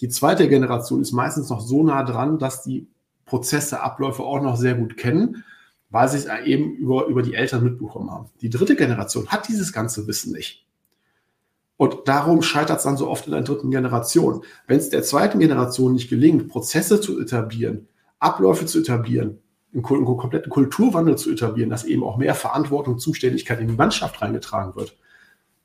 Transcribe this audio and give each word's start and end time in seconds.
Die 0.00 0.08
zweite 0.08 0.48
Generation 0.48 1.00
ist 1.00 1.12
meistens 1.12 1.48
noch 1.48 1.60
so 1.60 1.82
nah 1.82 2.02
dran, 2.02 2.38
dass 2.38 2.62
die 2.62 2.88
Prozesse, 3.24 3.82
Abläufe 3.82 4.22
auch 4.22 4.40
noch 4.40 4.56
sehr 4.56 4.74
gut 4.74 4.96
kennen, 4.96 5.44
weil 5.90 6.08
sie 6.08 6.18
es 6.18 6.26
eben 6.44 6.74
über, 6.76 7.06
über 7.06 7.22
die 7.22 7.34
Eltern 7.34 7.64
mitbekommen 7.64 8.10
haben. 8.10 8.30
Die 8.40 8.50
dritte 8.50 8.76
Generation 8.76 9.28
hat 9.28 9.48
dieses 9.48 9.72
ganze 9.72 10.06
Wissen 10.06 10.32
nicht. 10.32 10.66
Und 11.76 12.06
darum 12.06 12.42
scheitert 12.42 12.78
es 12.78 12.84
dann 12.84 12.96
so 12.96 13.08
oft 13.08 13.26
in 13.26 13.32
der 13.32 13.42
dritten 13.42 13.70
Generation. 13.70 14.42
Wenn 14.66 14.78
es 14.78 14.88
der 14.88 15.02
zweiten 15.02 15.38
Generation 15.38 15.92
nicht 15.92 16.08
gelingt, 16.08 16.48
Prozesse 16.48 17.00
zu 17.00 17.20
etablieren, 17.20 17.88
Abläufe 18.18 18.64
zu 18.64 18.80
etablieren, 18.80 19.38
einen, 19.74 19.84
einen 19.84 20.04
kompletten 20.06 20.50
Kulturwandel 20.50 21.18
zu 21.18 21.30
etablieren, 21.30 21.68
dass 21.68 21.84
eben 21.84 22.02
auch 22.02 22.16
mehr 22.16 22.34
Verantwortung 22.34 22.98
Zuständigkeit 22.98 23.60
in 23.60 23.68
die 23.68 23.74
Mannschaft 23.74 24.22
reingetragen 24.22 24.74
wird, 24.74 24.96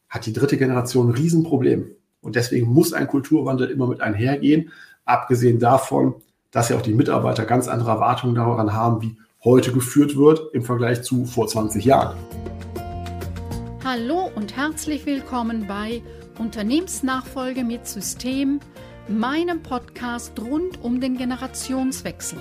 hat 0.10 0.26
die 0.26 0.34
dritte 0.34 0.58
Generation 0.58 1.10
ein 1.10 1.16
Riesenproblem. 1.16 1.92
Und 2.22 2.36
deswegen 2.36 2.72
muss 2.72 2.94
ein 2.94 3.08
Kulturwandel 3.08 3.70
immer 3.72 3.88
mit 3.88 4.02
einhergehen, 4.02 4.72
abgesehen 5.06 5.60
davon, 5.60 6.14
dass 6.52 6.70
ja 6.70 6.78
auch 6.78 6.82
die 6.82 6.94
Mitarbeiter 6.94 7.46
ganz 7.46 7.68
andere 7.68 7.92
Erwartungen 7.92 8.36
daran 8.36 8.74
haben, 8.74 9.02
wie 9.02 9.18
heute 9.44 9.72
geführt 9.72 10.16
wird 10.16 10.54
im 10.54 10.62
Vergleich 10.62 11.02
zu 11.02 11.26
vor 11.26 11.48
20 11.48 11.84
Jahren. 11.84 12.16
Hallo 13.84 14.30
und 14.36 14.56
herzlich 14.56 15.08
willkommen 15.08 15.66
bei 15.68 16.04
Unternehmensnachfolge 16.38 17.64
mit 17.64 17.88
System, 17.88 18.60
meinem 19.08 19.64
Podcast 19.64 20.40
rund 20.40 20.84
um 20.84 21.02
den 21.02 21.18
Generationswechsel. 21.18 22.38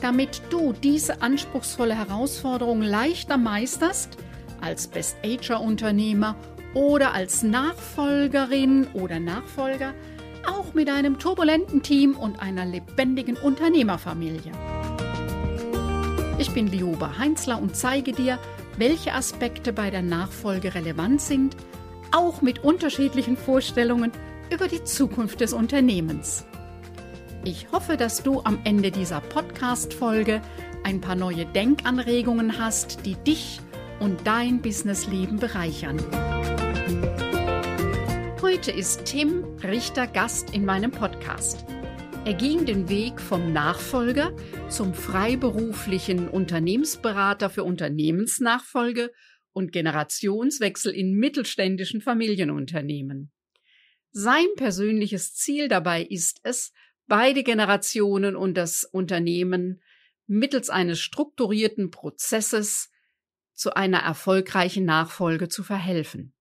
Damit 0.00 0.40
du 0.50 0.72
diese 0.72 1.20
anspruchsvolle 1.20 1.96
Herausforderung 1.96 2.82
leichter 2.82 3.38
meisterst, 3.38 4.18
als 4.60 4.86
Best-Ager-Unternehmer 4.86 6.36
oder 6.74 7.14
als 7.14 7.42
Nachfolgerin 7.42 8.86
oder 8.92 9.20
Nachfolger, 9.20 9.94
auch 10.46 10.74
mit 10.74 10.88
einem 10.88 11.18
turbulenten 11.18 11.82
Team 11.82 12.16
und 12.16 12.40
einer 12.40 12.64
lebendigen 12.64 13.36
Unternehmerfamilie. 13.36 14.52
Ich 16.38 16.50
bin 16.52 16.68
Lioba 16.68 17.18
Heinzler 17.18 17.60
und 17.60 17.76
zeige 17.76 18.12
dir, 18.12 18.38
welche 18.76 19.12
Aspekte 19.12 19.72
bei 19.72 19.90
der 19.90 20.02
Nachfolge 20.02 20.74
relevant 20.74 21.20
sind, 21.20 21.56
auch 22.12 22.42
mit 22.42 22.62
unterschiedlichen 22.62 23.36
Vorstellungen 23.36 24.12
über 24.52 24.68
die 24.68 24.84
Zukunft 24.84 25.40
des 25.40 25.52
Unternehmens. 25.52 26.44
Ich 27.44 27.70
hoffe, 27.72 27.96
dass 27.96 28.22
du 28.22 28.40
am 28.44 28.58
Ende 28.64 28.90
dieser 28.90 29.20
Podcast-Folge 29.20 30.40
ein 30.84 31.00
paar 31.00 31.16
neue 31.16 31.44
Denkanregungen 31.44 32.58
hast, 32.58 33.04
die 33.04 33.14
dich 33.14 33.60
und 34.00 34.26
dein 34.26 34.60
Businessleben 34.62 35.38
bereichern. 35.38 35.98
Heute 38.40 38.70
ist 38.70 39.04
Tim 39.04 39.44
Richter 39.62 40.06
Gast 40.06 40.54
in 40.54 40.64
meinem 40.64 40.90
Podcast. 40.90 41.64
Er 42.24 42.34
ging 42.34 42.66
den 42.66 42.88
Weg 42.88 43.20
vom 43.20 43.52
Nachfolger 43.52 44.34
zum 44.68 44.94
freiberuflichen 44.94 46.28
Unternehmensberater 46.28 47.50
für 47.50 47.64
Unternehmensnachfolge 47.64 49.12
und 49.52 49.72
Generationswechsel 49.72 50.94
in 50.94 51.14
mittelständischen 51.14 52.00
Familienunternehmen. 52.00 53.32
Sein 54.10 54.46
persönliches 54.56 55.34
Ziel 55.34 55.68
dabei 55.68 56.02
ist 56.02 56.40
es, 56.42 56.72
beide 57.06 57.42
Generationen 57.42 58.36
und 58.36 58.54
das 58.54 58.84
Unternehmen 58.84 59.82
mittels 60.26 60.70
eines 60.70 61.00
strukturierten 61.00 61.90
Prozesses 61.90 62.90
zu 63.54 63.74
einer 63.74 64.00
erfolgreichen 64.00 64.84
Nachfolge 64.84 65.48
zu 65.48 65.62
verhelfen. 65.62 66.34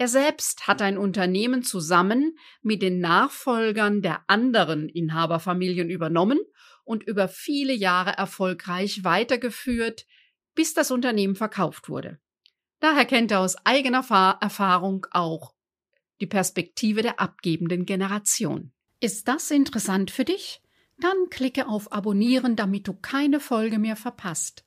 Er 0.00 0.08
selbst 0.08 0.66
hat 0.66 0.80
ein 0.80 0.96
Unternehmen 0.96 1.62
zusammen 1.62 2.38
mit 2.62 2.80
den 2.80 3.00
Nachfolgern 3.00 4.00
der 4.00 4.24
anderen 4.28 4.88
Inhaberfamilien 4.88 5.90
übernommen 5.90 6.38
und 6.84 7.02
über 7.02 7.28
viele 7.28 7.74
Jahre 7.74 8.16
erfolgreich 8.16 9.04
weitergeführt, 9.04 10.06
bis 10.54 10.72
das 10.72 10.90
Unternehmen 10.90 11.34
verkauft 11.34 11.90
wurde. 11.90 12.18
Daher 12.78 13.04
kennt 13.04 13.30
er 13.30 13.40
aus 13.40 13.56
eigener 13.66 13.98
Erfahrung 14.40 15.06
auch 15.10 15.52
die 16.22 16.26
Perspektive 16.26 17.02
der 17.02 17.20
abgebenden 17.20 17.84
Generation. 17.84 18.72
Ist 19.00 19.28
das 19.28 19.50
interessant 19.50 20.10
für 20.10 20.24
dich? 20.24 20.62
Dann 20.96 21.28
klicke 21.28 21.68
auf 21.68 21.92
Abonnieren, 21.92 22.56
damit 22.56 22.88
du 22.88 22.94
keine 22.94 23.38
Folge 23.38 23.78
mehr 23.78 23.96
verpasst. 23.96 24.64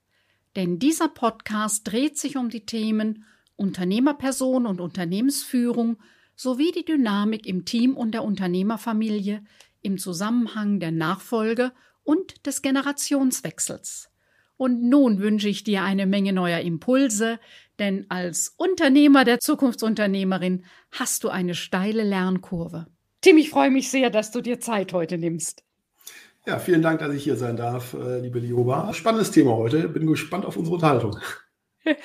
Denn 0.56 0.78
dieser 0.78 1.08
Podcast 1.08 1.92
dreht 1.92 2.20
sich 2.20 2.38
um 2.38 2.50
die 2.50 2.68
Themen 2.68 3.26
Unternehmerperson 3.56 4.66
und 4.66 4.82
Unternehmensführung 4.82 5.98
sowie 6.36 6.72
die 6.72 6.86
Dynamik 6.86 7.46
im 7.46 7.66
Team 7.66 7.96
und 7.96 8.12
der 8.12 8.24
Unternehmerfamilie 8.24 9.44
im 9.82 9.98
Zusammenhang 9.98 10.80
der 10.80 10.92
Nachfolge 10.92 11.72
und 12.04 12.46
des 12.46 12.62
Generationswechsels. 12.62 14.10
Und 14.58 14.84
nun 14.84 15.20
wünsche 15.20 15.50
ich 15.50 15.64
dir 15.64 15.84
eine 15.84 16.06
Menge 16.06 16.32
neuer 16.32 16.60
Impulse, 16.60 17.40
denn 17.80 18.06
als 18.10 18.54
Unternehmer 18.58 19.26
der 19.26 19.40
Zukunftsunternehmerin 19.40 20.66
hast 20.92 21.24
du 21.24 21.30
eine 21.30 21.56
steile 21.56 22.04
Lernkurve. 22.04 22.88
Tim, 23.22 23.38
ich 23.38 23.50
freue 23.50 23.72
mich 23.72 23.90
sehr, 23.90 24.10
dass 24.10 24.32
du 24.32 24.42
dir 24.42 24.60
Zeit 24.60 24.94
heute 24.94 25.18
nimmst. 25.18 25.64
Ja, 26.46 26.60
vielen 26.60 26.82
Dank, 26.82 27.00
dass 27.00 27.14
ich 27.14 27.24
hier 27.24 27.38
sein 27.38 27.56
darf, 27.56 27.94
äh, 27.94 28.20
liebe 28.20 28.40
Lioba. 28.40 28.94
Spannendes 28.94 29.32
Thema 29.32 29.56
heute. 29.56 29.88
Bin 29.88 30.06
gespannt 30.08 30.46
auf 30.46 30.58
unsere 30.58 30.76
Unterhaltung. 30.76 31.18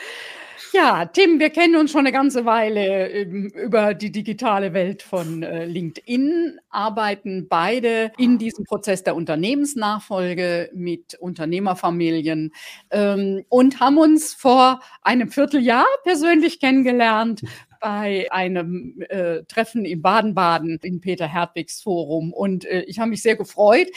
Ja, 0.73 1.07
Tim, 1.07 1.39
wir 1.39 1.51
kennen 1.51 1.77
uns 1.77 1.93
schon 1.93 2.01
eine 2.01 2.13
ganze 2.13 2.45
Weile 2.45 3.09
ähm, 3.09 3.47
über 3.47 3.95
die 3.95 4.11
digitale 4.11 4.73
Welt 4.75 5.03
von 5.03 5.43
äh, 5.43 5.65
LinkedIn, 5.65 6.59
arbeiten 6.69 7.49
beide 7.49 8.13
in 8.19 8.39
diesem 8.39 8.65
Prozess 8.65 9.03
der 9.03 9.15
Unternehmensnachfolge 9.15 10.71
mit 10.75 11.15
Unternehmerfamilien 11.15 12.53
ähm, 12.91 13.45
und 13.49 13.81
haben 13.81 13.99
uns 13.99 14.35
vor 14.35 14.81
einem 15.03 15.31
Vierteljahr 15.31 15.87
persönlich 16.05 16.61
kennengelernt 16.61 17.43
bei 17.81 18.27
einem 18.31 19.01
äh, 19.09 19.45
Treffen 19.45 19.85
in 19.85 20.03
Baden-Baden 20.03 20.79
in 20.83 21.01
Peter 21.01 21.29
Hertwigs 21.29 21.81
Forum. 21.81 22.33
Und 22.33 22.65
äh, 22.65 22.83
ich 22.83 22.99
habe 22.99 23.11
mich 23.11 23.23
sehr 23.23 23.37
gefreut, 23.37 23.89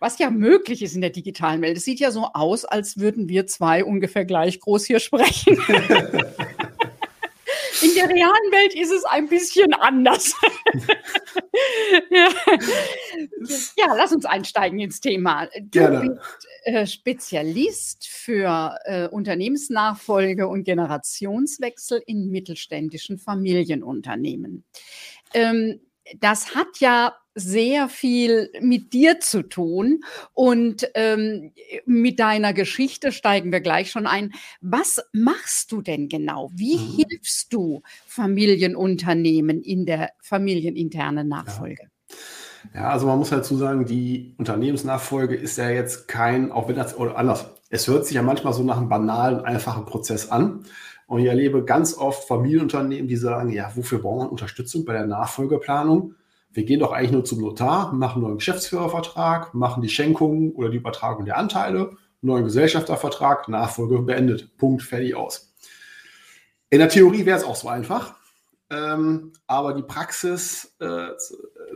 was 0.00 0.18
ja 0.18 0.30
möglich 0.30 0.82
ist 0.82 0.94
in 0.94 1.02
der 1.02 1.10
digitalen 1.10 1.62
Welt. 1.62 1.76
Es 1.76 1.84
sieht 1.84 2.00
ja 2.00 2.10
so 2.10 2.24
aus, 2.32 2.64
als 2.64 2.98
würden 2.98 3.28
wir 3.28 3.46
zwei 3.46 3.84
ungefähr 3.84 4.24
gleich 4.24 4.58
groß 4.58 4.86
hier 4.86 4.98
sprechen. 4.98 5.56
In 7.82 7.94
der 7.94 8.08
realen 8.08 8.52
Welt 8.52 8.74
ist 8.74 8.90
es 8.90 9.04
ein 9.04 9.28
bisschen 9.28 9.72
anders. 9.74 10.34
ja. 12.10 12.28
ja. 13.76 13.94
lass 13.94 14.12
uns 14.12 14.26
einsteigen 14.26 14.80
ins 14.80 15.00
Thema. 15.00 15.46
Du 15.46 15.70
Gerne. 15.70 16.10
bist 16.10 16.46
äh, 16.64 16.86
Spezialist 16.86 18.06
für 18.06 18.76
äh, 18.84 19.08
Unternehmensnachfolge 19.08 20.46
und 20.46 20.64
Generationswechsel 20.64 22.02
in 22.04 22.30
mittelständischen 22.30 23.18
Familienunternehmen. 23.18 24.64
Ähm, 25.32 25.80
das 26.18 26.54
hat 26.54 26.78
ja 26.78 27.14
sehr 27.34 27.88
viel 27.88 28.50
mit 28.60 28.92
dir 28.92 29.20
zu 29.20 29.42
tun 29.42 30.02
und 30.34 30.88
ähm, 30.94 31.52
mit 31.86 32.18
deiner 32.18 32.52
Geschichte 32.52 33.12
steigen 33.12 33.52
wir 33.52 33.60
gleich 33.60 33.90
schon 33.90 34.06
ein. 34.06 34.32
Was 34.60 35.02
machst 35.12 35.70
du 35.72 35.80
denn 35.80 36.08
genau? 36.08 36.50
Wie 36.52 36.76
mhm. 36.76 37.04
hilfst 37.08 37.52
du 37.52 37.82
Familienunternehmen 38.06 39.62
in 39.62 39.86
der 39.86 40.10
familieninternen 40.20 41.28
Nachfolge? 41.28 41.84
Ja. 42.74 42.80
ja. 42.82 42.90
also 42.90 43.06
man 43.06 43.18
muss 43.18 43.30
dazu 43.30 43.56
sagen, 43.56 43.86
die 43.86 44.34
Unternehmensnachfolge 44.38 45.36
ist 45.36 45.56
ja 45.56 45.70
jetzt 45.70 46.08
kein, 46.08 46.50
auch 46.50 46.68
wenn 46.68 46.76
das, 46.76 46.96
oder 46.96 47.16
anders, 47.16 47.46
es 47.68 47.86
hört 47.86 48.06
sich 48.06 48.16
ja 48.16 48.22
manchmal 48.22 48.52
so 48.52 48.64
nach 48.64 48.78
einem 48.78 48.88
banalen, 48.88 49.40
einfachen 49.40 49.86
Prozess 49.86 50.30
an. 50.30 50.64
Und 51.10 51.18
ich 51.18 51.26
erlebe 51.26 51.64
ganz 51.64 51.98
oft 51.98 52.28
Familienunternehmen, 52.28 53.08
die 53.08 53.16
sagen, 53.16 53.50
ja, 53.50 53.72
wofür 53.74 53.98
brauchen 53.98 54.26
wir 54.26 54.30
Unterstützung 54.30 54.84
bei 54.84 54.92
der 54.92 55.08
Nachfolgeplanung? 55.08 56.14
Wir 56.52 56.62
gehen 56.62 56.78
doch 56.78 56.92
eigentlich 56.92 57.10
nur 57.10 57.24
zum 57.24 57.40
Notar, 57.40 57.92
machen 57.92 58.24
einen 58.24 58.36
Geschäftsführervertrag, 58.36 59.52
machen 59.52 59.82
die 59.82 59.88
Schenkung 59.88 60.52
oder 60.52 60.68
die 60.68 60.76
Übertragung 60.76 61.24
der 61.24 61.36
Anteile, 61.36 61.96
neuen 62.22 62.44
Gesellschaftervertrag, 62.44 63.48
Nachfolge 63.48 63.98
beendet. 64.02 64.56
Punkt, 64.56 64.84
fertig 64.84 65.16
aus. 65.16 65.52
In 66.70 66.78
der 66.78 66.88
Theorie 66.88 67.26
wäre 67.26 67.38
es 67.38 67.44
auch 67.44 67.56
so 67.56 67.66
einfach, 67.66 68.14
ähm, 68.70 69.32
aber 69.48 69.74
die 69.74 69.82
Praxis 69.82 70.76
äh, 70.78 71.08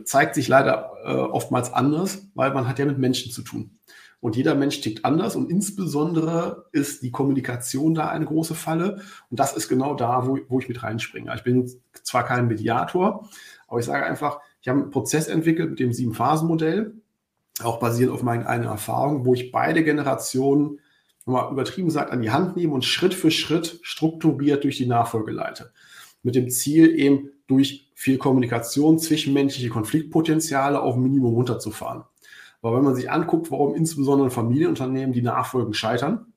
zeigt 0.05 0.35
sich 0.35 0.47
leider 0.47 0.93
äh, 1.03 1.09
oftmals 1.09 1.73
anders, 1.73 2.25
weil 2.35 2.53
man 2.53 2.69
hat 2.69 2.79
ja 2.79 2.85
mit 2.85 2.99
Menschen 2.99 3.33
zu 3.33 3.41
tun. 3.41 3.71
Und 4.25 4.35
jeder 4.35 4.55
Mensch 4.55 4.81
tickt 4.81 5.05
anders 5.05 5.35
und 5.35 5.51
insbesondere 5.51 6.65
ist 6.71 7.03
die 7.03 7.11
Kommunikation 7.11 7.93
da 7.93 8.09
eine 8.09 8.25
große 8.25 8.55
Falle. 8.55 9.01
Und 9.29 9.39
das 9.39 9.55
ist 9.55 9.69
genau 9.69 9.93
da, 9.93 10.25
wo, 10.25 10.39
wo 10.47 10.59
ich 10.59 10.67
mit 10.67 10.81
reinspringe. 10.81 11.31
Ich 11.35 11.43
bin 11.43 11.71
zwar 12.01 12.25
kein 12.25 12.47
Mediator, 12.47 13.29
aber 13.67 13.79
ich 13.79 13.85
sage 13.85 14.03
einfach, 14.03 14.39
ich 14.63 14.67
habe 14.67 14.81
einen 14.81 14.89
Prozess 14.89 15.27
entwickelt 15.27 15.69
mit 15.69 15.79
dem 15.79 15.93
Sieben-Phasen-Modell, 15.93 16.95
auch 17.61 17.79
basierend 17.79 18.15
auf 18.15 18.23
meinen 18.23 18.47
eigenen 18.47 18.71
Erfahrungen, 18.71 19.27
wo 19.27 19.35
ich 19.35 19.51
beide 19.51 19.83
Generationen, 19.83 20.79
mal 21.25 21.51
übertrieben 21.51 21.89
gesagt, 21.89 22.11
an 22.11 22.23
die 22.23 22.31
Hand 22.31 22.55
nehme 22.55 22.73
und 22.73 22.83
Schritt 22.83 23.13
für 23.13 23.29
Schritt 23.29 23.79
strukturiert 23.83 24.63
durch 24.63 24.77
die 24.77 24.87
Nachfolge 24.87 25.33
leite. 25.33 25.71
Mit 26.23 26.33
dem 26.33 26.49
Ziel 26.49 26.97
eben 26.97 27.29
durch 27.45 27.91
viel 27.93 28.17
Kommunikation, 28.17 28.97
zwischenmenschliche 28.97 29.69
Konfliktpotenziale 29.69 30.81
auf 30.81 30.95
Minimum 30.95 31.35
runterzufahren. 31.35 32.05
Weil 32.65 32.77
wenn 32.77 32.83
man 32.83 32.95
sich 32.95 33.11
anguckt, 33.11 33.51
warum 33.51 33.75
insbesondere 33.75 34.31
Familienunternehmen 34.31 35.13
die 35.13 35.21
Nachfolgen 35.21 35.75
scheitern, 35.75 36.33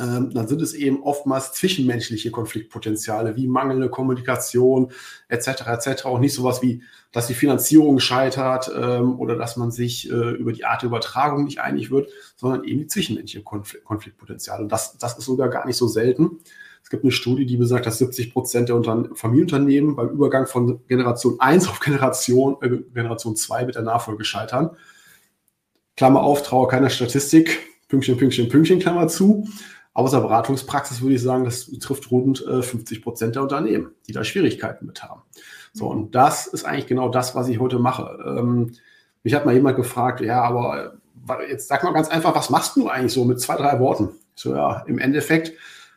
ähm, 0.00 0.30
dann 0.32 0.48
sind 0.48 0.62
es 0.62 0.72
eben 0.72 1.02
oftmals 1.02 1.52
zwischenmenschliche 1.52 2.30
Konfliktpotenziale 2.30 3.36
wie 3.36 3.46
mangelnde 3.46 3.90
Kommunikation 3.90 4.90
etc. 5.28 5.66
etc. 5.66 6.04
Auch 6.06 6.18
nicht 6.18 6.32
sowas 6.32 6.62
wie, 6.62 6.82
dass 7.12 7.26
die 7.26 7.34
Finanzierung 7.34 8.00
scheitert 8.00 8.72
ähm, 8.74 9.20
oder 9.20 9.36
dass 9.36 9.58
man 9.58 9.70
sich 9.70 10.10
äh, 10.10 10.30
über 10.30 10.54
die 10.54 10.64
Art 10.64 10.80
der 10.80 10.86
Übertragung 10.86 11.44
nicht 11.44 11.60
einig 11.60 11.90
wird, 11.90 12.08
sondern 12.36 12.64
eben 12.64 12.78
die 12.78 12.86
zwischenmenschliche 12.86 13.44
Konflikt 13.44 13.84
Konfliktpotenziale. 13.84 14.62
Und 14.62 14.72
das, 14.72 14.96
das 14.96 15.18
ist 15.18 15.26
sogar 15.26 15.50
gar 15.50 15.66
nicht 15.66 15.76
so 15.76 15.88
selten. 15.88 16.38
Es 16.82 16.88
gibt 16.88 17.02
eine 17.02 17.12
Studie, 17.12 17.44
die 17.44 17.58
besagt, 17.58 17.84
dass 17.84 17.98
70 17.98 18.32
Prozent 18.32 18.70
der 18.70 18.76
Unter 18.76 19.10
Familienunternehmen 19.14 19.94
beim 19.94 20.08
Übergang 20.08 20.46
von 20.46 20.80
Generation 20.86 21.38
1 21.38 21.68
auf 21.68 21.80
Generation, 21.80 22.56
äh, 22.62 22.78
Generation 22.94 23.36
2 23.36 23.66
mit 23.66 23.74
der 23.74 23.82
Nachfolge 23.82 24.24
scheitern. 24.24 24.70
Klammer 26.00 26.22
auf, 26.22 26.42
Trauer 26.42 26.66
keiner 26.66 26.88
Statistik, 26.88 27.58
Pünktchen, 27.88 28.16
Pünktchen, 28.16 28.48
Pünktchen, 28.48 28.78
Klammer 28.78 29.06
zu. 29.08 29.46
Aus 29.92 30.12
der 30.12 30.20
Beratungspraxis 30.20 31.02
würde 31.02 31.16
ich 31.16 31.20
sagen, 31.20 31.44
das 31.44 31.70
betrifft 31.70 32.10
rund 32.10 32.42
äh, 32.46 32.62
50 32.62 33.02
Prozent 33.02 33.34
der 33.34 33.42
Unternehmen, 33.42 33.90
die 34.06 34.12
da 34.12 34.24
Schwierigkeiten 34.24 34.86
mit 34.86 35.02
haben. 35.02 35.20
So, 35.74 35.88
und 35.88 36.14
das 36.14 36.46
ist 36.46 36.64
eigentlich 36.64 36.86
genau 36.86 37.10
das, 37.10 37.34
was 37.34 37.48
ich 37.48 37.60
heute 37.60 37.78
mache. 37.78 38.18
Ähm, 38.26 38.72
mich 39.24 39.34
hat 39.34 39.44
mal 39.44 39.52
jemand 39.52 39.76
gefragt, 39.76 40.22
ja, 40.22 40.40
aber 40.40 40.94
äh, 41.38 41.50
jetzt 41.50 41.68
sag 41.68 41.84
mal 41.84 41.92
ganz 41.92 42.08
einfach, 42.08 42.34
was 42.34 42.48
machst 42.48 42.76
du 42.76 42.88
eigentlich 42.88 43.12
so 43.12 43.26
mit 43.26 43.38
zwei, 43.38 43.56
drei 43.56 43.78
Worten? 43.78 44.08
So, 44.34 44.54
ja, 44.54 44.82
im 44.86 44.98
Endeffekt 44.98 45.52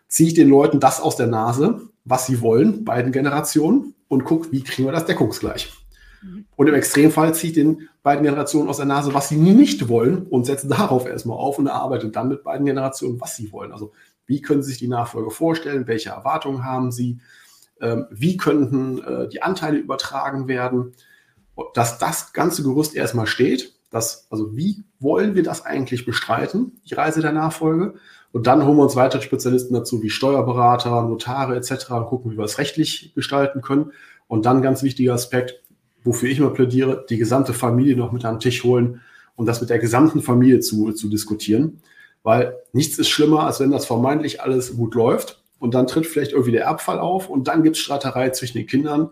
ziehe 0.09 0.27
ich 0.27 0.33
den 0.33 0.49
Leuten 0.49 0.81
das 0.81 0.99
aus 0.99 1.15
der 1.15 1.27
Nase, 1.27 1.79
was 2.03 2.25
sie 2.25 2.41
wollen, 2.41 2.83
beiden 2.83 3.13
Generationen, 3.13 3.95
und 4.09 4.25
gucke, 4.25 4.51
wie 4.51 4.63
kriegen 4.63 4.85
wir 4.85 4.91
das 4.91 5.05
deckungsgleich. 5.05 5.71
Mhm. 6.23 6.45
Und 6.55 6.67
im 6.67 6.75
Extremfall 6.75 7.33
ziehe 7.33 7.51
ich 7.51 7.55
den 7.55 7.89
beiden 8.01 8.23
Generationen 8.23 8.69
aus 8.69 8.77
der 8.77 8.85
Nase, 8.85 9.13
was 9.13 9.29
sie 9.29 9.37
nicht 9.37 9.89
wollen 9.89 10.23
und 10.27 10.45
setze 10.45 10.67
darauf 10.67 11.05
erstmal 11.05 11.37
auf 11.37 11.59
und 11.59 11.67
erarbeite 11.67 12.09
dann 12.09 12.29
mit 12.29 12.43
beiden 12.43 12.65
Generationen, 12.65 13.19
was 13.21 13.35
sie 13.35 13.51
wollen. 13.51 13.71
Also 13.71 13.91
wie 14.25 14.41
können 14.41 14.63
sie 14.63 14.71
sich 14.71 14.79
die 14.79 14.87
Nachfolge 14.87 15.31
vorstellen, 15.31 15.87
welche 15.87 16.09
Erwartungen 16.09 16.63
haben 16.63 16.91
sie, 16.91 17.19
ähm, 17.81 18.05
wie 18.11 18.37
könnten 18.37 19.03
äh, 19.03 19.27
die 19.27 19.41
Anteile 19.41 19.77
übertragen 19.77 20.47
werden, 20.47 20.93
dass 21.73 21.99
das 21.99 22.33
ganze 22.33 22.63
Gerüst 22.63 22.95
erstmal 22.95 23.27
steht, 23.27 23.75
dass, 23.91 24.27
also 24.31 24.55
wie 24.55 24.83
wollen 24.99 25.35
wir 25.35 25.43
das 25.43 25.65
eigentlich 25.65 26.05
bestreiten, 26.05 26.79
die 26.89 26.95
Reise 26.95 27.21
der 27.21 27.31
Nachfolge. 27.31 27.93
Und 28.31 28.47
dann 28.47 28.65
holen 28.65 28.77
wir 28.77 28.83
uns 28.83 28.95
weitere 28.95 29.21
Spezialisten 29.21 29.75
dazu, 29.75 30.01
wie 30.01 30.09
Steuerberater, 30.09 31.03
Notare 31.03 31.55
etc. 31.55 31.91
und 31.91 32.07
gucken, 32.07 32.31
wie 32.31 32.37
wir 32.37 32.45
es 32.45 32.57
rechtlich 32.57 33.13
gestalten 33.13 33.61
können. 33.61 33.91
Und 34.27 34.47
dann 34.47 34.63
ganz 34.63 34.81
wichtiger 34.81 35.13
Aspekt, 35.13 35.61
wofür 36.03 36.29
ich 36.29 36.37
immer 36.37 36.51
plädiere, 36.51 37.05
die 37.09 37.17
gesamte 37.17 37.53
Familie 37.53 37.95
noch 37.95 38.11
mit 38.11 38.25
an 38.25 38.35
den 38.35 38.39
Tisch 38.39 38.63
holen 38.63 39.01
und 39.35 39.45
das 39.45 39.61
mit 39.61 39.69
der 39.69 39.79
gesamten 39.79 40.21
Familie 40.21 40.59
zu, 40.59 40.91
zu 40.91 41.09
diskutieren. 41.09 41.81
Weil 42.23 42.55
nichts 42.71 42.97
ist 42.97 43.09
schlimmer, 43.09 43.45
als 43.45 43.59
wenn 43.59 43.71
das 43.71 43.85
vermeintlich 43.85 44.41
alles 44.41 44.75
gut 44.75 44.95
läuft 44.95 45.43
und 45.59 45.73
dann 45.73 45.87
tritt 45.87 46.05
vielleicht 46.05 46.31
irgendwie 46.31 46.51
der 46.51 46.65
Erbfall 46.65 46.99
auf 46.99 47.29
und 47.29 47.47
dann 47.47 47.63
gibt 47.63 47.75
es 47.75 47.81
Streiterei 47.81 48.29
zwischen 48.29 48.57
den 48.57 48.67
Kindern, 48.67 49.09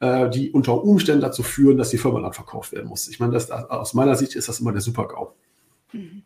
äh, 0.00 0.28
die 0.28 0.50
unter 0.50 0.82
Umständen 0.82 1.22
dazu 1.22 1.42
führen, 1.42 1.78
dass 1.78 1.90
die 1.90 1.98
Firma 1.98 2.20
dann 2.20 2.32
verkauft 2.32 2.72
werden 2.72 2.88
muss. 2.88 3.08
Ich 3.08 3.20
meine, 3.20 3.36
aus 3.70 3.94
meiner 3.94 4.16
Sicht 4.16 4.34
ist 4.34 4.48
das 4.48 4.60
immer 4.60 4.72
der 4.72 4.80
Super-GAU. 4.80 5.32
Mhm. 5.92 6.22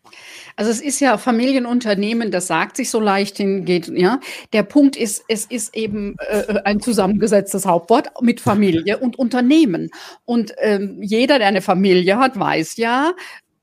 Also 0.56 0.70
es 0.70 0.80
ist 0.80 1.00
ja 1.00 1.18
Familienunternehmen, 1.18 2.30
das 2.30 2.46
sagt 2.46 2.78
sich 2.78 2.90
so 2.90 2.98
leicht 2.98 3.36
hingeht, 3.36 3.88
ja. 3.88 4.20
Der 4.54 4.62
Punkt 4.62 4.96
ist, 4.96 5.22
es 5.28 5.44
ist 5.44 5.76
eben 5.76 6.16
äh, 6.18 6.60
ein 6.64 6.80
zusammengesetztes 6.80 7.66
Hauptwort 7.66 8.10
mit 8.22 8.40
Familie 8.40 8.96
und 8.98 9.18
Unternehmen. 9.18 9.90
Und 10.24 10.54
ähm, 10.58 11.02
jeder, 11.02 11.38
der 11.38 11.48
eine 11.48 11.60
Familie 11.60 12.18
hat, 12.18 12.38
weiß 12.38 12.78
ja, 12.78 13.12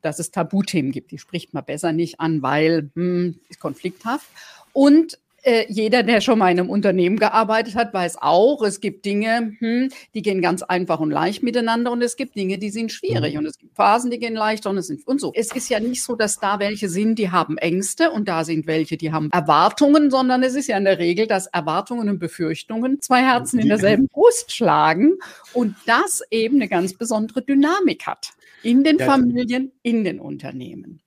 dass 0.03 0.19
es 0.19 0.29
Tabuthemen 0.29 0.91
gibt. 0.91 1.11
Die 1.11 1.17
spricht 1.17 1.53
man 1.53 1.65
besser 1.65 1.93
nicht 1.93 2.19
an, 2.19 2.43
weil 2.43 2.91
hm, 2.95 3.39
ist 3.49 3.59
konflikthaft. 3.59 4.27
Und 4.73 5.17
äh, 5.43 5.65
jeder, 5.67 6.03
der 6.03 6.21
schon 6.21 6.39
mal 6.39 6.51
in 6.51 6.59
einem 6.59 6.69
Unternehmen 6.69 7.17
gearbeitet 7.17 7.75
hat, 7.75 7.93
weiß 7.93 8.17
auch, 8.21 8.63
es 8.63 8.81
gibt 8.81 9.05
Dinge, 9.05 9.53
hm, 9.59 9.89
die 10.13 10.21
gehen 10.21 10.41
ganz 10.41 10.63
einfach 10.63 10.99
und 10.99 11.11
leicht 11.11 11.43
miteinander 11.43 11.91
und 11.91 12.01
es 12.01 12.15
gibt 12.15 12.35
Dinge, 12.35 12.57
die 12.57 12.69
sind 12.69 12.91
schwierig 12.91 13.33
mhm. 13.33 13.39
und 13.39 13.45
es 13.47 13.57
gibt 13.57 13.75
Phasen, 13.75 14.09
die 14.09 14.19
gehen 14.19 14.35
leichter 14.35 14.69
und 14.69 14.77
es 14.77 14.87
sind 14.87 15.05
und 15.07 15.19
so. 15.19 15.31
Es 15.35 15.53
ist 15.53 15.69
ja 15.69 15.79
nicht 15.79 16.03
so, 16.03 16.15
dass 16.15 16.39
da 16.39 16.59
welche 16.59 16.89
sind, 16.89 17.19
die 17.19 17.29
haben 17.29 17.57
Ängste 17.57 18.11
und 18.11 18.27
da 18.27 18.45
sind 18.45 18.67
welche, 18.67 18.97
die 18.97 19.11
haben 19.11 19.29
Erwartungen, 19.31 20.09
sondern 20.09 20.43
es 20.43 20.55
ist 20.55 20.67
ja 20.67 20.77
in 20.77 20.85
der 20.85 20.99
Regel, 20.99 21.27
dass 21.27 21.47
Erwartungen 21.47 22.09
und 22.09 22.19
Befürchtungen 22.19 23.01
zwei 23.01 23.21
Herzen 23.21 23.59
in 23.59 23.67
derselben 23.67 24.07
Brust 24.13 24.53
schlagen 24.53 25.17
und 25.53 25.75
das 25.85 26.21
eben 26.31 26.55
eine 26.55 26.69
ganz 26.69 26.93
besondere 26.93 27.41
Dynamik 27.41 28.07
hat 28.07 28.29
in 28.63 28.83
den 28.83 28.97
Familien, 28.97 29.71
in 29.81 30.03
den 30.03 30.19
Unternehmen. 30.19 31.01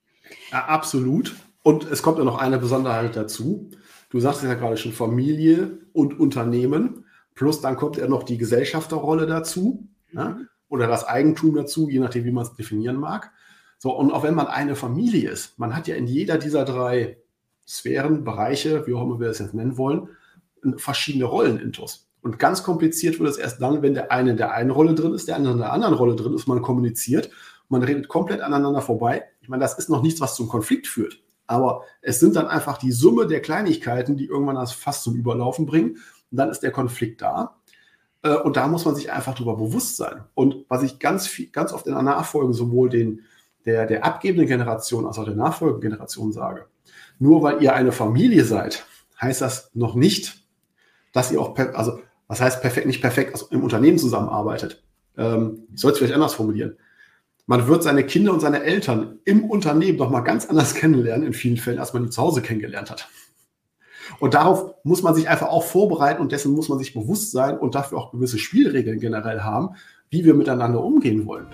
Ja, 0.51 0.65
absolut. 0.65 1.35
Und 1.63 1.83
es 1.89 2.01
kommt 2.01 2.17
ja 2.19 2.23
noch 2.23 2.37
eine 2.37 2.59
Besonderheit 2.59 3.15
dazu. 3.15 3.71
Du 4.09 4.19
sagst 4.19 4.43
ja 4.43 4.53
gerade 4.53 4.77
schon 4.77 4.93
Familie 4.93 5.79
und 5.93 6.19
Unternehmen. 6.19 7.05
Plus 7.35 7.61
dann 7.61 7.75
kommt 7.75 7.97
ja 7.97 8.07
noch 8.07 8.23
die 8.23 8.37
Gesellschafterrolle 8.37 9.27
dazu 9.27 9.87
ne? 10.11 10.47
oder 10.69 10.87
das 10.87 11.05
Eigentum 11.05 11.55
dazu, 11.55 11.89
je 11.89 11.99
nachdem, 11.99 12.25
wie 12.25 12.31
man 12.31 12.43
es 12.45 12.53
definieren 12.53 12.97
mag. 12.97 13.31
So, 13.77 13.95
und 13.95 14.11
auch 14.11 14.23
wenn 14.23 14.33
man 14.33 14.47
eine 14.47 14.75
Familie 14.75 15.29
ist, 15.29 15.59
man 15.59 15.75
hat 15.75 15.87
ja 15.87 15.95
in 15.95 16.07
jeder 16.07 16.37
dieser 16.37 16.65
drei 16.65 17.17
Sphären, 17.67 18.23
Bereiche, 18.23 18.87
wie 18.87 18.93
auch 18.93 19.03
immer 19.03 19.19
wir 19.19 19.27
das 19.27 19.39
jetzt 19.39 19.53
nennen 19.53 19.77
wollen, 19.77 20.09
verschiedene 20.77 21.25
Rollen 21.25 21.59
intus. 21.59 22.09
Und 22.21 22.39
ganz 22.39 22.63
kompliziert 22.63 23.19
wird 23.19 23.29
es 23.29 23.37
erst 23.37 23.61
dann, 23.61 23.81
wenn 23.81 23.93
der 23.93 24.11
eine 24.11 24.31
in 24.31 24.37
der 24.37 24.53
einen 24.53 24.71
Rolle 24.71 24.95
drin 24.95 25.13
ist, 25.13 25.27
der 25.27 25.35
andere 25.35 25.53
in 25.53 25.59
der 25.59 25.71
anderen 25.71 25.93
Rolle 25.93 26.15
drin 26.15 26.33
ist, 26.33 26.47
man 26.47 26.61
kommuniziert, 26.61 27.29
man 27.69 27.83
redet 27.83 28.07
komplett 28.07 28.41
aneinander 28.41 28.81
vorbei. 28.81 29.25
Ich 29.41 29.49
meine, 29.49 29.61
das 29.61 29.77
ist 29.77 29.89
noch 29.89 30.01
nichts, 30.01 30.21
was 30.21 30.35
zum 30.35 30.47
Konflikt 30.47 30.87
führt. 30.87 31.21
Aber 31.47 31.83
es 32.01 32.19
sind 32.19 32.35
dann 32.35 32.47
einfach 32.47 32.77
die 32.77 32.91
Summe 32.91 33.25
der 33.25 33.41
Kleinigkeiten, 33.41 34.17
die 34.17 34.25
irgendwann 34.25 34.55
das 34.55 34.73
fast 34.73 35.03
zum 35.03 35.15
Überlaufen 35.15 35.65
bringen. 35.65 35.97
Und 36.29 36.37
dann 36.37 36.49
ist 36.49 36.61
der 36.61 36.71
Konflikt 36.71 37.21
da. 37.21 37.55
Äh, 38.21 38.35
und 38.35 38.57
da 38.57 38.67
muss 38.67 38.85
man 38.85 38.95
sich 38.95 39.11
einfach 39.11 39.33
darüber 39.33 39.55
bewusst 39.55 39.97
sein. 39.97 40.25
Und 40.35 40.65
was 40.67 40.83
ich 40.83 40.99
ganz, 40.99 41.25
viel, 41.25 41.49
ganz 41.49 41.71
oft 41.71 41.87
in 41.87 41.93
der 41.93 42.03
Nachfolge 42.03 42.53
sowohl 42.53 42.89
den, 42.89 43.21
der, 43.65 43.85
der 43.85 44.05
abgebenden 44.05 44.47
Generation 44.47 45.05
als 45.05 45.17
auch 45.17 45.25
der 45.25 45.35
nachfolgenden 45.35 45.89
Generation 45.89 46.31
sage, 46.31 46.65
nur 47.19 47.41
weil 47.41 47.63
ihr 47.63 47.73
eine 47.73 47.91
Familie 47.91 48.43
seid, 48.43 48.85
heißt 49.21 49.41
das 49.41 49.71
noch 49.73 49.95
nicht, 49.95 50.43
dass 51.13 51.31
ihr 51.31 51.41
auch, 51.41 51.57
also 51.57 51.99
was 52.27 52.41
heißt 52.41 52.61
perfekt, 52.61 52.87
nicht 52.87 53.01
perfekt, 53.01 53.33
also 53.33 53.47
im 53.49 53.63
Unternehmen 53.63 53.97
zusammenarbeitet. 53.97 54.83
Ähm, 55.17 55.67
ich 55.73 55.81
soll 55.81 55.91
es 55.91 55.97
vielleicht 55.97 56.13
anders 56.13 56.33
formulieren 56.33 56.77
man 57.47 57.65
wird 57.67 57.81
seine 57.81 58.05
Kinder 58.05 58.33
und 58.33 58.41
seine 58.41 58.61
Eltern 58.63 59.19
im 59.23 59.45
Unternehmen 59.49 59.97
noch 59.97 60.09
mal 60.09 60.19
ganz 60.19 60.45
anders 60.45 60.75
kennenlernen, 60.75 61.25
in 61.25 61.33
vielen 61.33 61.55
Fällen, 61.55 61.79
als 61.79 61.93
man 61.93 62.03
die 62.03 62.09
zu 62.09 62.21
Hause 62.21 62.41
kennengelernt 62.41 62.91
hat. 62.91 63.07
Und 64.19 64.33
darauf 64.33 64.75
muss 64.83 65.01
man 65.01 65.15
sich 65.15 65.29
einfach 65.29 65.47
auch 65.47 65.63
vorbereiten 65.63 66.21
und 66.21 66.33
dessen 66.33 66.53
muss 66.53 66.67
man 66.67 66.77
sich 66.77 66.93
bewusst 66.93 67.31
sein 67.31 67.57
und 67.57 67.73
dafür 67.73 67.97
auch 67.99 68.11
gewisse 68.11 68.37
Spielregeln 68.37 68.99
generell 68.99 69.41
haben, 69.41 69.75
wie 70.09 70.25
wir 70.25 70.33
miteinander 70.33 70.83
umgehen 70.83 71.25
wollen. 71.25 71.47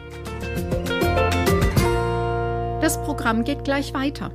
Das 2.82 3.00
Programm 3.04 3.44
geht 3.44 3.64
gleich 3.64 3.94
weiter. 3.94 4.32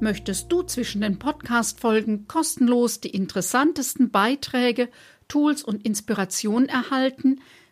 Möchtest 0.00 0.50
du 0.50 0.62
zwischen 0.62 1.02
den 1.02 1.18
Podcast-Folgen 1.18 2.26
kostenlos 2.28 3.00
die 3.00 3.10
interessantesten 3.10 4.10
Beiträge, 4.10 4.88
Tools 5.28 5.62
und 5.62 5.84
Inspirationen 5.84 6.68
erhalten, 6.68 7.40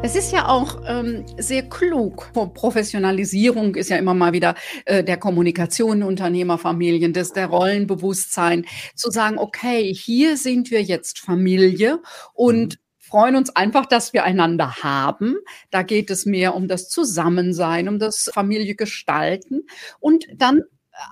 Es 0.03 0.17
ist 0.17 0.33
ja 0.33 0.49
auch 0.49 0.81
ähm, 0.87 1.27
sehr 1.39 1.69
klug. 1.69 2.33
Professionalisierung 2.33 3.77
ist 3.77 3.91
ja 3.91 3.99
immer 3.99 4.15
mal 4.15 4.33
wieder 4.33 4.55
äh, 4.87 5.05
der 5.05 5.19
Kommunikation 5.19 6.03
Unternehmerfamilien, 6.03 7.13
das 7.13 7.33
der 7.33 7.47
Rollenbewusstsein, 7.47 8.65
zu 8.97 9.11
sagen, 9.11 9.39
okay, 9.39 9.95
hier 9.95 10.39
sind 10.39 10.71
wir 10.71 10.83
jetzt 10.83 11.19
Familie 11.19 12.01
und 12.33 12.77
mhm 12.77 12.90
freuen 13.11 13.37
uns 13.37 13.55
einfach, 13.55 13.87
dass 13.87 14.13
wir 14.13 14.25
einander 14.25 14.83
haben. 14.83 15.37
Da 15.71 15.83
geht 15.83 16.11
es 16.11 16.27
mehr 16.27 16.55
um 16.55 16.69
das 16.69 16.89
Zusammensein, 16.89 17.89
um 17.89 17.99
das 17.99 18.31
Familie 18.33 18.75
gestalten. 18.75 19.67
Und 19.99 20.27
dann 20.35 20.63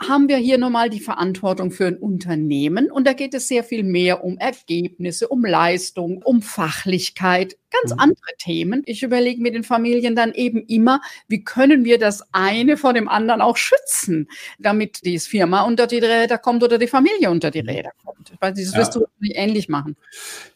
haben 0.06 0.28
wir 0.28 0.36
hier 0.36 0.58
nochmal 0.58 0.90
die 0.90 1.00
Verantwortung 1.00 1.70
für 1.70 1.86
ein 1.86 1.96
Unternehmen 1.96 2.90
und 2.90 3.06
da 3.06 3.12
geht 3.12 3.34
es 3.34 3.48
sehr 3.48 3.64
viel 3.64 3.82
mehr 3.82 4.22
um 4.22 4.38
Ergebnisse, 4.38 5.28
um 5.28 5.44
Leistung, 5.44 6.22
um 6.22 6.42
Fachlichkeit, 6.42 7.56
ganz 7.70 7.92
mhm. 7.92 8.00
andere 8.00 8.36
Themen. 8.38 8.82
Ich 8.86 9.02
überlege 9.02 9.40
mit 9.40 9.54
den 9.54 9.64
Familien 9.64 10.14
dann 10.14 10.32
eben 10.32 10.62
immer, 10.66 11.00
wie 11.26 11.42
können 11.42 11.84
wir 11.84 11.98
das 11.98 12.22
eine 12.32 12.76
vor 12.76 12.92
dem 12.92 13.08
anderen 13.08 13.40
auch 13.40 13.56
schützen, 13.56 14.28
damit 14.58 15.04
die 15.04 15.18
Firma 15.18 15.62
unter 15.62 15.86
die 15.86 15.98
Räder 15.98 16.38
kommt 16.38 16.62
oder 16.62 16.78
die 16.78 16.86
Familie 16.86 17.30
unter 17.30 17.50
die 17.50 17.62
mhm. 17.62 17.68
Räder 17.68 17.90
kommt. 18.04 18.32
Weil 18.40 18.52
das 18.52 18.74
wirst 18.74 18.94
ja. 18.94 19.00
du 19.00 19.06
ähnlich 19.20 19.68
machen. 19.68 19.96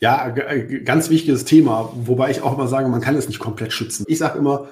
Ja, 0.01 0.29
äh, 0.29 0.81
ganz 0.81 1.11
wichtiges 1.11 1.45
Thema, 1.45 1.93
wobei 1.95 2.31
ich 2.31 2.43
auch 2.43 2.55
immer 2.55 2.69
sage, 2.69 2.89
man 2.89 3.01
kann 3.01 3.17
es 3.17 3.29
nicht 3.29 3.39
komplett 3.39 3.73
schützen. 3.73 4.05
Ich 4.09 4.19
sage 4.19 4.39
immer, 4.39 4.69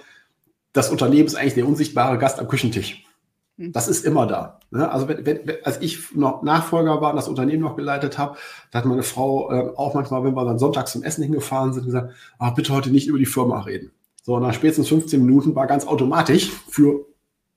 das 0.72 0.90
Unternehmen 0.90 1.26
ist 1.26 1.34
eigentlich 1.34 1.54
der 1.54 1.66
unsichtbare 1.66 2.18
Gast 2.18 2.38
am 2.38 2.48
Küchentisch. 2.48 3.04
Hm. 3.60 3.72
Das 3.72 3.88
ist 3.88 4.06
immer 4.06 4.26
da. 4.26 4.58
Ne? 4.70 4.90
Also 4.90 5.06
wenn, 5.06 5.26
wenn, 5.26 5.50
als 5.64 5.82
ich 5.82 6.14
noch 6.14 6.42
Nachfolger 6.42 7.02
war 7.02 7.10
und 7.10 7.16
das 7.16 7.28
Unternehmen 7.28 7.62
noch 7.62 7.76
geleitet 7.76 8.16
habe, 8.16 8.38
da 8.70 8.78
hat 8.78 8.86
meine 8.86 9.02
Frau 9.02 9.52
äh, 9.52 9.76
auch 9.76 9.92
manchmal, 9.92 10.24
wenn 10.24 10.34
wir 10.34 10.46
dann 10.46 10.58
sonntags 10.58 10.92
zum 10.92 11.02
Essen 11.02 11.22
hingefahren 11.22 11.74
sind, 11.74 11.84
gesagt, 11.84 12.14
ach, 12.38 12.54
bitte 12.54 12.72
heute 12.72 12.90
nicht 12.90 13.06
über 13.06 13.18
die 13.18 13.26
Firma 13.26 13.60
reden. 13.60 13.92
So, 14.22 14.38
nach 14.40 14.54
spätestens 14.54 14.88
15 14.88 15.22
Minuten 15.22 15.54
war 15.54 15.66
ganz 15.66 15.86
automatisch 15.86 16.50
für 16.70 17.04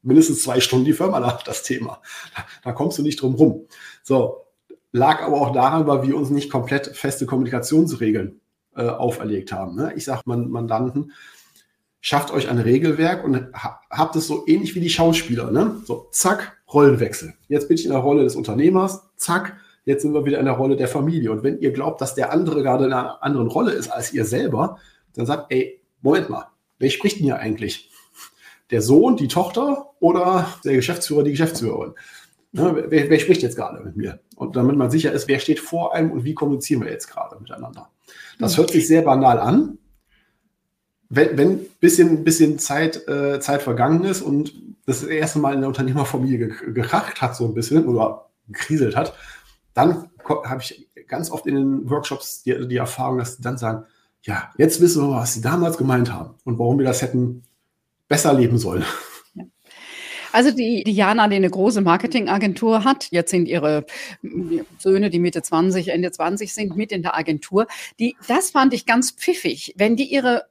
mindestens 0.01 0.43
zwei 0.43 0.59
Stunden 0.59 0.83
die 0.83 0.93
Firma 0.93 1.21
da, 1.21 1.39
das 1.45 1.63
Thema. 1.63 2.01
Da, 2.35 2.43
da 2.65 2.71
kommst 2.73 2.97
du 2.97 3.01
nicht 3.01 3.21
drum 3.21 3.35
rum. 3.35 3.61
So, 4.03 4.47
lag 4.91 5.21
aber 5.21 5.39
auch 5.39 5.53
daran, 5.53 5.87
weil 5.87 6.05
wir 6.05 6.17
uns 6.17 6.29
nicht 6.29 6.51
komplett 6.51 6.87
feste 6.87 7.25
Kommunikationsregeln 7.25 8.41
äh, 8.75 8.89
auferlegt 8.89 9.53
haben. 9.53 9.77
Ne? 9.77 9.93
Ich 9.95 10.03
sage 10.03 10.23
man, 10.25 10.49
Mandanten, 10.49 11.13
schafft 12.03 12.31
euch 12.31 12.49
ein 12.49 12.59
Regelwerk 12.59 13.23
und 13.23 13.47
habt 13.53 14.15
es 14.17 14.27
so 14.27 14.43
ähnlich 14.45 14.75
wie 14.75 14.81
die 14.81 14.89
Schauspieler. 14.89 15.51
Ne? 15.51 15.77
So, 15.85 16.09
zack, 16.11 16.57
Rollenwechsel. 16.71 17.33
Jetzt 17.47 17.69
bin 17.69 17.77
ich 17.77 17.85
in 17.85 17.91
der 17.91 18.01
Rolle 18.01 18.23
des 18.23 18.35
Unternehmers, 18.35 19.01
zack, 19.15 19.55
jetzt 19.85 20.01
sind 20.01 20.13
wir 20.13 20.25
wieder 20.25 20.37
in 20.37 20.45
der 20.45 20.55
Rolle 20.55 20.75
der 20.75 20.89
Familie. 20.89 21.31
Und 21.31 21.43
wenn 21.43 21.59
ihr 21.59 21.71
glaubt, 21.71 22.01
dass 22.01 22.13
der 22.13 22.33
andere 22.33 22.61
gerade 22.61 22.85
in 22.85 22.93
einer 22.93 23.23
anderen 23.23 23.47
Rolle 23.47 23.71
ist 23.71 23.87
als 23.87 24.13
ihr 24.13 24.25
selber, 24.25 24.79
dann 25.13 25.25
sagt, 25.25 25.45
ey, 25.53 25.81
Moment 26.01 26.29
mal, 26.29 26.49
wer 26.77 26.89
spricht 26.89 27.19
denn 27.19 27.23
hier 27.23 27.39
eigentlich? 27.39 27.89
Der 28.69 28.81
Sohn, 28.81 29.15
die 29.15 29.29
Tochter 29.29 29.91
oder 30.01 30.47
der 30.65 30.73
Geschäftsführer, 30.73 31.23
die 31.23 31.31
Geschäftsführerin? 31.31 31.93
Ne, 32.51 32.83
wer, 32.89 33.09
wer, 33.09 33.19
spricht 33.19 33.43
jetzt 33.43 33.55
gerade 33.55 33.81
mit 33.81 33.95
mir? 33.95 34.19
Und 34.35 34.57
damit 34.57 34.75
man 34.75 34.91
sicher 34.91 35.13
ist, 35.13 35.29
wer 35.29 35.39
steht 35.39 35.61
vor 35.61 35.95
einem 35.95 36.11
und 36.11 36.25
wie 36.25 36.33
kommunizieren 36.33 36.83
wir 36.83 36.91
jetzt 36.91 37.07
gerade 37.07 37.39
miteinander? 37.39 37.89
Das 38.39 38.57
hört 38.57 38.71
sich 38.71 38.87
sehr 38.87 39.03
banal 39.03 39.39
an, 39.39 39.77
wenn, 41.15 41.37
wenn 41.37 41.65
bisschen, 41.79 42.23
bisschen 42.23 42.57
Zeit, 42.57 43.07
äh, 43.07 43.39
Zeit 43.39 43.61
vergangen 43.61 44.03
ist 44.03 44.21
und 44.21 44.53
das 44.85 45.03
erste 45.03 45.39
Mal 45.39 45.53
in 45.53 45.61
der 45.61 45.67
Unternehmerfamilie 45.67 46.47
gekracht 46.47 47.21
hat, 47.21 47.35
so 47.35 47.45
ein 47.45 47.53
bisschen 47.53 47.85
oder 47.85 48.29
gekriselt 48.47 48.95
hat, 48.95 49.13
dann 49.73 50.09
habe 50.27 50.61
ich 50.61 50.87
ganz 51.07 51.29
oft 51.31 51.45
in 51.45 51.55
den 51.55 51.89
Workshops 51.89 52.43
die, 52.43 52.67
die 52.67 52.77
Erfahrung, 52.77 53.19
dass 53.19 53.37
sie 53.37 53.43
dann 53.43 53.57
sagen, 53.57 53.85
ja, 54.23 54.51
jetzt 54.57 54.81
wissen 54.81 55.03
wir, 55.03 55.15
was 55.15 55.33
sie 55.33 55.41
damals 55.41 55.77
gemeint 55.77 56.11
haben 56.11 56.35
und 56.45 56.57
warum 56.57 56.79
wir 56.79 56.85
das 56.85 57.01
hätten 57.01 57.43
besser 58.07 58.33
leben 58.33 58.57
sollen. 58.57 58.83
Also 60.31 60.49
die 60.49 60.83
Diana, 60.83 61.27
die 61.27 61.35
eine 61.35 61.49
große 61.49 61.81
Marketingagentur 61.81 62.83
hat, 62.83 63.07
jetzt 63.11 63.29
sind 63.29 63.47
ihre 63.47 63.85
Söhne, 64.79 65.11
die 65.11 65.19
Mitte 65.19 65.43
20, 65.43 65.89
Ende 65.89 66.09
20 66.09 66.51
sind, 66.51 66.75
mit 66.75 66.91
in 66.91 67.03
der 67.03 67.15
Agentur. 67.15 67.67
Die, 67.99 68.15
das 68.27 68.49
fand 68.49 68.73
ich 68.73 68.87
ganz 68.87 69.11
pfiffig. 69.11 69.75
Wenn 69.77 69.95
die 69.95 70.11
ihre 70.11 70.45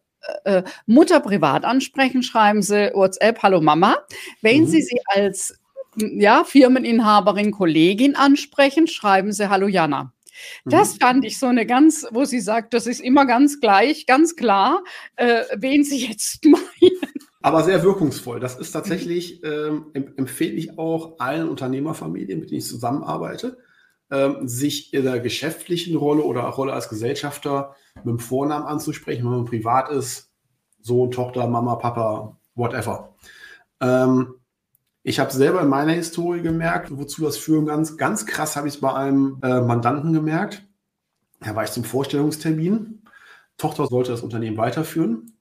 äh, 0.44 0.62
Mutter 0.86 1.20
privat 1.20 1.64
ansprechen, 1.64 2.22
schreiben 2.22 2.62
Sie 2.62 2.90
WhatsApp, 2.94 3.42
hallo 3.42 3.60
Mama. 3.60 3.96
Wenn 4.40 4.62
mhm. 4.62 4.66
Sie 4.66 4.82
sie 4.82 5.00
als 5.06 5.58
ja, 5.96 6.44
Firmeninhaberin, 6.44 7.50
Kollegin 7.50 8.16
ansprechen, 8.16 8.86
schreiben 8.86 9.32
Sie 9.32 9.48
hallo 9.48 9.66
Jana. 9.66 10.12
Das 10.64 10.94
mhm. 10.94 10.98
fand 10.98 11.24
ich 11.24 11.38
so 11.38 11.46
eine 11.46 11.66
ganz, 11.66 12.06
wo 12.10 12.24
sie 12.24 12.40
sagt, 12.40 12.74
das 12.74 12.86
ist 12.86 13.00
immer 13.00 13.26
ganz 13.26 13.60
gleich, 13.60 14.06
ganz 14.06 14.36
klar, 14.36 14.82
äh, 15.16 15.44
wen 15.56 15.84
sie 15.84 16.06
jetzt 16.06 16.44
meinen. 16.44 17.12
Aber 17.42 17.64
sehr 17.64 17.82
wirkungsvoll. 17.82 18.38
Das 18.38 18.58
ist 18.58 18.72
tatsächlich, 18.72 19.42
ähm, 19.42 19.86
empfehle 19.94 20.52
ich 20.52 20.78
auch 20.78 21.18
allen 21.18 21.48
Unternehmerfamilien, 21.48 22.38
mit 22.38 22.50
denen 22.50 22.58
ich 22.58 22.66
zusammenarbeite, 22.66 23.58
ähm, 24.12 24.46
sich 24.46 24.92
in 24.94 25.04
der 25.04 25.20
geschäftlichen 25.20 25.96
Rolle 25.96 26.22
oder 26.22 26.42
Rolle 26.42 26.74
als 26.74 26.88
Gesellschafter 26.88 27.74
mit 27.96 28.06
dem 28.06 28.18
Vornamen 28.18 28.66
anzusprechen, 28.66 29.24
wenn 29.24 29.32
man 29.32 29.44
privat 29.46 29.88
ist, 29.88 30.30
Sohn, 30.80 31.10
Tochter, 31.10 31.46
Mama, 31.48 31.76
Papa, 31.76 32.36
whatever. 32.54 33.14
Ähm, 33.80 34.34
ich 35.02 35.18
habe 35.18 35.32
selber 35.32 35.62
in 35.62 35.68
meiner 35.68 35.92
Historie 35.92 36.42
gemerkt, 36.42 36.96
wozu 36.96 37.22
das 37.22 37.36
führen 37.36 37.66
ganz, 37.66 37.96
ganz 37.96 38.26
krass 38.26 38.54
habe 38.54 38.68
ich 38.68 38.74
es 38.74 38.80
bei 38.80 38.92
einem 38.92 39.38
äh, 39.42 39.60
Mandanten 39.60 40.12
gemerkt. 40.12 40.64
Da 41.40 41.56
war 41.56 41.64
ich 41.64 41.72
zum 41.72 41.84
Vorstellungstermin. 41.84 43.02
Tochter 43.56 43.86
sollte 43.86 44.12
das 44.12 44.22
Unternehmen 44.22 44.58
weiterführen. 44.58 45.32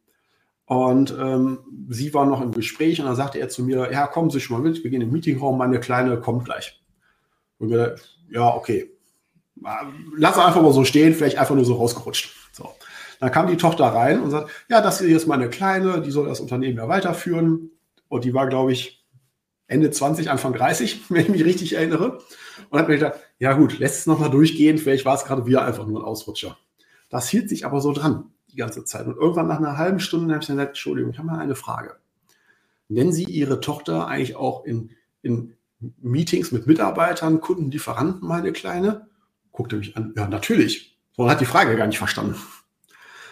Und 0.66 1.14
ähm, 1.20 1.60
sie 1.90 2.14
war 2.14 2.26
noch 2.26 2.42
im 2.42 2.54
Gespräch 2.54 3.00
und 3.00 3.06
dann 3.06 3.16
sagte 3.16 3.40
er 3.40 3.50
zu 3.50 3.64
mir, 3.64 3.92
ja, 3.92 4.08
kommen 4.08 4.30
Sie 4.30 4.40
schon 4.40 4.58
mal 4.58 4.70
mit, 4.70 4.84
wir 4.84 4.90
gehen 4.90 5.02
im 5.02 5.12
Meetingraum, 5.12 5.58
meine 5.58 5.80
Kleine 5.80 6.20
kommt 6.20 6.46
gleich. 6.46 6.82
Und 7.58 7.70
wir, 7.70 7.98
ja, 8.32 8.56
okay. 8.56 8.92
Lass 10.16 10.38
einfach 10.38 10.62
mal 10.62 10.74
so 10.74 10.86
stehen, 10.86 11.14
vielleicht 11.14 11.38
einfach 11.38 11.54
nur 11.54 11.66
so 11.66 11.76
rausgerutscht. 11.76 12.32
So. 12.52 12.70
Dann 13.20 13.32
kam 13.32 13.48
die 13.48 13.58
Tochter 13.58 13.86
rein 13.86 14.22
und 14.22 14.32
sagt, 14.32 14.50
ja, 14.70 14.82
das 14.82 15.00
hier 15.00 15.16
ist 15.16 15.28
meine 15.28 15.50
Kleine, 15.50 16.02
die 16.02 16.10
soll 16.10 16.28
das 16.28 16.40
Unternehmen 16.40 16.78
ja 16.78 16.88
weiterführen. 16.88 17.70
Und 18.08 18.26
die 18.26 18.34
war, 18.34 18.48
glaube 18.48 18.72
ich, 18.72 19.06
Ende 19.68 19.92
20, 19.92 20.32
Anfang 20.32 20.54
30, 20.54 21.02
wenn 21.10 21.24
ich 21.24 21.30
mich 21.30 21.46
richtig 21.46 21.74
erinnere. 21.74 22.20
Und 22.70 22.80
hat 22.80 22.88
mir 22.88 22.96
gedacht, 22.96 23.20
ja 23.38 23.54
gut, 23.54 23.78
lässt 23.78 24.00
es 24.00 24.08
nochmal 24.08 24.32
durchgehen, 24.32 24.78
vielleicht 24.78 25.06
war 25.06 25.16
es 25.16 25.26
gerade 25.26 25.46
wieder 25.46 25.64
einfach 25.64 25.86
nur 25.86 26.02
ein 26.02 26.06
Ausrutscher. 26.06 26.58
Das 27.10 27.30
hielt 27.30 27.50
sich 27.50 27.66
aber 27.66 27.82
so 27.82 27.92
dran, 27.92 28.32
die 28.52 28.56
ganze 28.56 28.86
Zeit. 28.86 29.06
Und 29.06 29.18
irgendwann 29.18 29.48
nach 29.48 29.58
einer 29.58 29.78
halben 29.78 30.00
Stunde 30.00 30.34
habe 30.34 30.42
ich 30.42 30.48
gesagt, 30.48 30.70
Entschuldigung, 30.70 31.12
ich 31.12 31.18
habe 31.18 31.28
mal 31.28 31.40
eine 31.40 31.56
Frage. 31.56 31.98
Nennen 32.88 33.14
Sie 33.14 33.26
Ihre 33.26 33.60
Tochter 33.60 34.08
eigentlich 34.08 34.36
auch 34.36 34.66
in, 34.66 34.92
in 35.22 35.56
Meetings 36.02 36.52
mit 36.52 36.68
Mitarbeitern, 36.68 37.42
Kunden, 37.42 37.72
Lieferanten, 37.72 38.28
meine 38.28 38.52
Kleine? 38.52 39.08
Guckte 39.52 39.78
mich 39.78 39.98
an, 39.98 40.14
ja, 40.16 40.28
natürlich. 40.28 40.98
So, 41.16 41.30
hat 41.30 41.42
die 41.42 41.46
Frage 41.46 41.76
gar 41.76 41.88
nicht 41.88 41.98
verstanden. 41.98 42.36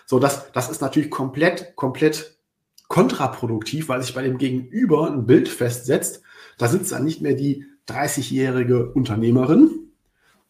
So, 0.05 0.19
das, 0.19 0.51
das 0.51 0.69
ist 0.69 0.81
natürlich 0.81 1.09
komplett, 1.09 1.75
komplett 1.75 2.37
kontraproduktiv, 2.87 3.89
weil 3.89 4.01
sich 4.01 4.15
bei 4.15 4.23
dem 4.23 4.37
Gegenüber 4.37 5.09
ein 5.09 5.25
Bild 5.25 5.47
festsetzt. 5.47 6.23
Da 6.57 6.67
sitzt 6.67 6.91
dann 6.91 7.05
nicht 7.05 7.21
mehr 7.21 7.35
die 7.35 7.65
30-jährige 7.87 8.91
Unternehmerin, 8.91 9.91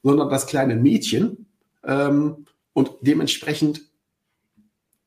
sondern 0.02 0.30
das 0.30 0.48
kleine 0.48 0.76
Mädchen. 0.76 1.48
Ähm, 1.84 2.46
und 2.74 2.92
dementsprechend 3.02 3.90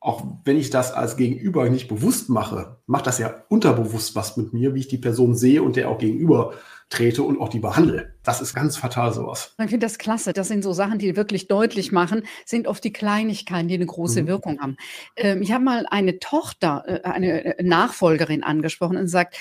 auch 0.02 0.25
wenn 0.44 0.56
ich 0.56 0.70
das 0.70 0.92
als 0.92 1.16
Gegenüber 1.16 1.70
nicht 1.70 1.87
bewusst 1.87 2.28
mache, 2.28 2.78
macht 2.87 3.06
das 3.06 3.18
ja 3.18 3.44
unterbewusst 3.49 4.16
was 4.16 4.37
mit 4.37 4.52
mir, 4.52 4.75
wie 4.75 4.80
ich 4.80 4.88
die 4.88 4.99
Person 4.99 5.37
sehe 5.37 5.62
und 5.62 5.76
der 5.76 5.88
auch 5.88 5.99
gegenüber 5.99 6.54
trete 6.92 7.22
und 7.22 7.40
auch 7.40 7.49
die 7.49 7.58
behandle. 7.58 8.14
Das 8.22 8.40
ist 8.40 8.54
ganz 8.54 8.76
fatal 8.76 9.12
sowas. 9.12 9.54
Ich 9.58 9.70
finde 9.70 9.87
das 9.87 9.99
klasse. 9.99 10.32
Das 10.32 10.49
sind 10.49 10.62
so 10.62 10.72
Sachen, 10.72 10.99
die 10.99 11.16
wirklich 11.16 11.49
deutlich 11.49 11.90
machen, 11.90 12.22
sind 12.44 12.68
oft 12.68 12.84
die 12.84 12.92
Kleinigkeiten, 12.92 13.66
die 13.66 13.75
eine 13.75 13.87
große 13.87 14.22
mhm. 14.22 14.26
Wirkung 14.26 14.61
haben. 14.61 14.76
Ähm, 15.16 15.42
ich 15.42 15.52
habe 15.52 15.64
mal 15.64 15.87
eine 15.90 16.18
Tochter, 16.18 16.84
äh, 16.87 17.08
eine 17.08 17.58
äh, 17.58 17.62
Nachfolgerin 17.62 18.42
angesprochen 18.42 18.99
und 18.99 19.08
sagt, 19.08 19.37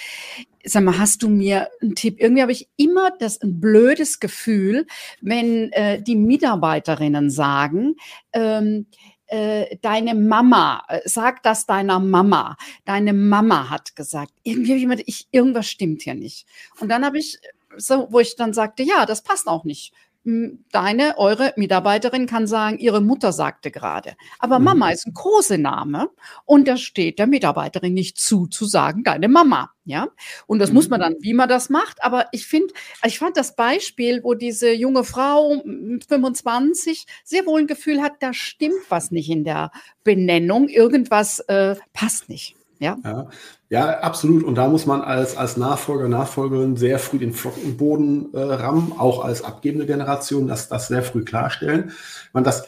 sag 0.64 0.84
mal, 0.84 0.98
hast 0.98 1.24
du 1.24 1.30
mir 1.30 1.70
einen 1.82 1.96
Tipp? 1.96 2.16
Irgendwie 2.20 2.42
habe 2.42 2.52
ich 2.52 2.70
immer 2.78 3.12
das 3.20 3.42
ein 3.42 3.60
blödes 3.60 4.20
Gefühl, 4.20 4.88
wenn 5.22 5.72
äh, 5.74 6.02
die 6.02 6.16
Mitarbeiterinnen 6.16 7.30
sagen, 7.30 7.96
ähm, 8.34 8.88
äh, 9.32 9.78
deine 9.82 10.14
Mama, 10.14 10.84
äh, 10.90 11.00
sag 11.06 11.42
das 11.44 11.66
deiner 11.66 12.00
Mama. 12.00 12.58
Deine 12.86 13.14
Mama 13.14 13.70
hat 13.70 13.96
gesagt, 13.96 14.34
irgendwie 14.44 14.76
jemand, 14.76 15.04
ich, 15.06 15.28
irgendwas 15.32 15.68
stimmt 15.68 16.02
hier 16.02 16.16
nicht. 16.16 16.46
Und 16.80 16.90
dann 16.90 17.06
habe 17.06 17.18
ich 17.18 17.40
so, 17.78 18.08
wo 18.12 18.20
ich 18.20 18.36
dann 18.36 18.54
sagte, 18.54 18.84
ja, 18.84 19.06
das 19.06 19.24
passt 19.24 19.48
auch 19.48 19.64
nicht 19.64 19.94
deine, 20.24 21.18
eure 21.18 21.54
Mitarbeiterin 21.56 22.28
kann 22.28 22.46
sagen, 22.46 22.78
ihre 22.78 23.02
Mutter 23.02 23.32
sagte 23.32 23.72
gerade. 23.72 24.14
Aber 24.38 24.60
mhm. 24.60 24.66
Mama 24.66 24.92
ist 24.92 25.08
ein 25.08 25.14
Kosename 25.14 26.10
und 26.46 26.68
da 26.68 26.78
steht 26.78 27.18
der 27.18 27.26
Mitarbeiterin 27.26 27.94
nicht 27.94 28.20
zu, 28.20 28.46
zu 28.46 28.66
sagen, 28.66 29.04
deine 29.04 29.28
Mama. 29.28 29.72
Ja, 29.84 30.10
und 30.46 30.60
das 30.60 30.70
mhm. 30.70 30.76
muss 30.76 30.90
man 30.90 31.00
dann, 31.00 31.16
wie 31.22 31.34
man 31.34 31.50
das 31.50 31.72
macht. 31.72 32.04
Aber 32.04 32.28
ich 32.32 32.46
finde, 32.46 32.72
ich 33.04 33.18
fand 33.18 33.36
das 33.36 33.56
Beispiel, 33.56 34.24
wo 34.24 34.36
diese 34.36 34.72
junge 34.72 35.04
Frau 35.04 35.64
25 36.08 37.08
sehr 37.24 37.48
wohl 37.48 37.62
ein 37.62 37.68
Gefühl 37.68 38.02
hat, 38.02 38.14
da 38.20 38.32
stimmt 38.32 38.90
was 38.90 39.10
nicht 39.10 39.30
in 39.30 39.44
der 39.44 39.72
Benennung, 40.04 40.68
irgendwas 40.68 41.40
äh, 41.40 41.76
passt 41.94 42.30
nicht. 42.30 42.56
Ja? 42.78 42.98
ja? 43.04 43.28
Ja, 43.72 44.00
absolut. 44.02 44.44
Und 44.44 44.56
da 44.56 44.68
muss 44.68 44.86
man 44.86 45.00
als, 45.00 45.38
als 45.38 45.56
Nachfolger, 45.56 46.10
Nachfolgerin 46.10 46.76
sehr 46.76 47.00
früh 47.00 47.20
den 47.20 47.32
Flockenboden 47.32 48.34
äh, 48.34 48.38
rammen, 48.38 48.92
auch 48.98 49.24
als 49.24 49.46
abgebende 49.46 49.86
Generation, 49.86 50.46
das, 50.46 50.68
das 50.68 50.90
sehr 50.90 51.04
früh 51.04 51.24
klarstellen. 51.24 51.94
Man 52.34 52.44
das, 52.44 52.66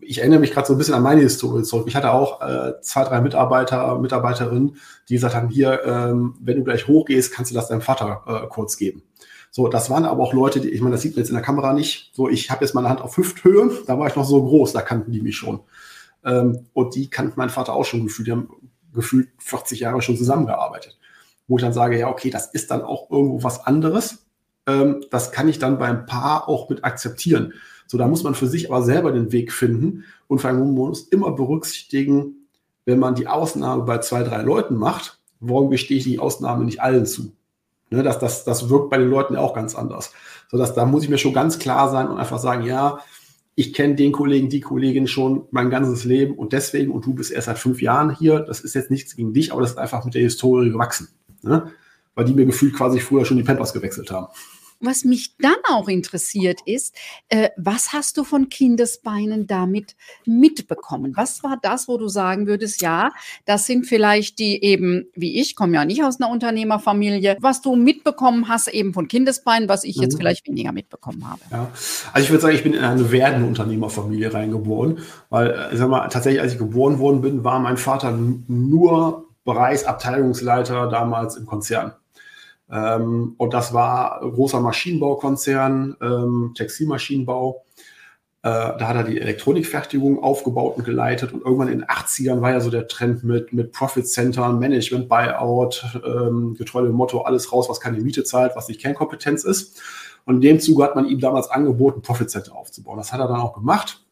ich 0.00 0.20
erinnere 0.20 0.40
mich 0.40 0.52
gerade 0.52 0.66
so 0.66 0.72
ein 0.72 0.78
bisschen 0.78 0.94
an 0.94 1.02
meine 1.02 1.20
Historie 1.20 1.64
zurück. 1.64 1.84
Ich 1.86 1.96
hatte 1.96 2.12
auch 2.12 2.40
äh, 2.40 2.80
zwei, 2.80 3.04
drei 3.04 3.20
Mitarbeiter, 3.20 3.98
Mitarbeiterinnen, 3.98 4.78
die 5.10 5.14
gesagt 5.14 5.34
haben, 5.34 5.50
hier, 5.50 5.84
ähm, 5.84 6.34
wenn 6.40 6.56
du 6.56 6.64
gleich 6.64 6.88
hochgehst, 6.88 7.34
kannst 7.34 7.50
du 7.50 7.54
das 7.54 7.68
deinem 7.68 7.82
Vater 7.82 8.22
äh, 8.26 8.46
kurz 8.48 8.78
geben. 8.78 9.02
So, 9.50 9.68
das 9.68 9.90
waren 9.90 10.06
aber 10.06 10.22
auch 10.22 10.32
Leute, 10.32 10.62
die, 10.62 10.70
ich 10.70 10.80
meine, 10.80 10.94
das 10.94 11.02
sieht 11.02 11.14
man 11.14 11.24
jetzt 11.24 11.28
in 11.28 11.36
der 11.36 11.44
Kamera 11.44 11.74
nicht. 11.74 12.10
So, 12.14 12.30
ich 12.30 12.50
habe 12.50 12.64
jetzt 12.64 12.74
meine 12.74 12.88
Hand 12.88 13.02
auf 13.02 13.18
Hüfthöhe, 13.18 13.70
da 13.86 13.98
war 13.98 14.08
ich 14.08 14.16
noch 14.16 14.24
so 14.24 14.42
groß, 14.42 14.72
da 14.72 14.80
kannten 14.80 15.12
die 15.12 15.20
mich 15.20 15.36
schon. 15.36 15.60
Ähm, 16.24 16.68
und 16.72 16.94
die 16.94 17.10
kannten 17.10 17.34
mein 17.36 17.50
Vater 17.50 17.74
auch 17.74 17.84
schon 17.84 18.04
gefühlt, 18.04 18.28
die 18.28 18.32
haben 18.32 18.48
gefühlt 18.92 19.28
40 19.38 19.80
Jahre 19.80 20.02
schon 20.02 20.16
zusammengearbeitet. 20.16 20.98
Wo 21.48 21.56
ich 21.56 21.62
dann 21.62 21.72
sage, 21.72 21.98
ja, 21.98 22.08
okay, 22.08 22.30
das 22.30 22.46
ist 22.52 22.70
dann 22.70 22.82
auch 22.82 23.10
irgendwo 23.10 23.42
was 23.42 23.66
anderes. 23.66 24.26
Ähm, 24.66 25.04
das 25.10 25.32
kann 25.32 25.48
ich 25.48 25.58
dann 25.58 25.78
beim 25.78 26.06
Paar 26.06 26.48
auch 26.48 26.68
mit 26.68 26.84
akzeptieren. 26.84 27.54
So, 27.86 27.98
da 27.98 28.06
muss 28.06 28.22
man 28.22 28.34
für 28.34 28.46
sich 28.46 28.70
aber 28.70 28.82
selber 28.82 29.12
den 29.12 29.32
Weg 29.32 29.52
finden 29.52 30.04
und 30.26 30.40
vor 30.40 30.50
allem 30.50 30.60
man 30.60 30.70
muss 30.72 31.08
immer 31.08 31.32
berücksichtigen, 31.32 32.48
wenn 32.84 32.98
man 32.98 33.14
die 33.14 33.28
Ausnahme 33.28 33.82
bei 33.82 33.98
zwei, 33.98 34.22
drei 34.22 34.42
Leuten 34.42 34.76
macht, 34.76 35.18
warum 35.40 35.70
gestehe 35.70 35.98
ich 35.98 36.04
die 36.04 36.18
Ausnahme 36.18 36.64
nicht 36.64 36.80
allen 36.80 37.06
zu? 37.06 37.32
Ne, 37.90 38.02
das, 38.02 38.18
das, 38.18 38.44
das 38.44 38.70
wirkt 38.70 38.88
bei 38.88 38.96
den 38.96 39.10
Leuten 39.10 39.36
auch 39.36 39.52
ganz 39.52 39.74
anders. 39.74 40.12
So 40.50 40.56
dass 40.56 40.74
da 40.74 40.86
muss 40.86 41.02
ich 41.02 41.10
mir 41.10 41.18
schon 41.18 41.34
ganz 41.34 41.58
klar 41.58 41.90
sein 41.90 42.08
und 42.08 42.18
einfach 42.18 42.38
sagen, 42.38 42.62
ja, 42.64 43.00
ich 43.54 43.74
kenne 43.74 43.94
den 43.94 44.12
Kollegen, 44.12 44.48
die 44.48 44.60
Kollegin 44.60 45.06
schon 45.06 45.46
mein 45.50 45.68
ganzes 45.68 46.04
Leben 46.04 46.34
und 46.34 46.52
deswegen, 46.52 46.90
und 46.90 47.04
du 47.04 47.14
bist 47.14 47.30
erst 47.30 47.46
seit 47.46 47.58
fünf 47.58 47.82
Jahren 47.82 48.14
hier, 48.14 48.40
das 48.40 48.60
ist 48.60 48.74
jetzt 48.74 48.90
nichts 48.90 49.14
gegen 49.14 49.34
dich, 49.34 49.52
aber 49.52 49.60
das 49.60 49.72
ist 49.72 49.78
einfach 49.78 50.04
mit 50.04 50.14
der 50.14 50.22
Historie 50.22 50.70
gewachsen. 50.70 51.08
Ne? 51.42 51.70
Weil 52.14 52.24
die 52.24 52.32
mir 52.32 52.46
gefühlt 52.46 52.74
quasi 52.74 52.98
früher 52.98 53.24
schon 53.24 53.36
die 53.36 53.42
Pampers 53.42 53.72
gewechselt 53.72 54.10
haben. 54.10 54.28
Was 54.82 55.04
mich 55.04 55.36
dann 55.38 55.56
auch 55.70 55.88
interessiert 55.88 56.60
ist, 56.66 56.94
äh, 57.28 57.50
was 57.56 57.92
hast 57.92 58.16
du 58.16 58.24
von 58.24 58.48
Kindesbeinen 58.48 59.46
damit 59.46 59.94
mitbekommen? 60.26 61.12
Was 61.16 61.42
war 61.42 61.58
das, 61.62 61.88
wo 61.88 61.98
du 61.98 62.08
sagen 62.08 62.46
würdest, 62.46 62.82
ja, 62.82 63.10
das 63.44 63.66
sind 63.66 63.86
vielleicht 63.86 64.38
die 64.38 64.62
eben, 64.62 65.06
wie 65.14 65.40
ich, 65.40 65.56
komme 65.56 65.74
ja 65.74 65.84
nicht 65.84 66.02
aus 66.02 66.20
einer 66.20 66.30
Unternehmerfamilie, 66.30 67.36
was 67.40 67.62
du 67.62 67.76
mitbekommen 67.76 68.48
hast 68.48 68.68
eben 68.68 68.92
von 68.92 69.08
Kindesbeinen, 69.08 69.68
was 69.68 69.84
ich 69.84 69.96
mhm. 69.96 70.02
jetzt 70.02 70.16
vielleicht 70.16 70.46
weniger 70.46 70.72
mitbekommen 70.72 71.28
habe. 71.28 71.40
Ja, 71.50 71.70
also 72.12 72.24
ich 72.24 72.30
würde 72.30 72.42
sagen, 72.42 72.54
ich 72.56 72.62
bin 72.62 72.74
in 72.74 72.84
eine 72.84 73.12
werdende 73.12 73.46
Unternehmerfamilie 73.46 74.34
reingeboren, 74.34 74.98
weil, 75.30 75.50
äh, 75.50 75.76
sag 75.76 75.88
mal, 75.88 76.08
tatsächlich, 76.08 76.42
als 76.42 76.52
ich 76.54 76.58
geboren 76.58 76.98
worden 76.98 77.20
bin, 77.20 77.44
war 77.44 77.60
mein 77.60 77.76
Vater 77.76 78.12
nur 78.12 79.28
Bereichsabteilungsleiter 79.44 80.88
damals 80.88 81.36
im 81.36 81.46
Konzern. 81.46 81.92
Ähm, 82.70 83.34
und 83.38 83.54
das 83.54 83.72
war 83.74 84.20
großer 84.20 84.60
Maschinenbaukonzern, 84.60 85.96
ähm, 86.00 86.52
Textilmaschinenbau. 86.56 87.64
Äh, 88.44 88.48
da 88.50 88.88
hat 88.88 88.96
er 88.96 89.04
die 89.04 89.20
Elektronikfertigung 89.20 90.22
aufgebaut 90.22 90.76
und 90.76 90.84
geleitet. 90.84 91.32
Und 91.32 91.42
irgendwann 91.42 91.68
in 91.68 91.80
den 91.80 91.88
80ern 91.88 92.40
war 92.40 92.50
ja 92.50 92.60
so 92.60 92.70
der 92.70 92.88
Trend 92.88 93.22
mit, 93.24 93.52
mit 93.52 93.72
Profit 93.72 94.08
Centern, 94.08 94.58
Management, 94.58 95.08
Buyout, 95.08 96.00
ähm, 96.04 96.54
getreu 96.54 96.82
dem 96.82 96.92
Motto, 96.92 97.22
alles 97.22 97.52
raus, 97.52 97.68
was 97.68 97.80
keine 97.80 98.00
Miete 98.00 98.24
zahlt, 98.24 98.56
was 98.56 98.68
nicht 98.68 98.80
Kernkompetenz 98.80 99.44
ist. 99.44 99.80
Und 100.24 100.36
in 100.36 100.40
dem 100.40 100.60
Zuge 100.60 100.84
hat 100.84 100.96
man 100.96 101.06
ihm 101.06 101.20
damals 101.20 101.50
angeboten, 101.50 102.02
Profit 102.02 102.30
Center 102.30 102.54
aufzubauen. 102.54 102.96
Das 102.96 103.12
hat 103.12 103.20
er 103.20 103.28
dann 103.28 103.40
auch 103.40 103.54
gemacht 103.54 104.02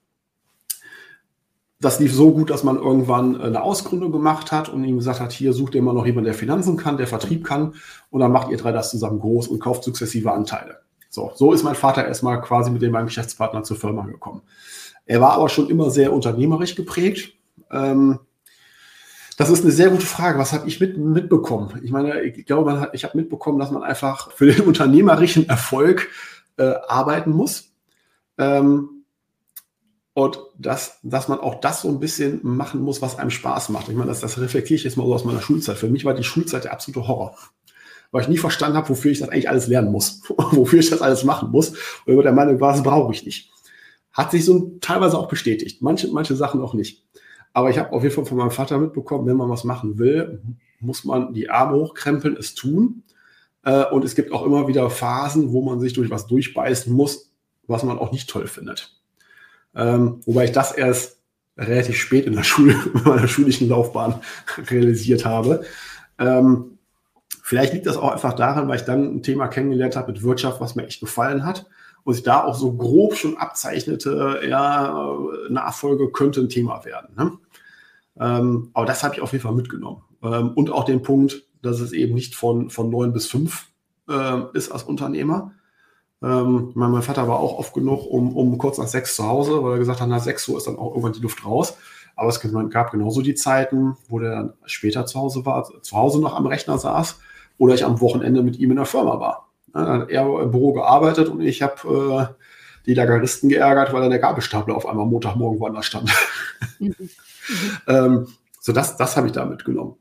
das 1.80 1.98
lief 1.98 2.14
so 2.14 2.30
gut, 2.32 2.50
dass 2.50 2.62
man 2.62 2.76
irgendwann 2.76 3.40
eine 3.40 3.62
Ausgründung 3.62 4.12
gemacht 4.12 4.52
hat 4.52 4.68
und 4.68 4.84
ihm 4.84 4.98
gesagt 4.98 5.20
hat, 5.20 5.32
hier 5.32 5.54
sucht 5.54 5.74
ihr 5.74 5.82
mal 5.82 5.94
noch 5.94 6.04
jemanden, 6.04 6.26
der 6.26 6.34
Finanzen 6.34 6.76
kann, 6.76 6.98
der 6.98 7.06
Vertrieb 7.06 7.44
kann 7.44 7.74
und 8.10 8.20
dann 8.20 8.32
macht 8.32 8.50
ihr 8.50 8.58
drei 8.58 8.70
das 8.70 8.90
zusammen 8.90 9.18
groß 9.18 9.48
und 9.48 9.60
kauft 9.60 9.84
sukzessive 9.84 10.30
Anteile. 10.30 10.80
So, 11.08 11.32
so 11.34 11.52
ist 11.52 11.64
mein 11.64 11.74
Vater 11.74 12.06
erstmal 12.06 12.40
quasi 12.42 12.70
mit 12.70 12.82
dem 12.82 12.92
meinem 12.92 13.06
Geschäftspartner 13.06 13.62
zur 13.62 13.78
Firma 13.78 14.04
gekommen. 14.04 14.42
Er 15.06 15.20
war 15.22 15.32
aber 15.32 15.48
schon 15.48 15.70
immer 15.70 15.90
sehr 15.90 16.12
unternehmerisch 16.12 16.76
geprägt. 16.76 17.32
Ähm, 17.70 18.20
das 19.38 19.48
ist 19.48 19.64
eine 19.64 19.72
sehr 19.72 19.88
gute 19.88 20.04
Frage. 20.04 20.38
Was 20.38 20.52
habe 20.52 20.68
ich 20.68 20.80
mit, 20.80 20.98
mitbekommen? 20.98 21.80
Ich 21.82 21.90
meine, 21.90 22.20
ich 22.20 22.44
glaube, 22.44 22.78
hat, 22.78 22.90
ich 22.92 23.04
habe 23.04 23.16
mitbekommen, 23.16 23.58
dass 23.58 23.70
man 23.70 23.82
einfach 23.82 24.30
für 24.32 24.52
den 24.52 24.60
unternehmerischen 24.66 25.48
Erfolg 25.48 26.10
äh, 26.58 26.74
arbeiten 26.86 27.30
muss. 27.30 27.72
Ähm, 28.36 28.99
und 30.20 30.38
dass, 30.58 30.98
dass 31.02 31.28
man 31.28 31.40
auch 31.40 31.60
das 31.62 31.80
so 31.80 31.88
ein 31.88 31.98
bisschen 31.98 32.40
machen 32.42 32.82
muss, 32.82 33.00
was 33.00 33.18
einem 33.18 33.30
Spaß 33.30 33.70
macht. 33.70 33.88
Ich 33.88 33.94
meine, 33.94 34.08
das, 34.08 34.20
das 34.20 34.38
reflektiere 34.38 34.76
ich 34.76 34.84
jetzt 34.84 34.98
mal 34.98 35.06
so 35.06 35.14
aus 35.14 35.24
meiner 35.24 35.40
Schulzeit. 35.40 35.78
Für 35.78 35.88
mich 35.88 36.04
war 36.04 36.12
die 36.12 36.24
Schulzeit 36.24 36.64
der 36.64 36.74
absolute 36.74 37.08
Horror. 37.08 37.34
Weil 38.10 38.20
ich 38.20 38.28
nie 38.28 38.36
verstanden 38.36 38.76
habe, 38.76 38.90
wofür 38.90 39.10
ich 39.10 39.20
das 39.20 39.30
eigentlich 39.30 39.48
alles 39.48 39.66
lernen 39.66 39.90
muss, 39.90 40.20
wofür 40.28 40.80
ich 40.80 40.90
das 40.90 41.00
alles 41.00 41.24
machen 41.24 41.50
muss. 41.50 41.70
Und 42.04 42.12
über 42.12 42.22
der 42.22 42.32
Meinung 42.32 42.60
war, 42.60 42.72
das 42.72 42.82
brauche 42.82 43.14
ich 43.14 43.24
nicht. 43.24 43.50
Hat 44.12 44.30
sich 44.30 44.44
so 44.44 44.76
teilweise 44.82 45.16
auch 45.16 45.26
bestätigt. 45.26 45.80
Manche, 45.80 46.08
manche 46.08 46.36
Sachen 46.36 46.60
auch 46.60 46.74
nicht. 46.74 47.02
Aber 47.54 47.70
ich 47.70 47.78
habe 47.78 47.90
auf 47.94 48.02
jeden 48.02 48.14
Fall 48.14 48.26
von 48.26 48.36
meinem 48.36 48.50
Vater 48.50 48.76
mitbekommen, 48.76 49.26
wenn 49.26 49.38
man 49.38 49.48
was 49.48 49.64
machen 49.64 49.98
will, 49.98 50.42
muss 50.80 51.04
man 51.04 51.32
die 51.32 51.48
Arme 51.48 51.78
hochkrempeln, 51.78 52.36
es 52.36 52.54
tun. 52.54 53.04
Äh, 53.64 53.86
und 53.86 54.04
es 54.04 54.14
gibt 54.14 54.32
auch 54.32 54.44
immer 54.44 54.68
wieder 54.68 54.90
Phasen, 54.90 55.52
wo 55.52 55.62
man 55.62 55.80
sich 55.80 55.94
durch 55.94 56.10
was 56.10 56.26
durchbeißen 56.26 56.92
muss, 56.92 57.32
was 57.66 57.84
man 57.84 57.98
auch 57.98 58.12
nicht 58.12 58.28
toll 58.28 58.48
findet. 58.48 58.99
Ähm, 59.74 60.20
wobei 60.26 60.44
ich 60.44 60.52
das 60.52 60.72
erst 60.72 61.18
relativ 61.56 61.96
spät 61.96 62.26
in 62.26 62.34
der 62.34 62.42
Schule, 62.42 62.74
in 62.94 63.02
meiner 63.04 63.28
schulischen 63.28 63.68
Laufbahn 63.68 64.20
realisiert 64.70 65.24
habe. 65.24 65.64
Ähm, 66.18 66.78
vielleicht 67.42 67.72
liegt 67.72 67.86
das 67.86 67.96
auch 67.96 68.12
einfach 68.12 68.34
daran, 68.34 68.68
weil 68.68 68.76
ich 68.76 68.84
dann 68.84 69.16
ein 69.16 69.22
Thema 69.22 69.48
kennengelernt 69.48 69.96
habe 69.96 70.12
mit 70.12 70.22
Wirtschaft, 70.22 70.60
was 70.60 70.74
mir 70.74 70.86
echt 70.86 71.00
gefallen 71.00 71.44
hat. 71.44 71.66
Und 72.02 72.14
sich 72.14 72.22
da 72.22 72.42
auch 72.44 72.54
so 72.54 72.72
grob 72.72 73.14
schon 73.14 73.36
abzeichnete, 73.36 74.40
ja, 74.48 75.18
Nachfolge 75.50 76.10
könnte 76.10 76.40
ein 76.40 76.48
Thema 76.48 76.82
werden. 76.86 77.14
Ne? 77.14 77.32
Ähm, 78.18 78.70
aber 78.72 78.86
das 78.86 79.02
habe 79.02 79.14
ich 79.14 79.20
auf 79.20 79.32
jeden 79.32 79.42
Fall 79.42 79.54
mitgenommen. 79.54 80.02
Ähm, 80.22 80.52
und 80.54 80.70
auch 80.70 80.84
den 80.84 81.02
Punkt, 81.02 81.42
dass 81.62 81.80
es 81.80 81.92
eben 81.92 82.14
nicht 82.14 82.34
von, 82.34 82.70
von 82.70 82.88
neun 82.90 83.12
bis 83.12 83.26
fünf 83.26 83.66
äh, 84.08 84.40
ist 84.54 84.72
als 84.72 84.84
Unternehmer, 84.84 85.52
ähm, 86.22 86.72
mein, 86.74 86.90
mein, 86.90 87.02
Vater 87.02 87.28
war 87.28 87.40
auch 87.40 87.58
oft 87.58 87.72
genug 87.72 88.06
um, 88.06 88.36
um 88.36 88.58
kurz 88.58 88.78
nach 88.78 88.86
sechs 88.86 89.16
zu 89.16 89.26
Hause, 89.26 89.62
weil 89.62 89.72
er 89.72 89.78
gesagt 89.78 90.00
hat, 90.00 90.08
nach 90.08 90.22
sechs 90.22 90.46
Uhr 90.48 90.58
ist 90.58 90.66
dann 90.66 90.76
auch 90.76 90.90
irgendwann 90.90 91.12
die 91.12 91.20
Luft 91.20 91.44
raus. 91.44 91.76
Aber 92.16 92.28
es 92.28 92.40
gab 92.70 92.90
genauso 92.90 93.22
die 93.22 93.34
Zeiten, 93.34 93.96
wo 94.08 94.18
der 94.18 94.30
dann 94.30 94.52
später 94.66 95.06
zu 95.06 95.18
Hause 95.18 95.46
war, 95.46 95.64
zu 95.80 95.96
Hause 95.96 96.20
noch 96.20 96.36
am 96.36 96.46
Rechner 96.46 96.76
saß 96.76 97.18
oder 97.56 97.74
ich 97.74 97.84
am 97.84 98.00
Wochenende 98.00 98.42
mit 98.42 98.58
ihm 98.58 98.70
in 98.70 98.76
der 98.76 98.84
Firma 98.84 99.18
war. 99.18 99.48
Ja, 99.74 99.84
dann 99.84 100.02
hat 100.02 100.10
er 100.10 100.42
im 100.42 100.50
Büro 100.50 100.72
gearbeitet 100.74 101.28
und 101.28 101.40
ich 101.40 101.62
habe 101.62 102.28
äh, 102.30 102.34
die 102.86 102.94
Lageristen 102.94 103.48
geärgert, 103.48 103.92
weil 103.92 104.02
dann 104.02 104.10
der 104.10 104.18
Gabelstapler 104.18 104.76
auf 104.76 104.86
einmal 104.86 105.06
Montagmorgen 105.06 105.60
woanders 105.60 105.86
stand. 105.86 106.12
Mhm. 106.78 106.94
ähm, 107.86 108.26
so 108.60 108.72
das, 108.72 108.96
das 108.98 109.16
habe 109.16 109.28
ich 109.28 109.32
da 109.32 109.46
mitgenommen. 109.46 109.96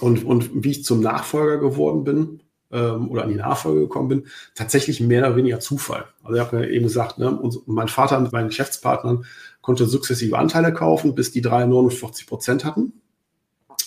Und, 0.00 0.24
und 0.24 0.64
wie 0.64 0.70
ich 0.70 0.84
zum 0.84 1.00
Nachfolger 1.00 1.58
geworden 1.58 2.04
bin, 2.04 2.40
ähm, 2.74 3.08
oder 3.10 3.22
an 3.22 3.28
die 3.30 3.36
Nachfolge 3.36 3.80
gekommen 3.82 4.08
bin, 4.08 4.26
tatsächlich 4.54 5.00
mehr 5.00 5.20
oder 5.20 5.36
weniger 5.36 5.60
Zufall. 5.60 6.06
Also 6.22 6.34
ich 6.34 6.40
habe 6.40 6.68
eben 6.68 6.84
gesagt, 6.84 7.18
ne, 7.18 7.30
und 7.30 7.66
mein 7.66 7.88
Vater 7.88 8.18
mit 8.18 8.32
meinen 8.32 8.48
Geschäftspartnern 8.48 9.24
konnte 9.62 9.86
sukzessive 9.86 10.36
Anteile 10.36 10.74
kaufen, 10.74 11.14
bis 11.14 11.30
die 11.30 11.40
49 11.40 12.26
Prozent 12.26 12.64
hatten. 12.64 12.92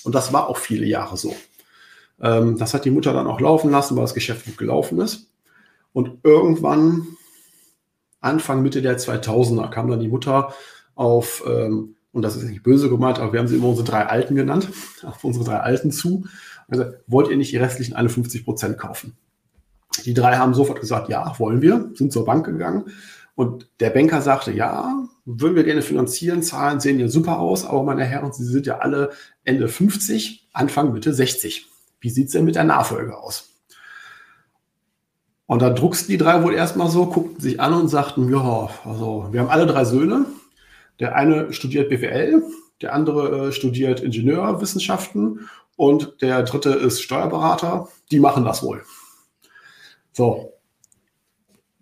Und 0.03 0.15
das 0.15 0.31
war 0.33 0.47
auch 0.47 0.57
viele 0.57 0.85
Jahre 0.85 1.17
so. 1.17 1.35
Ähm, 2.21 2.57
das 2.57 2.73
hat 2.73 2.85
die 2.85 2.91
Mutter 2.91 3.13
dann 3.13 3.27
auch 3.27 3.41
laufen 3.41 3.69
lassen, 3.69 3.95
weil 3.95 4.05
das 4.05 4.13
Geschäft 4.13 4.45
gut 4.45 4.57
gelaufen 4.57 4.99
ist. 5.01 5.29
Und 5.91 6.19
irgendwann, 6.23 7.07
Anfang, 8.21 8.63
Mitte 8.63 8.81
der 8.81 8.97
2000er, 8.97 9.69
kam 9.69 9.89
dann 9.89 9.99
die 9.99 10.07
Mutter 10.07 10.53
auf, 10.95 11.43
ähm, 11.45 11.95
und 12.13 12.21
das 12.21 12.35
ist 12.35 12.43
nicht 12.43 12.63
böse 12.63 12.89
gemeint, 12.89 13.19
aber 13.19 13.33
wir 13.33 13.39
haben 13.39 13.47
sie 13.47 13.57
immer 13.57 13.67
unsere 13.67 13.87
drei 13.87 14.05
Alten 14.05 14.35
genannt, 14.35 14.69
auf 15.03 15.23
unsere 15.23 15.45
drei 15.45 15.59
Alten 15.59 15.91
zu 15.91 16.25
also, 16.69 16.85
wollt 17.07 17.29
ihr 17.29 17.37
nicht 17.37 17.51
die 17.51 17.57
restlichen 17.57 17.95
51 17.95 18.43
Prozent 18.43 18.77
kaufen? 18.77 19.17
Die 20.05 20.13
drei 20.13 20.37
haben 20.37 20.53
sofort 20.53 20.79
gesagt, 20.79 21.09
ja, 21.09 21.33
wollen 21.39 21.61
wir, 21.61 21.91
sind 21.95 22.11
zur 22.11 22.25
Bank 22.25 22.45
gegangen. 22.45 22.85
Und 23.35 23.69
der 23.79 23.91
Banker 23.91 24.21
sagte, 24.21 24.51
ja, 24.51 25.07
würden 25.25 25.55
wir 25.55 25.63
gerne 25.63 25.81
finanzieren, 25.81 26.41
Zahlen 26.41 26.79
sehen 26.79 26.99
ja 26.99 27.07
super 27.07 27.39
aus, 27.39 27.65
aber 27.65 27.83
meine 27.83 28.03
Herren, 28.03 28.33
Sie 28.33 28.43
sind 28.43 28.65
ja 28.65 28.79
alle 28.79 29.11
Ende 29.43 29.67
50, 29.67 30.49
Anfang 30.53 30.93
Mitte 30.93 31.13
60. 31.13 31.67
Wie 31.99 32.09
sieht 32.09 32.27
es 32.27 32.33
denn 32.33 32.45
mit 32.45 32.55
der 32.55 32.63
Nachfolge 32.63 33.17
aus? 33.17 33.49
Und 35.45 35.61
da 35.61 35.69
drucksten 35.69 36.11
die 36.11 36.17
drei 36.17 36.43
wohl 36.43 36.53
erstmal 36.53 36.89
so, 36.89 37.05
guckten 37.05 37.39
sich 37.39 37.59
an 37.59 37.73
und 37.73 37.87
sagten, 37.87 38.29
ja, 38.31 38.69
also 38.83 39.27
wir 39.31 39.39
haben 39.39 39.49
alle 39.49 39.65
drei 39.65 39.85
Söhne. 39.85 40.25
Der 40.99 41.15
eine 41.15 41.53
studiert 41.53 41.89
BWL, 41.89 42.43
der 42.81 42.93
andere 42.93 43.47
äh, 43.47 43.51
studiert 43.51 44.01
Ingenieurwissenschaften 44.01 45.47
und 45.77 46.21
der 46.21 46.43
dritte 46.43 46.71
ist 46.71 47.01
Steuerberater. 47.01 47.87
Die 48.11 48.19
machen 48.19 48.43
das 48.43 48.61
wohl. 48.61 48.83
So. 50.11 50.51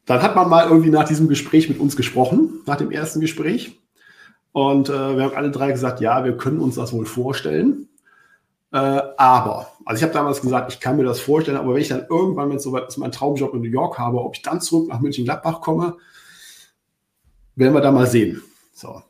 Dann 0.05 0.21
hat 0.21 0.35
man 0.35 0.49
mal 0.49 0.67
irgendwie 0.67 0.91
nach 0.91 1.07
diesem 1.07 1.27
Gespräch 1.27 1.67
mit 1.67 1.79
uns 1.79 1.95
gesprochen, 1.95 2.61
nach 2.67 2.75
dem 2.75 2.91
ersten 2.91 3.21
Gespräch. 3.21 3.79
Und 4.51 4.89
äh, 4.89 5.17
wir 5.17 5.23
haben 5.23 5.35
alle 5.35 5.49
drei 5.49 5.71
gesagt, 5.71 5.99
ja, 5.99 6.23
wir 6.23 6.37
können 6.37 6.59
uns 6.59 6.75
das 6.75 6.93
wohl 6.93 7.05
vorstellen. 7.05 7.87
Äh, 8.71 9.01
aber, 9.17 9.71
also 9.85 9.97
ich 9.97 10.03
habe 10.03 10.13
damals 10.13 10.41
gesagt, 10.41 10.71
ich 10.73 10.79
kann 10.79 10.97
mir 10.97 11.03
das 11.03 11.19
vorstellen, 11.21 11.57
aber 11.57 11.73
wenn 11.73 11.81
ich 11.81 11.87
dann 11.87 12.05
irgendwann, 12.09 12.49
wenn 12.49 12.57
es 12.57 12.63
soweit 12.63 12.87
ist, 12.87 12.97
meinen 12.97 13.13
Traumjob 13.13 13.53
in 13.53 13.61
New 13.61 13.69
York 13.69 13.97
habe, 13.97 14.21
ob 14.21 14.35
ich 14.35 14.41
dann 14.41 14.61
zurück 14.61 14.89
nach 14.89 14.99
München-Gladbach 14.99 15.61
komme, 15.61 15.97
werden 17.55 17.73
wir 17.73 17.81
da 17.81 17.91
mal 17.91 18.07
sehen. 18.07 18.43
So. 18.73 19.01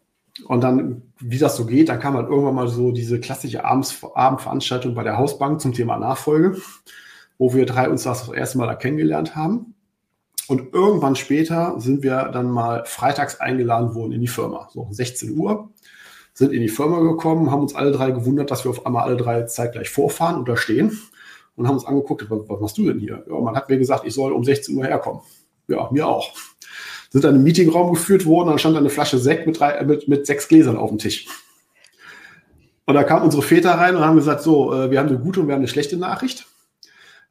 Und 0.46 0.62
dann, 0.62 1.02
wie 1.20 1.40
das 1.40 1.56
so 1.56 1.66
geht, 1.66 1.90
dann 1.90 2.00
kam 2.00 2.16
halt 2.16 2.30
irgendwann 2.30 2.56
mal 2.56 2.68
so 2.68 2.92
diese 2.92 3.20
klassische 3.20 3.66
Abends, 3.66 4.04
Abendveranstaltung 4.14 4.94
bei 4.94 5.04
der 5.04 5.18
Hausbank 5.18 5.60
zum 5.60 5.74
Thema 5.74 5.98
Nachfolge, 5.98 6.58
wo 7.38 7.54
wir 7.54 7.66
drei 7.66 7.90
uns 7.90 8.04
das, 8.04 8.28
das 8.28 8.36
erste 8.36 8.60
Mal 8.60 8.68
da 8.68 8.76
kennengelernt 8.76 9.36
haben. 9.36 9.74
Und 10.48 10.74
irgendwann 10.74 11.16
später 11.16 11.80
sind 11.80 12.04
wir 12.04 12.30
dann 12.32 12.52
mal 12.52 12.84
freitags 12.86 13.40
eingeladen 13.40 13.96
worden 13.96 14.12
in 14.12 14.22
die 14.22 14.28
Firma, 14.28 14.70
so 14.72 14.88
16 14.92 15.36
Uhr, 15.36 15.70
sind 16.36 16.54
in 16.54 16.62
die 16.62 16.70
Firma 16.70 17.00
gekommen, 17.00 17.50
haben 17.50 17.62
uns 17.62 17.74
alle 17.74 17.92
drei 17.92 18.12
gewundert, 18.12 18.52
dass 18.52 18.64
wir 18.64 18.70
auf 18.70 18.86
einmal 18.86 19.04
alle 19.04 19.18
drei 19.18 19.44
zeitgleich 19.44 19.90
vorfahren 19.90 20.46
da 20.46 20.56
stehen 20.56 21.00
und 21.56 21.68
haben 21.68 21.76
uns 21.76 21.86
angeguckt, 21.86 22.30
was, 22.30 22.40
was 22.48 22.60
machst 22.60 22.78
du 22.78 22.86
denn 22.86 23.00
hier? 23.00 23.24
Ja, 23.28 23.40
man 23.40 23.56
hat 23.56 23.70
mir 23.70 23.80
gesagt, 23.80 24.06
ich 24.06 24.14
soll 24.14 24.34
um 24.34 24.44
16 24.44 24.78
Uhr 24.78 24.86
herkommen. 24.86 25.22
Ja, 25.68 25.90
mir 25.92 26.08
auch 26.08 26.32
sind 27.16 27.24
dann 27.24 27.36
im 27.36 27.44
Meetingraum 27.44 27.94
geführt 27.94 28.26
worden, 28.26 28.50
dann 28.50 28.60
stand 28.60 28.76
eine 28.76 28.90
Flasche 28.90 29.18
Sekt 29.18 29.48
mit, 29.48 29.58
drei, 29.58 29.82
mit, 29.86 30.10
mit 30.10 30.26
sechs 30.26 30.50
Gläsern 30.50 30.76
auf 30.76 30.90
dem 30.90 30.98
Tisch. 30.98 31.28
Und 32.86 32.94
da 32.94 33.06
kamen 33.06 33.24
unsere 33.24 33.42
Väter 33.42 33.72
rein 33.72 33.96
und 33.96 34.04
haben 34.04 34.18
gesagt, 34.18 34.42
so, 34.42 34.74
äh, 34.74 34.92
wir 34.92 35.00
haben 35.00 35.08
eine 35.08 35.18
gute 35.18 35.40
und 35.40 35.48
wir 35.48 35.54
haben 35.54 35.62
eine 35.62 35.70
schlechte 35.70 35.96
Nachricht. 35.96 36.46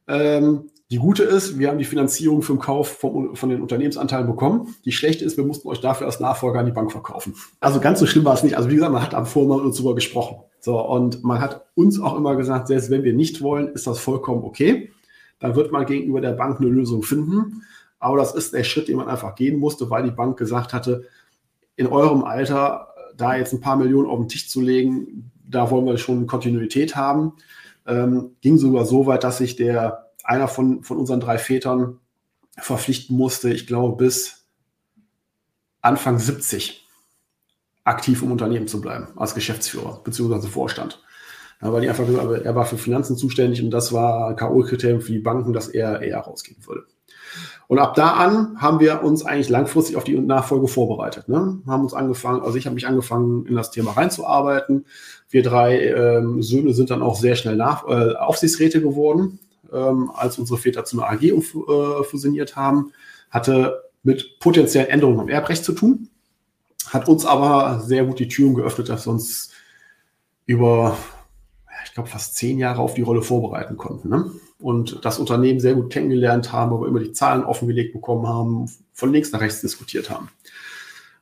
Ähm, 0.08 0.70
die 0.90 0.96
gute 0.96 1.24
ist, 1.24 1.58
wir 1.58 1.68
haben 1.68 1.76
die 1.76 1.84
Finanzierung 1.84 2.40
für 2.40 2.54
den 2.54 2.60
Kauf 2.60 2.96
vom, 2.96 3.36
von 3.36 3.50
den 3.50 3.60
Unternehmensanteilen 3.60 4.26
bekommen. 4.26 4.74
Die 4.86 4.92
schlechte 4.92 5.22
ist, 5.22 5.36
wir 5.36 5.44
mussten 5.44 5.68
euch 5.68 5.82
dafür 5.82 6.06
als 6.06 6.18
Nachfolger 6.18 6.60
an 6.60 6.66
die 6.66 6.72
Bank 6.72 6.90
verkaufen. 6.90 7.34
Also 7.60 7.78
ganz 7.78 8.00
so 8.00 8.06
schlimm 8.06 8.24
war 8.24 8.32
es 8.32 8.42
nicht. 8.42 8.56
Also 8.56 8.70
wie 8.70 8.76
gesagt, 8.76 8.90
man 8.90 9.02
hat 9.02 9.14
am 9.14 9.26
Vormal 9.26 9.60
uns 9.60 9.76
darüber 9.76 9.96
gesprochen. 9.96 10.38
So, 10.60 10.80
und 10.80 11.22
man 11.24 11.42
hat 11.42 11.66
uns 11.74 12.00
auch 12.00 12.16
immer 12.16 12.36
gesagt, 12.36 12.68
selbst 12.68 12.88
wenn 12.88 13.04
wir 13.04 13.12
nicht 13.12 13.42
wollen, 13.42 13.68
ist 13.74 13.86
das 13.86 13.98
vollkommen 13.98 14.44
okay. 14.44 14.92
Dann 15.40 15.56
wird 15.56 15.72
man 15.72 15.84
gegenüber 15.84 16.22
der 16.22 16.32
Bank 16.32 16.58
eine 16.58 16.70
Lösung 16.70 17.02
finden. 17.02 17.64
Aber 18.04 18.18
das 18.18 18.34
ist 18.34 18.52
der 18.52 18.64
Schritt, 18.64 18.88
den 18.88 18.98
man 18.98 19.08
einfach 19.08 19.34
gehen 19.34 19.58
musste, 19.58 19.88
weil 19.88 20.02
die 20.02 20.10
Bank 20.10 20.36
gesagt 20.36 20.74
hatte, 20.74 21.04
in 21.74 21.86
eurem 21.86 22.22
Alter 22.22 22.88
da 23.16 23.34
jetzt 23.34 23.54
ein 23.54 23.62
paar 23.62 23.76
Millionen 23.76 24.10
auf 24.10 24.18
den 24.18 24.28
Tisch 24.28 24.50
zu 24.50 24.60
legen, 24.60 25.32
da 25.42 25.70
wollen 25.70 25.86
wir 25.86 25.96
schon 25.96 26.26
Kontinuität 26.26 26.96
haben. 26.96 27.32
Ähm, 27.86 28.36
ging 28.42 28.58
sogar 28.58 28.84
so 28.84 29.06
weit, 29.06 29.24
dass 29.24 29.38
sich 29.38 29.56
der 29.56 30.10
einer 30.22 30.48
von, 30.48 30.82
von 30.84 30.98
unseren 30.98 31.20
drei 31.20 31.38
Vätern 31.38 31.98
verpflichten 32.58 33.16
musste, 33.16 33.50
ich 33.50 33.66
glaube, 33.66 33.96
bis 33.96 34.48
Anfang 35.80 36.18
70 36.18 36.86
aktiv 37.84 38.20
im 38.20 38.32
Unternehmen 38.32 38.68
zu 38.68 38.82
bleiben, 38.82 39.08
als 39.16 39.34
Geschäftsführer 39.34 40.02
bzw. 40.04 40.46
Vorstand. 40.48 41.02
Ja, 41.62 41.72
weil 41.72 41.80
die 41.80 41.88
einfach 41.88 42.04
gesagt, 42.04 42.44
er 42.44 42.54
war 42.54 42.66
für 42.66 42.76
Finanzen 42.76 43.16
zuständig 43.16 43.62
und 43.62 43.70
das 43.70 43.94
war 43.94 44.36
K.O.-Kriterium 44.36 45.00
für 45.00 45.12
die 45.12 45.20
Banken, 45.20 45.54
dass 45.54 45.68
er 45.68 46.02
eher 46.02 46.18
rausgehen 46.18 46.66
würde. 46.66 46.84
Und 47.66 47.78
ab 47.78 47.94
da 47.94 48.12
an 48.12 48.60
haben 48.60 48.80
wir 48.80 49.02
uns 49.02 49.24
eigentlich 49.24 49.48
langfristig 49.48 49.96
auf 49.96 50.04
die 50.04 50.18
Nachfolge 50.18 50.68
vorbereitet. 50.68 51.28
Ne? 51.28 51.62
Haben 51.66 51.82
uns 51.82 51.94
angefangen, 51.94 52.42
also 52.42 52.56
ich 52.56 52.66
habe 52.66 52.74
mich 52.74 52.86
angefangen, 52.86 53.46
in 53.46 53.54
das 53.54 53.70
Thema 53.70 53.92
reinzuarbeiten. 53.92 54.86
Wir 55.30 55.42
drei 55.42 55.80
ähm, 55.80 56.42
Söhne 56.42 56.74
sind 56.74 56.90
dann 56.90 57.02
auch 57.02 57.16
sehr 57.16 57.36
schnell 57.36 57.56
nach, 57.56 57.88
äh, 57.88 58.14
Aufsichtsräte 58.14 58.82
geworden, 58.82 59.38
ähm, 59.72 60.10
als 60.14 60.38
unsere 60.38 60.58
Väter 60.58 60.84
zu 60.84 61.00
einer 61.00 61.10
AG 61.10 61.22
äh, 61.22 62.04
fusioniert 62.04 62.56
haben. 62.56 62.92
Hatte 63.30 63.84
mit 64.02 64.38
potenziellen 64.38 64.90
Änderungen 64.90 65.20
am 65.20 65.28
Erbrecht 65.28 65.64
zu 65.64 65.72
tun, 65.72 66.08
hat 66.90 67.08
uns 67.08 67.24
aber 67.24 67.80
sehr 67.80 68.04
gut 68.04 68.18
die 68.18 68.28
Türen 68.28 68.54
geöffnet, 68.54 68.90
dass 68.90 69.06
wir 69.06 69.12
uns 69.12 69.50
über, 70.46 70.96
ich 71.84 71.94
glaube, 71.94 72.10
fast 72.10 72.36
zehn 72.36 72.58
Jahre 72.58 72.82
auf 72.82 72.94
die 72.94 73.02
Rolle 73.02 73.22
vorbereiten 73.22 73.76
konnten. 73.78 74.10
Ne? 74.10 74.30
Und 74.60 75.04
das 75.04 75.18
Unternehmen 75.18 75.60
sehr 75.60 75.74
gut 75.74 75.90
kennengelernt 75.92 76.52
haben, 76.52 76.72
aber 76.72 76.86
immer 76.86 77.00
die 77.00 77.12
Zahlen 77.12 77.44
offengelegt 77.44 77.92
bekommen 77.92 78.26
haben, 78.26 78.70
von 78.92 79.12
links 79.12 79.32
nach 79.32 79.40
rechts 79.40 79.60
diskutiert 79.60 80.10
haben. 80.10 80.30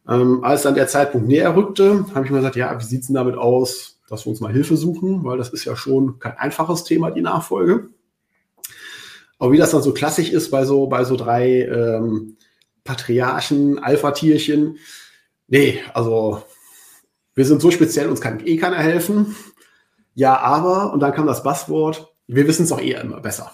Ähm, 0.09 0.43
als 0.43 0.63
dann 0.63 0.75
der 0.75 0.89
Zeitpunkt 0.89 1.29
näher 1.29 1.55
rückte, 1.55 2.05
habe 2.15 2.25
ich 2.25 2.31
mir 2.31 2.39
gesagt, 2.39 2.57
ja, 2.57 2.79
wie 2.79 2.85
sieht 2.85 3.03
es 3.03 3.07
denn 3.07 3.15
damit 3.15 3.37
aus, 3.37 4.01
dass 4.09 4.27
wir 4.27 4.31
uns 4.31 4.41
mal 4.41 4.53
Hilfe 4.53 4.77
suchen, 4.77 5.25
weil 5.25 5.39
das 5.39 5.51
ist 5.51 5.65
ja 5.65 5.77
schon 5.77 6.19
kein 6.19 6.37
einfaches 6.37 6.85
Thema, 6.85 7.11
die 7.11 7.23
Nachfolge. 7.23 7.89
Aber 9.39 9.53
wie 9.53 9.59
das 9.59 9.71
dann 9.71 9.83
so 9.83 9.93
klassisch 9.93 10.31
ist 10.31 10.51
bei 10.51 10.65
so, 10.65 10.87
bei 10.87 11.05
so 11.05 11.17
drei 11.17 11.63
ähm, 11.63 12.37
Patriarchen, 12.85 13.79
Alpha-Tierchen, 13.79 14.79
nee, 15.49 15.81
also 15.95 16.43
wir 17.35 17.45
sind 17.47 17.63
so 17.63 17.71
speziell, 17.71 18.09
uns 18.09 18.21
kann 18.21 18.45
eh 18.47 18.57
keiner 18.57 18.77
helfen. 18.77 19.35
Ja, 20.15 20.39
aber, 20.39 20.93
und 20.93 21.01
dann 21.01 21.13
kam 21.13 21.27
das 21.27 21.43
Passwort, 21.43 22.12
wir 22.27 22.47
wissen 22.47 22.65
es 22.65 22.73
auch 22.73 22.81
eher 22.81 23.01
immer 23.01 23.21
besser. 23.21 23.53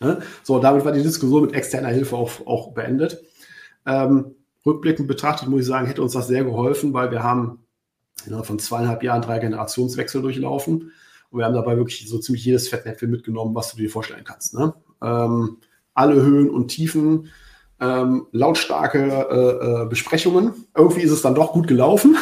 Ne? 0.00 0.20
So, 0.42 0.58
damit 0.58 0.84
war 0.84 0.92
die 0.92 1.02
Diskussion 1.02 1.42
mit 1.42 1.54
externer 1.54 1.88
Hilfe 1.88 2.16
auch, 2.16 2.46
auch 2.46 2.72
beendet. 2.72 3.22
Ähm, 3.86 4.34
rückblickend 4.64 5.08
betrachtet 5.08 5.48
muss 5.48 5.60
ich 5.60 5.66
sagen, 5.66 5.86
hätte 5.86 6.02
uns 6.02 6.12
das 6.12 6.26
sehr 6.26 6.44
geholfen, 6.44 6.92
weil 6.92 7.10
wir 7.10 7.22
haben 7.22 7.64
ja, 8.28 8.42
von 8.42 8.58
zweieinhalb 8.58 9.02
Jahren 9.02 9.22
drei 9.22 9.38
Generationswechsel 9.38 10.22
durchlaufen 10.22 10.92
und 11.30 11.38
wir 11.38 11.44
haben 11.44 11.54
dabei 11.54 11.76
wirklich 11.76 12.08
so 12.08 12.18
ziemlich 12.18 12.44
jedes 12.44 12.68
Fettnäpfchen 12.68 13.10
mitgenommen, 13.10 13.54
was 13.54 13.70
du 13.70 13.76
dir 13.76 13.90
vorstellen 13.90 14.24
kannst. 14.24 14.54
Ne? 14.54 14.74
Ähm, 15.02 15.58
alle 15.94 16.14
Höhen 16.14 16.50
und 16.50 16.68
Tiefen, 16.68 17.30
ähm, 17.80 18.26
lautstarke 18.32 18.98
äh, 19.30 19.82
äh, 19.82 19.88
Besprechungen. 19.88 20.66
Irgendwie 20.76 21.02
ist 21.02 21.10
es 21.10 21.22
dann 21.22 21.34
doch 21.34 21.52
gut 21.52 21.68
gelaufen 21.68 22.16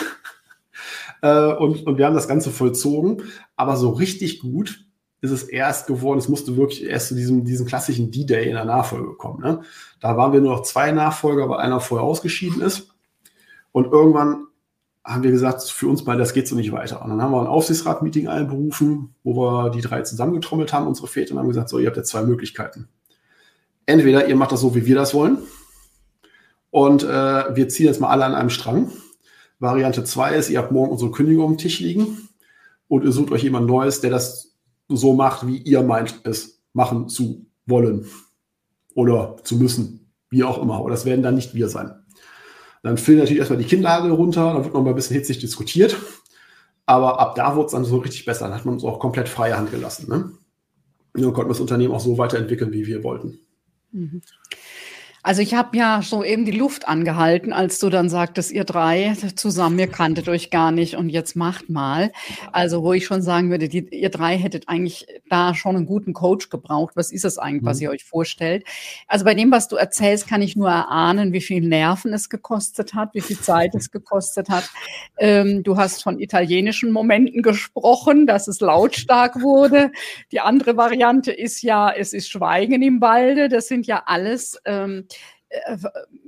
äh, 1.22 1.52
und, 1.52 1.86
und 1.86 1.98
wir 1.98 2.06
haben 2.06 2.14
das 2.14 2.28
Ganze 2.28 2.50
vollzogen, 2.50 3.22
aber 3.56 3.76
so 3.76 3.90
richtig 3.90 4.40
gut 4.40 4.83
ist 5.24 5.32
es 5.32 5.42
erst 5.44 5.86
geworden, 5.86 6.18
es 6.18 6.28
musste 6.28 6.56
wirklich 6.56 6.84
erst 6.84 7.08
zu 7.08 7.14
diesem, 7.14 7.44
diesem 7.44 7.66
klassischen 7.66 8.10
D-Day 8.10 8.46
in 8.48 8.54
der 8.54 8.64
Nachfolge 8.64 9.14
kommen. 9.14 9.42
Ne? 9.42 9.62
Da 10.00 10.16
waren 10.16 10.32
wir 10.32 10.40
nur 10.40 10.52
noch 10.52 10.62
zwei 10.62 10.92
Nachfolger, 10.92 11.48
weil 11.48 11.58
einer 11.58 11.80
vorher 11.80 12.06
ausgeschieden 12.06 12.62
ist. 12.62 12.94
Und 13.72 13.90
irgendwann 13.90 14.46
haben 15.04 15.22
wir 15.22 15.30
gesagt, 15.30 15.62
für 15.62 15.88
uns 15.88 16.04
beide, 16.04 16.18
das 16.18 16.32
geht 16.32 16.46
so 16.46 16.54
nicht 16.54 16.72
weiter. 16.72 17.02
Und 17.02 17.10
dann 17.10 17.20
haben 17.20 17.32
wir 17.32 17.40
ein 17.40 17.46
Aufsichtsrat-Meeting 17.46 18.28
einberufen, 18.28 19.14
wo 19.22 19.34
wir 19.36 19.70
die 19.70 19.80
drei 19.80 20.02
zusammengetrommelt 20.02 20.72
haben, 20.72 20.86
unsere 20.86 21.08
Väter, 21.08 21.32
und 21.32 21.40
haben 21.40 21.48
gesagt, 21.48 21.68
so, 21.68 21.78
ihr 21.78 21.86
habt 21.86 21.96
jetzt 21.96 22.10
zwei 22.10 22.22
Möglichkeiten. 22.22 22.88
Entweder 23.86 24.28
ihr 24.28 24.36
macht 24.36 24.52
das 24.52 24.60
so, 24.60 24.74
wie 24.74 24.86
wir 24.86 24.94
das 24.94 25.12
wollen, 25.12 25.38
und 26.74 27.04
äh, 27.04 27.06
wir 27.54 27.68
ziehen 27.68 27.86
jetzt 27.86 28.00
mal 28.00 28.08
alle 28.08 28.24
an 28.24 28.34
einem 28.34 28.50
Strang. 28.50 28.90
Variante 29.60 30.02
zwei 30.02 30.34
ist, 30.34 30.50
ihr 30.50 30.58
habt 30.58 30.72
morgen 30.72 30.90
unsere 30.90 31.12
Kündigung 31.12 31.50
am 31.50 31.56
Tisch 31.56 31.78
liegen 31.78 32.28
und 32.88 33.04
ihr 33.04 33.12
sucht 33.12 33.30
euch 33.30 33.44
jemand 33.44 33.68
Neues, 33.68 34.00
der 34.00 34.10
das 34.10 34.53
so 34.88 35.14
macht, 35.14 35.46
wie 35.46 35.58
ihr 35.58 35.82
meint, 35.82 36.20
es 36.24 36.62
machen 36.72 37.08
zu 37.08 37.46
wollen 37.66 38.06
oder 38.94 39.36
zu 39.42 39.56
müssen, 39.56 40.12
wie 40.30 40.44
auch 40.44 40.60
immer. 40.60 40.76
Aber 40.76 40.90
das 40.90 41.04
werden 41.04 41.22
dann 41.22 41.34
nicht 41.34 41.54
wir 41.54 41.68
sein. 41.68 41.92
Dann 42.82 42.98
füllen 42.98 43.18
natürlich 43.18 43.38
erstmal 43.38 43.58
die 43.58 43.64
Kinnlage 43.64 44.10
runter, 44.10 44.52
dann 44.52 44.64
wird 44.64 44.74
noch 44.74 44.82
mal 44.82 44.90
ein 44.90 44.96
bisschen 44.96 45.16
hitzig 45.16 45.38
diskutiert. 45.38 45.96
Aber 46.86 47.18
ab 47.18 47.34
da 47.34 47.56
wurde 47.56 47.66
es 47.66 47.72
dann 47.72 47.84
so 47.84 47.96
richtig 47.96 48.26
besser. 48.26 48.46
Dann 48.46 48.54
hat 48.54 48.66
man 48.66 48.74
uns 48.74 48.84
auch 48.84 48.98
komplett 48.98 49.28
freie 49.28 49.56
Hand 49.56 49.70
gelassen. 49.70 50.08
Ne? 50.08 50.32
Und 51.14 51.22
dann 51.22 51.32
konnten 51.32 51.48
wir 51.48 51.54
das 51.54 51.60
Unternehmen 51.60 51.94
auch 51.94 52.00
so 52.00 52.18
weiterentwickeln, 52.18 52.72
wie 52.72 52.86
wir 52.86 53.02
wollten. 53.02 53.38
Mhm. 53.92 54.20
Also 55.26 55.40
ich 55.40 55.54
habe 55.54 55.74
ja 55.74 56.02
so 56.02 56.22
eben 56.22 56.44
die 56.44 56.52
Luft 56.52 56.86
angehalten, 56.86 57.54
als 57.54 57.78
du 57.78 57.88
dann 57.88 58.10
sagtest, 58.10 58.52
ihr 58.52 58.64
drei 58.64 59.16
zusammen, 59.36 59.78
ihr 59.78 59.86
kanntet 59.86 60.28
euch 60.28 60.50
gar 60.50 60.70
nicht 60.70 60.96
und 60.96 61.08
jetzt 61.08 61.34
macht 61.34 61.70
mal. 61.70 62.12
Also 62.52 62.82
wo 62.82 62.92
ich 62.92 63.06
schon 63.06 63.22
sagen 63.22 63.48
würde, 63.50 63.70
die, 63.70 63.88
ihr 63.88 64.10
drei 64.10 64.36
hättet 64.36 64.68
eigentlich 64.68 65.06
da 65.30 65.54
schon 65.54 65.76
einen 65.76 65.86
guten 65.86 66.12
Coach 66.12 66.50
gebraucht. 66.50 66.94
Was 66.94 67.10
ist 67.10 67.24
es 67.24 67.38
eigentlich, 67.38 67.64
was 67.64 67.78
mhm. 67.78 67.84
ihr 67.84 67.90
euch 67.92 68.04
vorstellt? 68.04 68.64
Also 69.08 69.24
bei 69.24 69.32
dem, 69.32 69.50
was 69.50 69.66
du 69.68 69.76
erzählst, 69.76 70.28
kann 70.28 70.42
ich 70.42 70.56
nur 70.56 70.68
erahnen, 70.68 71.32
wie 71.32 71.40
viel 71.40 71.62
Nerven 71.62 72.12
es 72.12 72.28
gekostet 72.28 72.92
hat, 72.92 73.14
wie 73.14 73.22
viel 73.22 73.40
Zeit 73.40 73.74
es 73.74 73.90
gekostet 73.90 74.50
hat. 74.50 74.68
Ähm, 75.16 75.62
du 75.62 75.78
hast 75.78 76.02
von 76.02 76.20
italienischen 76.20 76.92
Momenten 76.92 77.40
gesprochen, 77.40 78.26
dass 78.26 78.46
es 78.46 78.60
lautstark 78.60 79.40
wurde. 79.40 79.90
Die 80.32 80.40
andere 80.40 80.76
Variante 80.76 81.32
ist 81.32 81.62
ja, 81.62 81.90
es 81.90 82.12
ist 82.12 82.28
Schweigen 82.28 82.82
im 82.82 83.00
Walde. 83.00 83.48
Das 83.48 83.68
sind 83.68 83.86
ja 83.86 84.02
alles 84.04 84.60
ähm, 84.66 85.06
äh, 85.08 85.13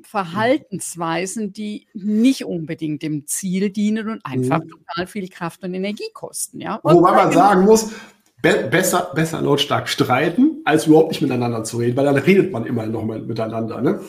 Verhaltensweisen, 0.02 1.52
die 1.52 1.86
nicht 1.94 2.44
unbedingt 2.44 3.02
dem 3.02 3.26
Ziel 3.26 3.70
dienen 3.70 4.08
und 4.08 4.24
einfach 4.24 4.60
mhm. 4.62 4.70
total 4.70 5.06
viel 5.06 5.28
Kraft 5.28 5.62
und 5.62 5.74
Energie 5.74 6.10
kosten. 6.12 6.60
Ja? 6.60 6.76
Und 6.76 6.94
Wobei 6.94 7.12
man 7.12 7.32
sagen 7.32 7.64
muss, 7.64 7.90
be 8.42 8.68
besser, 8.70 9.10
besser 9.14 9.40
lautstark 9.42 9.88
streiten, 9.88 10.62
als 10.64 10.86
überhaupt 10.86 11.10
nicht 11.10 11.22
miteinander 11.22 11.64
zu 11.64 11.78
reden, 11.78 11.96
weil 11.96 12.04
dann 12.04 12.16
redet 12.16 12.52
man 12.52 12.66
immer 12.66 12.86
noch 12.86 13.04
mal 13.04 13.20
miteinander. 13.20 13.80
Ne? 13.80 14.00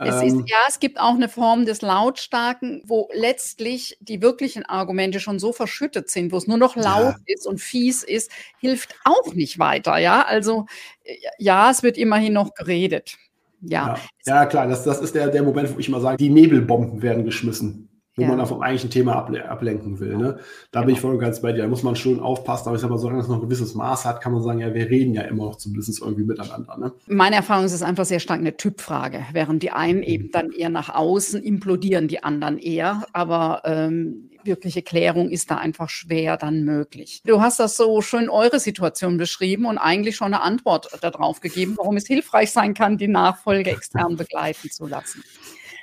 Es 0.00 0.22
ist, 0.22 0.34
ähm. 0.34 0.44
ja, 0.46 0.58
es 0.68 0.78
gibt 0.78 1.00
auch 1.00 1.14
eine 1.14 1.28
Form 1.28 1.66
des 1.66 1.82
Lautstarken, 1.82 2.82
wo 2.84 3.08
letztlich 3.12 3.98
die 4.00 4.22
wirklichen 4.22 4.64
Argumente 4.64 5.18
schon 5.18 5.40
so 5.40 5.52
verschüttet 5.52 6.08
sind, 6.08 6.30
wo 6.30 6.36
es 6.36 6.46
nur 6.46 6.56
noch 6.56 6.76
laut 6.76 7.16
ja. 7.16 7.34
ist 7.34 7.48
und 7.48 7.60
fies 7.60 8.04
ist, 8.04 8.30
hilft 8.60 8.94
auch 9.04 9.34
nicht 9.34 9.58
weiter. 9.58 9.98
Ja, 9.98 10.22
also 10.22 10.66
äh, 11.02 11.16
ja, 11.38 11.70
es 11.70 11.82
wird 11.82 11.98
immerhin 11.98 12.32
noch 12.32 12.54
geredet. 12.54 13.16
Ja. 13.60 13.96
Ja, 14.26 14.34
ja 14.34 14.46
klar, 14.46 14.66
das, 14.66 14.84
das 14.84 15.00
ist 15.00 15.14
der, 15.14 15.28
der 15.28 15.42
Moment, 15.42 15.74
wo 15.74 15.78
ich 15.78 15.88
immer 15.88 16.00
sage, 16.00 16.16
die 16.16 16.30
Nebelbomben 16.30 17.02
werden 17.02 17.24
geschmissen. 17.24 17.88
wo 18.16 18.22
ja. 18.22 18.28
man 18.28 18.40
auf 18.40 18.48
vom 18.48 18.62
eigentlichen 18.62 18.90
Thema 18.90 19.14
ablenken 19.14 20.00
will. 20.00 20.16
Ne? 20.16 20.38
Da 20.72 20.82
bin 20.82 20.94
ich 20.94 21.00
voll 21.00 21.14
und 21.14 21.20
ganz 21.20 21.40
bei 21.40 21.52
dir. 21.52 21.62
Da 21.62 21.68
muss 21.68 21.84
man 21.84 21.94
schon 21.94 22.20
aufpassen. 22.20 22.68
Aber 22.68 22.76
ich 22.76 22.82
sag 22.82 22.90
mal, 22.90 22.98
solange 22.98 23.20
es 23.20 23.28
noch 23.28 23.36
ein 23.36 23.42
gewisses 23.42 23.74
Maß 23.74 24.04
hat, 24.04 24.20
kann 24.20 24.32
man 24.32 24.42
sagen, 24.42 24.58
ja, 24.58 24.74
wir 24.74 24.90
reden 24.90 25.14
ja 25.14 25.22
immer 25.22 25.44
noch 25.44 25.56
zumindest 25.56 26.00
irgendwie 26.00 26.24
miteinander. 26.24 26.76
Ne? 26.78 26.92
Meine 27.06 27.36
Erfahrung 27.36 27.64
ist 27.64 27.72
es 27.72 27.82
einfach 27.82 28.04
sehr 28.04 28.20
stark 28.20 28.40
eine 28.40 28.56
Typfrage. 28.56 29.24
Während 29.32 29.62
die 29.62 29.70
einen 29.70 30.02
eben 30.02 30.26
mhm. 30.26 30.30
dann 30.32 30.50
eher 30.50 30.70
nach 30.70 30.94
außen 30.94 31.42
implodieren, 31.42 32.08
die 32.08 32.22
anderen 32.22 32.58
eher. 32.58 33.06
Aber 33.12 33.62
ähm, 33.64 34.30
wirkliche 34.48 34.82
Klärung 34.82 35.30
ist 35.30 35.50
da 35.52 35.58
einfach 35.58 35.88
schwer 35.88 36.36
dann 36.36 36.64
möglich. 36.64 37.22
Du 37.24 37.40
hast 37.40 37.60
das 37.60 37.76
so 37.76 38.02
schön 38.02 38.28
eure 38.28 38.58
Situation 38.58 39.16
beschrieben 39.16 39.66
und 39.66 39.78
eigentlich 39.78 40.16
schon 40.16 40.34
eine 40.34 40.42
Antwort 40.42 40.88
darauf 41.00 41.40
gegeben, 41.40 41.74
warum 41.76 41.96
es 41.96 42.06
hilfreich 42.06 42.50
sein 42.50 42.74
kann, 42.74 42.98
die 42.98 43.06
Nachfolge 43.06 43.70
extern 43.70 44.16
begleiten 44.16 44.70
zu 44.70 44.86
lassen. 44.86 45.22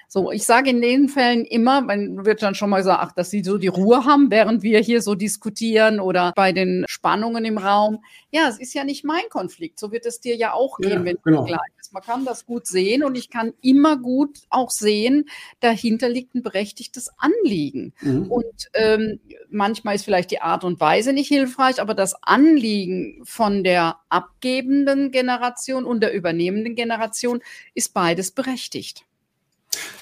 So, 0.07 0.31
ich 0.31 0.45
sage 0.45 0.69
in 0.69 0.81
den 0.81 1.09
Fällen 1.09 1.45
immer, 1.45 1.81
man 1.81 2.25
wird 2.25 2.41
dann 2.41 2.55
schon 2.55 2.69
mal 2.69 2.77
gesagt, 2.77 2.99
ach, 3.01 3.11
dass 3.13 3.29
sie 3.29 3.43
so 3.43 3.57
die 3.57 3.67
Ruhe 3.67 4.05
haben, 4.05 4.31
während 4.31 4.63
wir 4.63 4.79
hier 4.79 5.01
so 5.01 5.15
diskutieren 5.15 5.99
oder 5.99 6.31
bei 6.35 6.51
den 6.51 6.85
Spannungen 6.87 7.45
im 7.45 7.57
Raum. 7.57 8.03
Ja, 8.31 8.47
es 8.47 8.59
ist 8.59 8.73
ja 8.73 8.83
nicht 8.83 9.03
mein 9.03 9.27
Konflikt. 9.29 9.79
So 9.79 9.91
wird 9.91 10.05
es 10.05 10.19
dir 10.19 10.35
ja 10.35 10.53
auch 10.53 10.77
gehen, 10.77 10.91
ja, 10.91 11.05
wenn 11.05 11.17
genau. 11.23 11.37
du 11.37 11.43
begleitest. 11.43 11.93
Man 11.93 12.03
kann 12.03 12.25
das 12.25 12.45
gut 12.45 12.67
sehen 12.67 13.03
und 13.03 13.15
ich 13.15 13.29
kann 13.29 13.53
immer 13.61 13.97
gut 13.97 14.39
auch 14.49 14.69
sehen, 14.69 15.29
dahinter 15.59 16.09
liegt 16.09 16.35
ein 16.35 16.43
berechtigtes 16.43 17.09
Anliegen. 17.17 17.93
Mhm. 18.01 18.31
Und 18.31 18.69
ähm, 18.73 19.19
manchmal 19.49 19.95
ist 19.95 20.05
vielleicht 20.05 20.31
die 20.31 20.41
Art 20.41 20.63
und 20.63 20.79
Weise 20.79 21.13
nicht 21.13 21.27
hilfreich, 21.27 21.79
aber 21.79 21.93
das 21.93 22.15
Anliegen 22.21 23.21
von 23.23 23.63
der 23.63 23.97
abgebenden 24.09 25.11
Generation 25.11 25.85
und 25.85 26.01
der 26.01 26.13
übernehmenden 26.13 26.75
Generation 26.75 27.41
ist 27.73 27.93
beides 27.93 28.31
berechtigt. 28.31 29.05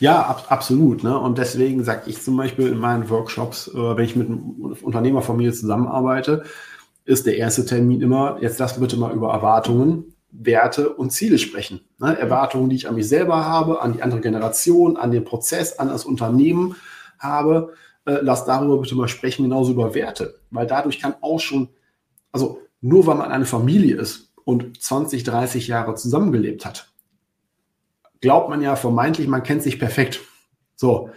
Ja, 0.04 0.22
ab, 0.24 0.48
absolut. 0.50 1.02
Ne? 1.06 1.18
Und 1.18 1.38
deswegen 1.38 1.86
sage 1.86 2.10
ich 2.10 2.22
zum 2.22 2.36
Beispiel 2.36 2.68
in 2.68 2.78
meinen 2.78 3.10
Workshops, 3.10 3.70
äh, 3.70 3.96
wenn 3.96 4.04
ich 4.04 4.18
mit 4.18 4.28
einem 4.28 4.76
Unternehmerfamilie 4.82 5.54
zusammenarbeite, 5.54 6.44
ist 7.06 7.26
der 7.26 7.38
erste 7.38 7.66
Termin 7.66 8.02
immer, 8.02 8.38
jetzt 8.42 8.60
lass 8.60 8.78
bitte 8.78 8.98
mal 8.98 9.14
über 9.14 9.32
Erwartungen, 9.32 10.14
Werte 10.30 10.90
und 10.90 11.12
Ziele 11.12 11.38
sprechen. 11.38 11.80
Ne? 12.00 12.20
Erwartungen, 12.20 12.70
die 12.70 12.76
ich 12.76 12.90
an 12.90 12.96
mich 12.96 13.08
selber 13.08 13.46
habe, 13.46 13.82
an 13.82 13.94
die 13.94 14.04
andere 14.04 14.20
Generation, 14.20 14.98
an 14.98 15.12
den 15.12 15.24
Prozess, 15.24 15.80
an 15.80 15.88
das 15.88 16.04
Unternehmen 16.04 16.76
habe. 17.18 17.72
Äh, 18.04 18.18
lass 18.24 18.44
darüber 18.44 18.80
bitte 18.80 18.96
mal 18.96 19.08
sprechen, 19.08 19.44
genauso 19.44 19.72
über 19.72 19.96
Werte. 19.96 20.36
Weil 20.52 20.68
dadurch 20.68 21.00
kann 21.00 21.16
auch 21.22 21.40
schon, 21.40 21.70
also 22.34 22.60
nur 22.82 23.08
weil 23.08 23.16
man 23.16 23.32
eine 23.32 23.46
Familie 23.46 23.96
ist 23.96 24.34
und 24.44 24.84
20, 24.84 25.24
30 25.24 25.70
Jahre 25.70 25.96
zusammengelebt 25.96 26.66
hat, 26.66 26.93
glaubt 28.24 28.50
man 28.50 28.62
ja 28.62 28.78
vermeintlich, 28.78 29.28
man 29.28 29.44
kennt 29.44 29.64
sich 29.64 29.78
perfekt. 29.78 30.22
So, 30.78 31.10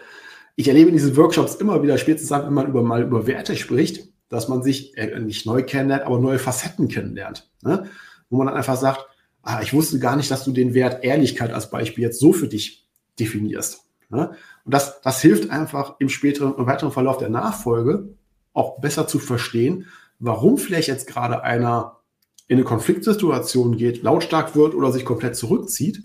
ich 0.57 0.67
erlebe 0.67 0.89
in 0.89 0.97
diesen 0.97 1.17
Workshops 1.17 1.55
immer 1.55 1.81
wieder 1.85 1.99
spätestens, 1.99 2.33
wenn 2.33 2.53
man 2.53 2.67
über, 2.67 2.83
mal 2.83 3.05
über 3.05 3.29
Werte 3.29 3.55
spricht, 3.55 4.09
dass 4.29 4.49
man 4.49 4.65
sich 4.65 4.99
äh, 4.99 5.17
nicht 5.21 5.47
neu 5.47 5.63
kennenlernt, 5.63 6.03
aber 6.05 6.19
neue 6.19 6.41
Facetten 6.41 6.89
kennenlernt. 6.89 7.49
Ne? 7.63 7.89
Wo 8.29 8.37
man 8.39 8.49
dann 8.49 8.57
einfach 8.57 8.77
sagt, 8.77 9.07
ah, 9.43 9.61
ich 9.63 9.73
wusste 9.73 10.01
gar 10.01 10.17
nicht, 10.17 10.33
dass 10.33 10.43
du 10.43 10.51
den 10.51 10.75
Wert 10.75 11.05
Ehrlichkeit 11.05 11.53
als 11.53 11.71
Beispiel 11.71 12.03
jetzt 12.03 12.19
so 12.19 12.33
für 12.33 12.49
dich 12.49 12.89
definierst. 13.21 13.85
Ne? 14.09 14.33
Und 14.65 14.75
das, 14.75 15.01
das 15.01 15.23
hilft 15.23 15.49
einfach 15.51 15.95
im 16.01 16.09
späteren, 16.09 16.57
im 16.59 16.67
weiteren 16.67 16.91
Verlauf 16.91 17.19
der 17.19 17.31
Nachfolge 17.31 18.17
auch 18.53 18.81
besser 18.81 19.07
zu 19.07 19.21
verstehen, 19.21 19.87
warum 20.19 20.59
vielleicht 20.59 20.89
jetzt 20.89 21.07
gerade 21.07 21.45
einer 21.45 22.01
in 22.49 22.57
eine 22.57 22.65
Konfliktsituation 22.65 23.77
geht, 23.77 24.03
lautstark 24.03 24.57
wird 24.57 24.75
oder 24.75 24.91
sich 24.91 25.05
komplett 25.05 25.37
zurückzieht 25.37 26.03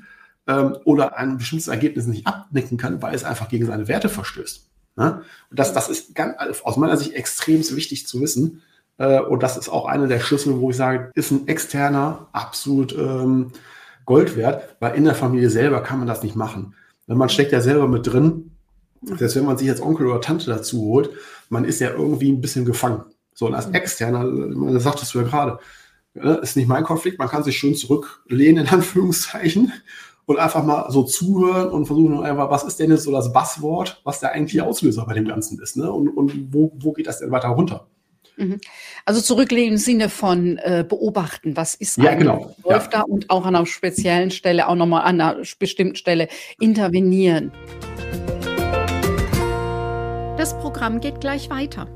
ähm, 0.47 0.77
oder 0.86 1.17
ein 1.17 1.38
bestimmtes 1.38 1.67
Ergebnis 1.67 2.08
nicht 2.08 2.27
abnicken 2.27 2.77
kann, 2.77 3.01
weil 3.01 3.15
es 3.15 3.23
einfach 3.23 3.49
gegen 3.49 3.65
seine 3.65 3.88
Werte 3.88 4.10
verstößt. 4.10 4.67
Ne? 4.95 5.21
Und 5.49 5.60
das, 5.60 5.73
das 5.73 5.89
ist 5.89 6.15
ganz, 6.15 6.36
aus 6.63 6.77
meiner 6.77 6.97
Sicht 6.97 7.13
extrem 7.13 7.60
wichtig 7.75 8.08
zu 8.08 8.21
wissen. 8.21 8.62
Äh, 8.97 9.19
und 9.19 9.43
das 9.43 9.58
ist 9.58 9.69
auch 9.69 9.86
eine 9.86 10.08
der 10.08 10.19
Schlüssel, 10.19 10.60
wo 10.60 10.71
ich 10.71 10.75
sage, 10.77 11.12
ist 11.15 11.32
ein 11.32 11.47
externer 11.47 12.27
absolut 12.32 12.93
ähm, 12.97 13.51
Gold 14.06 14.36
wert, 14.36 14.75
weil 14.80 14.95
in 14.95 15.06
der 15.06 15.15
Familie 15.15 15.49
selber 15.49 15.82
kann 15.82 15.99
man 15.99 16.08
das 16.08 16.23
nicht 16.23 16.36
machen. 16.36 16.75
Man 17.08 17.30
steckt 17.30 17.51
ja 17.51 17.62
selber 17.62 17.88
mit 17.88 18.08
drin. 18.08 18.51
Selbst 19.04 19.36
wenn 19.36 19.45
man 19.45 19.58
sich 19.58 19.67
jetzt 19.67 19.82
Onkel 19.82 20.08
oder 20.08 20.21
Tante 20.21 20.45
dazu 20.47 20.82
holt, 20.82 21.10
man 21.49 21.65
ist 21.65 21.80
ja 21.80 21.89
irgendwie 21.89 22.32
ein 22.32 22.41
bisschen 22.41 22.65
gefangen. 22.65 23.04
So, 23.34 23.47
und 23.47 23.56
als 23.56 23.67
mhm. 23.67 23.73
Externer, 23.73 24.71
das 24.73 24.84
sagtest 24.84 25.13
du 25.13 25.19
ja 25.19 25.25
gerade, 25.25 25.60
ne, 26.13 26.36
ist 26.36 26.56
nicht 26.56 26.67
mein 26.67 26.84
Konflikt, 26.84 27.19
man 27.19 27.27
kann 27.27 27.43
sich 27.43 27.58
schön 27.58 27.75
zurücklehnen, 27.75 28.65
in 28.65 28.73
Anführungszeichen, 28.73 29.73
und 30.31 30.39
einfach 30.39 30.63
mal 30.63 30.89
so 30.89 31.03
zuhören 31.03 31.69
und 31.69 31.85
versuchen 31.85 32.23
einfach, 32.23 32.49
was 32.49 32.63
ist 32.63 32.79
denn 32.79 32.91
jetzt 32.91 33.03
so 33.03 33.11
das 33.11 33.31
Basswort, 33.31 34.01
was 34.03 34.19
der 34.19 34.31
eigentliche 34.31 34.65
Auslöser 34.65 35.05
bei 35.05 35.13
dem 35.13 35.25
Ganzen 35.25 35.59
ist, 35.59 35.77
ne? 35.77 35.91
Und, 35.91 36.09
und 36.09 36.53
wo, 36.53 36.71
wo 36.79 36.93
geht 36.93 37.07
das 37.07 37.19
denn 37.19 37.31
weiter 37.31 37.49
runter? 37.49 37.87
Mhm. 38.37 38.59
Also 39.05 39.21
zurücklegen 39.21 39.73
im 39.73 39.77
Sinne 39.77 40.09
von 40.09 40.57
äh, 40.57 40.85
beobachten, 40.87 41.57
was 41.57 41.75
ist 41.75 41.97
ja, 41.97 42.15
genau. 42.15 42.55
läuft 42.63 42.93
ja. 42.93 42.99
da 42.99 43.01
und 43.03 43.29
auch 43.29 43.45
an 43.45 43.55
einer 43.55 43.65
speziellen 43.65 44.31
Stelle, 44.31 44.67
auch 44.67 44.75
nochmal 44.75 45.03
an 45.03 45.19
einer 45.21 45.41
bestimmten 45.59 45.95
Stelle 45.95 46.27
intervenieren. 46.59 47.51
Das 50.37 50.57
Programm 50.59 51.01
geht 51.01 51.21
gleich 51.21 51.49
weiter. 51.49 51.87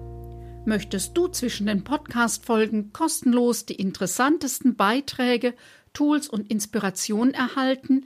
Möchtest 0.66 1.16
du 1.16 1.28
zwischen 1.28 1.68
den 1.68 1.84
Podcast-Folgen 1.84 2.92
kostenlos 2.92 3.66
die 3.66 3.76
interessantesten 3.76 4.76
Beiträge 4.76 5.54
Tools 5.94 6.28
und 6.28 6.52
Inspirationen 6.52 7.34
erhalten, 7.34 8.06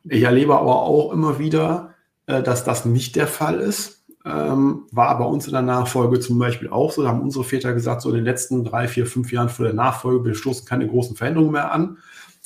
Ich 0.05 0.23
erlebe 0.23 0.55
aber 0.57 0.83
auch 0.83 1.13
immer 1.13 1.39
wieder, 1.39 1.95
äh, 2.27 2.43
dass 2.43 2.65
das 2.65 2.85
nicht 2.85 3.17
der 3.17 3.27
Fall 3.27 3.61
ist. 3.61 4.05
Ähm, 4.25 4.87
war 4.91 5.19
bei 5.19 5.25
uns 5.25 5.47
in 5.47 5.53
der 5.53 5.63
Nachfolge 5.63 6.19
zum 6.21 6.39
Beispiel 6.39 6.69
auch 6.69 6.93
so. 6.93 7.03
Da 7.03 7.09
haben 7.09 7.23
unsere 7.23 7.45
Väter 7.45 7.73
gesagt, 7.73 8.03
so 8.03 8.09
in 8.11 8.17
den 8.17 8.25
letzten 8.25 8.65
drei, 8.65 8.89
vier, 8.89 9.07
fünf 9.07 9.33
Jahren 9.33 9.49
vor 9.49 9.65
der 9.65 9.75
Nachfolge, 9.75 10.25
wir 10.25 10.35
stoßen 10.35 10.67
keine 10.67 10.89
großen 10.89 11.17
Veränderungen 11.17 11.53
mehr 11.53 11.73
an. 11.73 11.99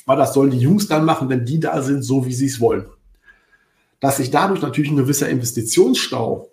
Aber 0.05 0.15
das 0.15 0.33
sollen 0.33 0.51
die 0.51 0.59
Jungs 0.59 0.87
dann 0.87 1.05
machen, 1.05 1.29
wenn 1.29 1.45
die 1.45 1.59
da 1.59 1.81
sind, 1.81 2.03
so 2.03 2.25
wie 2.25 2.33
sie 2.33 2.47
es 2.47 2.59
wollen. 2.59 2.85
Dass 3.99 4.17
sich 4.17 4.31
dadurch 4.31 4.61
natürlich 4.61 4.91
ein 4.91 4.97
gewisser 4.97 5.29
Investitionsstau 5.29 6.49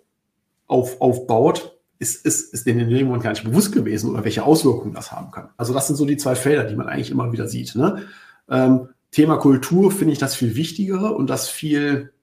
auf, 0.67 1.01
aufbaut, 1.01 1.78
ist, 1.99 2.25
ist, 2.25 2.53
ist 2.53 2.65
denen 2.65 2.79
in 2.79 2.89
dem 2.89 3.07
Moment 3.07 3.23
gar 3.23 3.31
nicht 3.31 3.43
bewusst 3.43 3.71
gewesen 3.71 4.09
oder 4.09 4.23
welche 4.23 4.43
Auswirkungen 4.43 4.93
das 4.93 5.11
haben 5.11 5.31
kann. 5.31 5.49
Also 5.57 5.73
das 5.73 5.87
sind 5.87 5.97
so 5.97 6.05
die 6.05 6.17
zwei 6.17 6.35
Felder, 6.35 6.63
die 6.63 6.75
man 6.75 6.87
eigentlich 6.87 7.11
immer 7.11 7.31
wieder 7.31 7.47
sieht. 7.47 7.75
Ne? 7.75 8.03
Ähm, 8.49 8.89
Thema 9.11 9.37
Kultur 9.37 9.91
finde 9.91 10.13
ich 10.13 10.19
das 10.19 10.35
viel 10.35 10.55
wichtigere 10.55 11.13
und 11.13 11.29
das 11.29 11.49
viel 11.49 12.13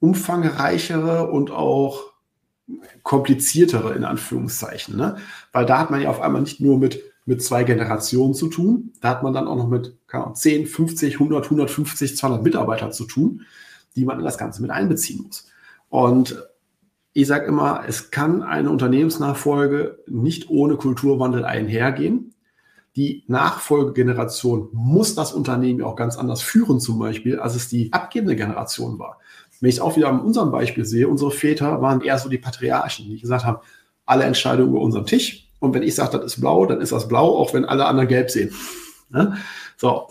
umfangreichere 0.00 1.30
und 1.30 1.50
auch 1.50 2.12
kompliziertere 3.02 3.94
in 3.94 4.04
Anführungszeichen. 4.04 4.96
Ne? 4.96 5.16
Weil 5.52 5.66
da 5.66 5.78
hat 5.78 5.90
man 5.90 6.00
ja 6.00 6.08
auf 6.08 6.20
einmal 6.20 6.40
nicht 6.40 6.60
nur 6.60 6.78
mit, 6.78 7.02
mit 7.26 7.42
zwei 7.42 7.64
Generationen 7.64 8.34
zu 8.34 8.48
tun, 8.48 8.92
da 9.00 9.10
hat 9.10 9.22
man 9.22 9.34
dann 9.34 9.46
auch 9.46 9.56
noch 9.56 9.68
mit 9.68 9.96
Ahnung, 10.10 10.34
10, 10.34 10.66
50, 10.66 11.14
100, 11.14 11.44
150, 11.44 12.16
200 12.16 12.42
Mitarbeitern 12.42 12.92
zu 12.92 13.04
tun, 13.04 13.42
die 13.96 14.04
man 14.04 14.18
in 14.18 14.24
das 14.24 14.38
Ganze 14.38 14.62
mit 14.62 14.70
einbeziehen 14.70 15.24
muss. 15.26 15.46
Und 15.88 16.42
ich 17.16 17.28
sage 17.28 17.46
immer, 17.46 17.84
es 17.86 18.10
kann 18.10 18.42
eine 18.42 18.70
Unternehmensnachfolge 18.70 20.00
nicht 20.08 20.50
ohne 20.50 20.76
Kulturwandel 20.76 21.44
einhergehen. 21.44 22.34
Die 22.96 23.24
Nachfolgegeneration 23.28 24.68
muss 24.72 25.14
das 25.14 25.32
Unternehmen 25.32 25.82
auch 25.82 25.94
ganz 25.94 26.16
anders 26.16 26.42
führen, 26.42 26.80
zum 26.80 26.98
Beispiel, 26.98 27.38
als 27.38 27.54
es 27.54 27.68
die 27.68 27.92
abgebende 27.92 28.34
Generation 28.34 28.98
war. 28.98 29.20
Wenn 29.60 29.68
ich 29.68 29.76
es 29.76 29.80
auch 29.80 29.96
wieder 29.96 30.08
an 30.08 30.20
unserem 30.20 30.50
Beispiel 30.50 30.84
sehe, 30.84 31.08
unsere 31.08 31.30
Väter 31.30 31.80
waren 31.80 32.00
eher 32.00 32.18
so 32.18 32.28
die 32.28 32.38
Patriarchen, 32.38 33.08
die 33.08 33.20
gesagt 33.20 33.44
haben, 33.44 33.58
alle 34.04 34.24
Entscheidungen 34.24 34.70
über 34.70 34.80
unseren 34.80 35.06
Tisch. 35.06 35.48
Und 35.60 35.72
wenn 35.72 35.84
ich 35.84 35.94
sage, 35.94 36.18
das 36.18 36.34
ist 36.34 36.40
blau, 36.40 36.66
dann 36.66 36.80
ist 36.80 36.92
das 36.92 37.06
blau, 37.06 37.38
auch 37.38 37.54
wenn 37.54 37.64
alle 37.64 37.86
anderen 37.86 38.08
gelb 38.08 38.30
sehen. 38.30 38.52
Ne? 39.10 39.36
So. 39.76 40.08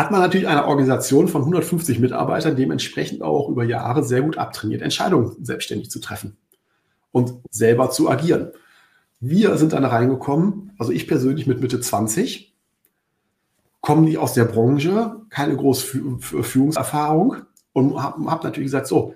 Hat 0.00 0.10
man 0.10 0.22
natürlich 0.22 0.48
eine 0.48 0.64
Organisation 0.64 1.28
von 1.28 1.42
150 1.42 1.98
Mitarbeitern 1.98 2.56
dementsprechend 2.56 3.20
auch 3.20 3.50
über 3.50 3.64
Jahre 3.64 4.02
sehr 4.02 4.22
gut 4.22 4.38
abtrainiert, 4.38 4.80
Entscheidungen 4.80 5.36
selbstständig 5.44 5.90
zu 5.90 6.00
treffen 6.00 6.38
und 7.12 7.34
selber 7.50 7.90
zu 7.90 8.08
agieren. 8.08 8.50
Wir 9.20 9.58
sind 9.58 9.74
dann 9.74 9.84
reingekommen, 9.84 10.72
also 10.78 10.90
ich 10.90 11.06
persönlich 11.06 11.46
mit 11.46 11.60
Mitte 11.60 11.80
20, 11.80 12.56
kommen 13.82 14.06
die 14.06 14.16
aus 14.16 14.32
der 14.32 14.46
Branche, 14.46 15.16
keine 15.28 15.54
große 15.54 16.18
Führungserfahrung, 16.18 17.36
und 17.74 18.02
habe 18.02 18.24
hab 18.24 18.42
natürlich 18.42 18.68
gesagt, 18.68 18.86
so, 18.86 19.14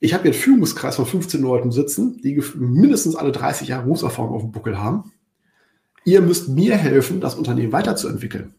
ich 0.00 0.14
habe 0.14 0.22
hier 0.22 0.32
einen 0.32 0.40
Führungskreis 0.40 0.96
von 0.96 1.04
15 1.04 1.42
Leuten 1.42 1.70
sitzen, 1.70 2.22
die 2.22 2.42
mindestens 2.54 3.14
alle 3.14 3.30
30 3.30 3.68
Jahre 3.68 3.82
Berufserfahrung 3.82 4.34
auf 4.34 4.40
dem 4.40 4.52
Buckel 4.52 4.78
haben. 4.78 5.12
Ihr 6.06 6.22
müsst 6.22 6.48
mir 6.48 6.78
helfen, 6.78 7.20
das 7.20 7.34
Unternehmen 7.34 7.72
weiterzuentwickeln. 7.72 8.54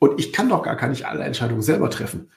Und 0.00 0.18
ich 0.18 0.32
kann 0.32 0.48
doch 0.48 0.64
gar 0.64 0.88
nicht 0.88 1.06
alle 1.06 1.22
Entscheidungen 1.22 1.62
selber 1.62 1.88
treffen. 1.88 2.30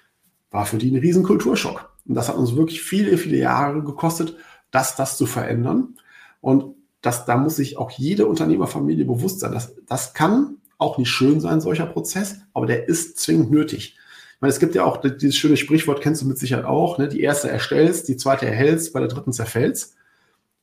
War 0.52 0.68
für 0.68 0.78
die 0.78 0.92
ein 0.92 1.00
riesen 1.00 1.24
Kulturschock. 1.24 1.92
Und 2.06 2.14
das 2.14 2.30
hat 2.30 2.36
uns 2.36 2.56
wirklich 2.56 2.84
viele, 2.84 3.18
viele 3.18 3.38
Jahre 3.38 3.84
gekostet, 3.84 4.36
das, 4.70 4.96
das 4.96 5.18
zu 5.18 5.26
verändern. 5.26 5.96
Und 6.42 6.76
das, 7.02 7.26
da 7.26 7.38
muss 7.38 7.56
sich 7.56 7.78
auch 7.78 7.90
jede 7.90 8.28
Unternehmerfamilie 8.28 9.06
bewusst 9.06 9.40
sein. 9.40 9.54
Das, 9.54 9.76
das 9.88 10.14
kann 10.14 10.58
auch 10.78 11.00
nicht 11.00 11.10
schön 11.10 11.42
sein, 11.42 11.62
solcher 11.62 11.88
Prozess, 11.88 12.42
aber 12.54 12.68
der 12.68 12.88
ist 12.88 13.18
zwingend 13.18 13.50
nötig 13.50 13.98
meine, 14.44 14.52
es 14.52 14.60
gibt 14.60 14.76
ja 14.76 14.84
auch 14.84 14.98
dieses 14.98 15.38
schöne 15.38 15.56
Sprichwort, 15.56 16.02
kennst 16.02 16.22
du 16.22 16.28
mit 16.28 16.38
Sicherheit 16.38 16.66
auch, 16.66 16.98
ne? 16.98 17.08
die 17.08 17.22
erste 17.22 17.50
erstellst, 17.50 18.10
die 18.10 18.18
zweite 18.18 18.46
erhältst, 18.46 18.92
bei 18.92 19.00
der 19.00 19.08
dritten 19.08 19.32
zerfällst. 19.32 19.96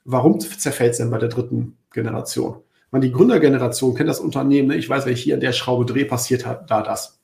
Warum 0.04 0.38
zerfällt 0.38 0.92
es 0.92 0.98
denn 0.98 1.08
bei 1.08 1.16
der 1.16 1.30
dritten 1.30 1.78
Generation? 1.90 2.56
Meine, 2.90 3.06
die 3.06 3.12
Gründergeneration 3.12 3.94
kennt 3.94 4.08
das 4.08 4.20
Unternehmen, 4.20 4.68
ne? 4.68 4.76
ich 4.76 4.88
weiß, 4.88 5.06
wenn 5.06 5.12
ich 5.12 5.22
hier 5.22 5.34
an 5.34 5.40
der 5.40 5.52
Schraube 5.52 5.84
drehe, 5.84 6.04
passiert 6.04 6.46
hat 6.46 6.70
da 6.70 6.82
das. 6.82 7.18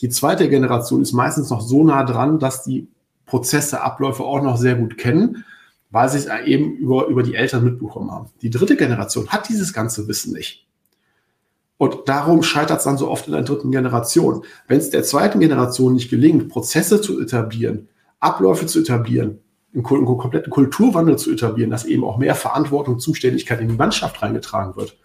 Die 0.00 0.08
zweite 0.08 0.48
Generation 0.48 1.02
ist 1.02 1.12
meistens 1.12 1.50
noch 1.50 1.60
so 1.60 1.84
nah 1.84 2.04
dran, 2.04 2.38
dass 2.38 2.62
die 2.62 2.88
Prozesse, 3.26 3.82
Abläufe 3.82 4.24
auch 4.24 4.42
noch 4.42 4.56
sehr 4.56 4.74
gut 4.74 4.98
kennen, 4.98 5.44
weil 5.90 6.08
sie 6.08 6.18
es 6.18 6.26
eben 6.46 6.76
über, 6.76 7.06
über 7.06 7.22
die 7.22 7.34
Eltern 7.34 7.64
mitbekommen 7.64 8.10
haben. 8.10 8.30
Die 8.42 8.50
dritte 8.50 8.76
Generation 8.76 9.28
hat 9.28 9.48
dieses 9.48 9.72
ganze 9.72 10.08
Wissen 10.08 10.32
nicht. 10.32 10.66
Und 11.76 12.08
darum 12.08 12.42
scheitert 12.42 12.78
es 12.78 12.84
dann 12.84 12.96
so 12.96 13.10
oft 13.10 13.26
in 13.26 13.32
der 13.32 13.42
dritten 13.42 13.72
Generation. 13.72 14.44
Wenn 14.68 14.78
es 14.78 14.90
der 14.90 15.02
zweiten 15.02 15.40
Generation 15.40 15.94
nicht 15.94 16.10
gelingt, 16.10 16.48
Prozesse 16.48 17.00
zu 17.00 17.20
etablieren, 17.20 17.88
Abläufe 18.20 18.66
zu 18.66 18.80
etablieren, 18.80 19.40
einen, 19.74 19.82
kompletten 19.82 20.50
Kulturwandel 20.50 21.16
zu 21.16 21.32
etablieren, 21.32 21.70
dass 21.70 21.84
eben 21.84 22.04
auch 22.04 22.18
mehr 22.18 22.34
Verantwortung, 22.34 22.98
Zuständigkeit 22.98 23.60
in 23.60 23.68
die 23.68 23.76
Mannschaft 23.76 24.22
reingetragen 24.22 24.76
wird, 24.76 24.96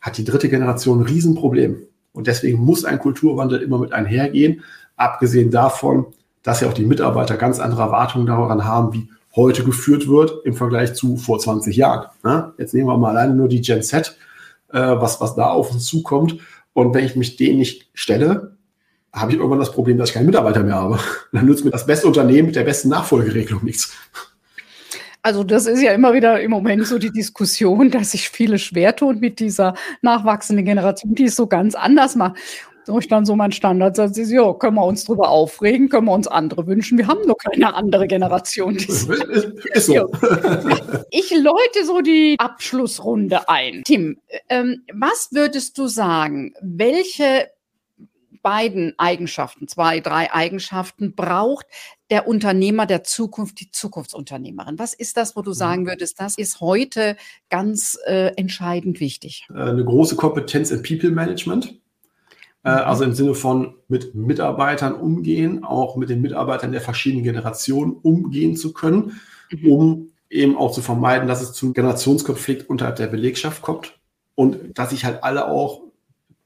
hat 0.00 0.18
die 0.18 0.24
dritte 0.24 0.48
Generation 0.48 1.00
ein 1.00 1.06
Riesenproblem. 1.06 1.82
Und 2.12 2.26
deswegen 2.26 2.64
muss 2.64 2.84
ein 2.84 2.98
Kulturwandel 2.98 3.60
immer 3.60 3.78
mit 3.78 3.92
einhergehen, 3.92 4.62
abgesehen 4.96 5.50
davon, 5.50 6.06
dass 6.42 6.60
ja 6.60 6.68
auch 6.68 6.74
die 6.74 6.84
Mitarbeiter 6.84 7.36
ganz 7.36 7.60
andere 7.60 7.82
Erwartungen 7.82 8.26
daran 8.26 8.64
haben, 8.64 8.92
wie 8.94 9.08
heute 9.36 9.64
geführt 9.64 10.08
wird 10.08 10.44
im 10.44 10.54
Vergleich 10.54 10.94
zu 10.94 11.16
vor 11.16 11.38
20 11.38 11.76
Jahren. 11.76 12.06
Jetzt 12.58 12.74
nehmen 12.74 12.88
wir 12.88 12.96
mal 12.96 13.10
alleine 13.10 13.34
nur 13.34 13.48
die 13.48 13.60
Gen 13.60 13.82
Z 13.82 14.16
äh, 14.72 14.78
was, 14.78 15.20
was 15.20 15.34
da 15.34 15.50
auf 15.50 15.72
uns 15.72 15.86
zukommt. 15.86 16.38
Und 16.72 16.94
wenn 16.94 17.04
ich 17.04 17.16
mich 17.16 17.36
dem 17.36 17.58
nicht 17.58 17.88
stelle, 17.94 18.57
habe 19.20 19.32
ich 19.32 19.38
irgendwann 19.38 19.58
das 19.58 19.72
Problem, 19.72 19.98
dass 19.98 20.10
ich 20.10 20.14
keinen 20.14 20.26
Mitarbeiter 20.26 20.62
mehr 20.62 20.76
habe. 20.76 20.98
Dann 21.32 21.46
nützt 21.46 21.64
mir 21.64 21.70
das 21.70 21.86
beste 21.86 22.06
Unternehmen 22.06 22.46
mit 22.46 22.56
der 22.56 22.64
besten 22.64 22.88
Nachfolgeregelung 22.88 23.64
nichts. 23.64 23.92
Also 25.22 25.44
das 25.44 25.66
ist 25.66 25.82
ja 25.82 25.92
immer 25.92 26.14
wieder 26.14 26.40
im 26.40 26.50
Moment 26.50 26.86
so 26.86 26.98
die 26.98 27.10
Diskussion, 27.10 27.90
dass 27.90 28.12
sich 28.12 28.30
viele 28.30 28.58
schwer 28.58 28.94
tun 28.96 29.18
mit 29.20 29.40
dieser 29.40 29.74
nachwachsenden 30.02 30.64
Generation, 30.64 31.14
die 31.14 31.24
es 31.24 31.36
so 31.36 31.46
ganz 31.46 31.74
anders 31.74 32.16
macht. 32.16 32.36
Wo 32.86 32.98
ich 32.98 33.08
dann 33.08 33.26
so 33.26 33.36
mein 33.36 33.52
Standardsatz 33.52 34.16
ist, 34.16 34.30
ja, 34.30 34.50
können 34.54 34.76
wir 34.76 34.84
uns 34.86 35.04
drüber 35.04 35.28
aufregen, 35.28 35.90
können 35.90 36.06
wir 36.06 36.14
uns 36.14 36.26
andere 36.26 36.66
wünschen. 36.66 36.96
Wir 36.96 37.06
haben 37.06 37.26
noch 37.26 37.36
keine 37.36 37.74
andere 37.74 38.06
Generation. 38.06 38.76
ist 38.76 39.86
so. 39.86 40.10
ich 41.10 41.30
läute 41.30 41.84
so 41.84 42.00
die 42.00 42.36
Abschlussrunde 42.38 43.46
ein. 43.46 43.82
Tim, 43.84 44.18
ähm, 44.48 44.84
was 44.94 45.28
würdest 45.32 45.76
du 45.76 45.86
sagen, 45.86 46.54
welche 46.62 47.48
beiden 48.42 48.94
Eigenschaften, 48.98 49.68
zwei, 49.68 50.00
drei 50.00 50.32
Eigenschaften 50.32 51.14
braucht 51.14 51.66
der 52.10 52.26
Unternehmer 52.26 52.86
der 52.86 53.04
Zukunft, 53.04 53.60
die 53.60 53.70
Zukunftsunternehmerin? 53.70 54.78
Was 54.78 54.94
ist 54.94 55.16
das, 55.16 55.36
wo 55.36 55.42
du 55.42 55.50
mhm. 55.50 55.54
sagen 55.54 55.86
würdest, 55.86 56.20
das 56.20 56.38
ist 56.38 56.60
heute 56.60 57.16
ganz 57.50 57.98
äh, 58.06 58.34
entscheidend 58.36 59.00
wichtig? 59.00 59.46
Äh, 59.50 59.60
eine 59.60 59.84
große 59.84 60.16
Kompetenz 60.16 60.70
im 60.70 60.82
People 60.82 61.10
Management. 61.10 61.78
Äh, 62.64 62.70
also 62.70 63.04
im 63.04 63.12
Sinne 63.12 63.34
von 63.34 63.74
mit 63.88 64.14
Mitarbeitern 64.14 64.94
umgehen, 64.94 65.64
auch 65.64 65.96
mit 65.96 66.10
den 66.10 66.20
Mitarbeitern 66.20 66.72
der 66.72 66.80
verschiedenen 66.80 67.24
Generationen 67.24 67.92
umgehen 67.92 68.56
zu 68.56 68.72
können, 68.72 69.20
mhm. 69.50 69.70
um 69.70 70.12
eben 70.30 70.56
auch 70.56 70.72
zu 70.72 70.82
vermeiden, 70.82 71.28
dass 71.28 71.40
es 71.40 71.52
zum 71.52 71.72
Generationskonflikt 71.72 72.68
unterhalb 72.68 72.96
der 72.96 73.06
Belegschaft 73.06 73.62
kommt 73.62 73.98
und 74.34 74.78
dass 74.78 74.92
ich 74.92 75.04
halt 75.04 75.24
alle 75.24 75.48
auch 75.48 75.82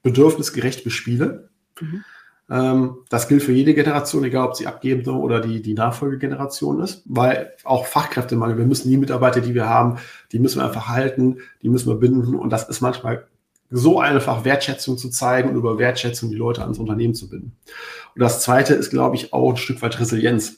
bedürfnisgerecht 0.03 0.83
bespiele. 0.83 1.49
Mhm. 1.79 2.03
Ähm, 2.49 2.97
das 3.09 3.27
gilt 3.27 3.43
für 3.43 3.53
jede 3.53 3.73
Generation, 3.73 4.23
egal 4.23 4.47
ob 4.47 4.55
sie 4.55 4.67
abgebende 4.67 5.11
oder 5.11 5.39
die, 5.39 5.61
die 5.61 5.73
Nachfolgegeneration 5.73 6.81
ist, 6.81 7.03
weil 7.05 7.53
auch 7.63 7.85
Fachkräftemangel, 7.85 8.57
wir 8.57 8.65
müssen 8.65 8.89
die 8.89 8.97
Mitarbeiter, 8.97 9.41
die 9.41 9.53
wir 9.53 9.69
haben, 9.69 9.97
die 10.31 10.39
müssen 10.39 10.59
wir 10.59 10.65
einfach 10.65 10.87
halten, 10.87 11.37
die 11.61 11.69
müssen 11.69 11.89
wir 11.89 11.95
binden 11.95 12.35
und 12.35 12.49
das 12.49 12.67
ist 12.67 12.81
manchmal 12.81 13.27
so 13.69 13.99
einfach 13.99 14.45
Wertschätzung 14.45 14.97
zu 14.97 15.09
zeigen 15.09 15.49
und 15.49 15.55
über 15.55 15.79
Wertschätzung 15.79 16.29
die 16.29 16.35
Leute 16.35 16.61
ans 16.61 16.77
Unternehmen 16.77 17.15
zu 17.15 17.29
binden. 17.29 17.55
Und 18.13 18.21
das 18.21 18.41
Zweite 18.41 18.75
ist, 18.75 18.91
glaube 18.91 19.15
ich, 19.15 19.33
auch 19.33 19.51
ein 19.51 19.57
Stück 19.57 19.81
weit 19.81 19.99
Resilienz, 19.99 20.57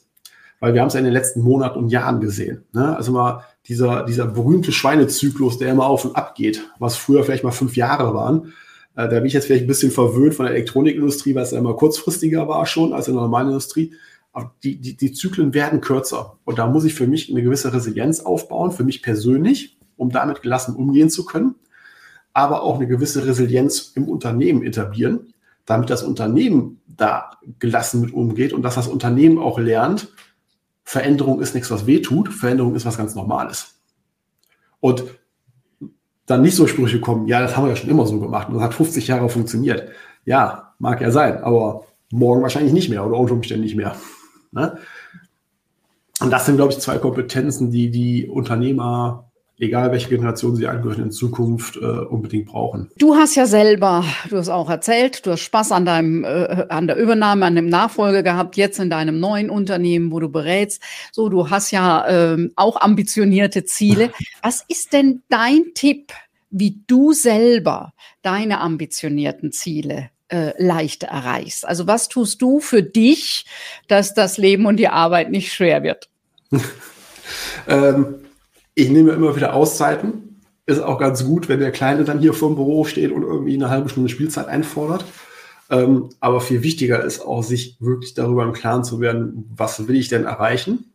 weil 0.60 0.74
wir 0.74 0.82
haben 0.82 0.88
es 0.88 0.96
ja 0.96 1.00
in 1.00 1.06
den 1.06 1.14
letzten 1.14 1.42
Monaten 1.42 1.80
und 1.80 1.90
Jahren 1.90 2.20
gesehen. 2.20 2.66
Ne? 2.74 2.96
Also 2.96 3.12
mal 3.12 3.46
dieser, 3.68 4.04
dieser 4.04 4.26
berühmte 4.26 4.72
Schweinezyklus, 4.72 5.58
der 5.60 5.72
immer 5.72 5.86
auf 5.86 6.04
und 6.04 6.16
ab 6.16 6.36
geht, 6.36 6.70
was 6.78 6.98
früher 6.98 7.24
vielleicht 7.24 7.44
mal 7.44 7.52
fünf 7.52 7.78
Jahre 7.78 8.14
waren. 8.14 8.54
Äh, 8.96 9.10
da 9.10 9.18
bin 9.18 9.26
ich 9.26 9.34
jetzt 9.34 9.46
vielleicht 9.46 9.66
ein 9.66 9.68
bisschen 9.68 9.92
verwöhnt 9.92 10.36
von 10.36 10.46
der 10.46 10.56
Elektronikindustrie, 10.56 11.36
weil 11.36 11.44
es 11.44 11.52
ja 11.52 11.60
immer 11.60 11.76
kurzfristiger 11.76 12.48
war 12.48 12.66
schon 12.66 12.94
als 12.94 13.08
in 13.08 13.14
der 13.14 13.24
normalen 13.24 13.50
Industrie. 13.50 13.94
Aber 14.32 14.54
die, 14.64 14.78
die, 14.78 14.98
die 14.98 15.14
Zyklen 15.14 15.54
werden 15.54 15.82
kürzer. 15.82 16.38
Und 16.44 16.60
da 16.60 16.68
muss 16.68 16.84
ich 16.84 16.94
für 16.94 17.08
mich 17.08 17.30
eine 17.30 17.42
gewisse 17.42 17.74
Resilienz 17.74 18.20
aufbauen, 18.20 18.72
für 18.72 18.84
mich 18.84 19.02
persönlich, 19.02 19.78
um 19.96 20.10
damit 20.10 20.42
gelassen 20.42 20.76
umgehen 20.76 21.10
zu 21.10 21.26
können 21.26 21.56
aber 22.36 22.64
auch 22.64 22.76
eine 22.76 22.86
gewisse 22.86 23.26
Resilienz 23.26 23.94
im 23.96 24.10
Unternehmen 24.10 24.62
etablieren, 24.62 25.34
damit 25.66 25.90
das 25.90 26.04
Unternehmen 26.04 26.82
da 26.86 27.32
gelassen 27.60 28.02
mit 28.02 28.14
umgeht 28.14 28.52
und 28.52 28.62
dass 28.62 28.76
das 28.76 28.90
Unternehmen 28.90 29.40
auch 29.40 29.58
lernt, 29.58 30.10
Veränderung 30.84 31.40
ist 31.40 31.56
nichts, 31.56 31.72
was 31.72 31.88
weh 31.88 32.02
tut, 32.02 32.28
Veränderung 32.28 32.76
ist 32.76 32.86
was 32.86 32.98
ganz 32.98 33.16
Normales. 33.16 33.80
Und 34.82 35.06
dann 36.26 36.42
nicht 36.42 36.56
so 36.56 36.68
Sprüche 36.68 37.00
kommen, 37.00 37.28
ja, 37.28 37.42
das 37.42 37.56
haben 37.56 37.66
wir 37.66 37.70
ja 37.70 37.76
schon 37.76 37.90
immer 37.90 38.06
so 38.06 38.20
gemacht 38.20 38.48
und 38.48 38.56
das 38.56 38.64
hat 38.64 38.74
50 38.74 39.08
Jahre 39.08 39.30
funktioniert. 39.30 39.90
Ja, 40.26 40.74
mag 40.80 41.02
ja 41.02 41.12
sein, 41.12 41.44
aber 41.44 41.86
morgen 42.12 42.42
wahrscheinlich 42.42 42.74
nicht 42.74 42.90
mehr 42.90 43.06
oder 43.06 43.18
unter 43.18 43.34
Umständen 43.34 43.64
nicht 43.64 43.76
mehr. 43.76 43.96
Ne? 44.52 44.78
Und 46.22 46.32
das 46.32 46.46
sind, 46.46 46.56
glaube 46.56 46.72
ich, 46.72 46.80
zwei 46.80 46.98
Kompetenzen, 46.98 47.72
die 47.72 47.92
die 47.92 48.28
Unternehmer 48.28 49.30
egal 49.58 49.92
welche 49.92 50.10
Generation 50.10 50.56
sie 50.56 50.68
angehören, 50.68 51.04
in 51.04 51.12
Zukunft 51.12 51.78
äh, 51.78 51.86
unbedingt 51.86 52.48
brauchen. 52.48 52.90
Du 52.98 53.16
hast 53.16 53.36
ja 53.36 53.46
selber, 53.46 54.04
du 54.30 54.38
hast 54.38 54.50
auch 54.50 54.70
erzählt, 54.70 55.26
du 55.26 55.32
hast 55.32 55.42
Spaß 55.42 55.72
an 55.72 55.86
deinem, 55.86 56.24
äh, 56.24 56.66
an 56.70 56.88
der 56.88 56.98
Übernahme, 56.98 57.46
an 57.46 57.56
dem 57.56 57.70
Nachfolge 57.70 58.24
gehabt, 58.24 58.58
jetzt 58.58 58.80
in 58.80 58.90
deinem 58.90 59.20
neuen 59.20 59.50
Unternehmen, 59.50 60.12
wo 60.12 60.20
du 60.20 60.30
berätst. 60.30 60.82
So, 61.12 61.30
du 61.30 61.50
hast 61.50 61.72
ja 61.72 62.06
ähm, 62.08 62.52
auch 62.56 62.82
ambitionierte 62.82 63.66
Ziele. 63.66 64.12
Was 64.42 64.64
ist 64.68 64.94
denn 64.94 65.24
dein 65.30 65.74
Tipp, 65.74 66.12
wie 66.50 66.82
du 66.88 67.14
selber 67.14 67.94
deine 68.22 68.60
ambitionierten 68.60 69.52
Ziele 69.52 70.10
äh, 70.30 70.52
leicht 70.62 71.04
erreichst? 71.04 71.68
Also 71.68 71.86
was 71.88 72.08
tust 72.08 72.42
du 72.42 72.60
für 72.60 72.82
dich, 72.82 73.46
dass 73.88 74.14
das 74.14 74.38
Leben 74.38 74.66
und 74.66 74.78
die 74.78 74.88
Arbeit 74.88 75.32
nicht 75.32 75.52
schwer 75.52 75.84
wird? 75.84 76.08
ähm, 77.68 78.25
ich 78.76 78.90
nehme 78.90 79.12
immer 79.12 79.36
wieder 79.36 79.54
Auszeiten. 79.54 80.42
Ist 80.68 80.82
auch 80.82 81.00
ganz 81.00 81.26
gut, 81.26 81.48
wenn 81.48 81.60
der 81.60 81.72
Kleine 81.72 82.04
dann 82.04 82.20
hier 82.20 82.34
vor 82.34 82.50
dem 82.50 82.56
Büro 82.56 82.86
steht 82.86 83.12
und 83.12 83.24
irgendwie 83.24 83.54
eine 83.54 83.70
halbe 83.70 83.90
Stunde 83.90 84.10
Spielzeit 84.10 84.48
einfordert. 84.48 85.06
Ähm, 85.70 86.10
aber 86.20 86.42
viel 86.42 86.62
wichtiger 86.62 87.04
ist 87.04 87.22
auch, 87.22 87.44
sich 87.44 87.78
wirklich 87.80 88.14
darüber 88.14 88.44
im 88.44 88.54
Klaren 88.54 88.84
zu 88.84 89.00
werden, 89.00 89.50
was 89.56 89.88
will 89.88 89.96
ich 89.96 90.10
denn 90.10 90.26
erreichen? 90.26 90.92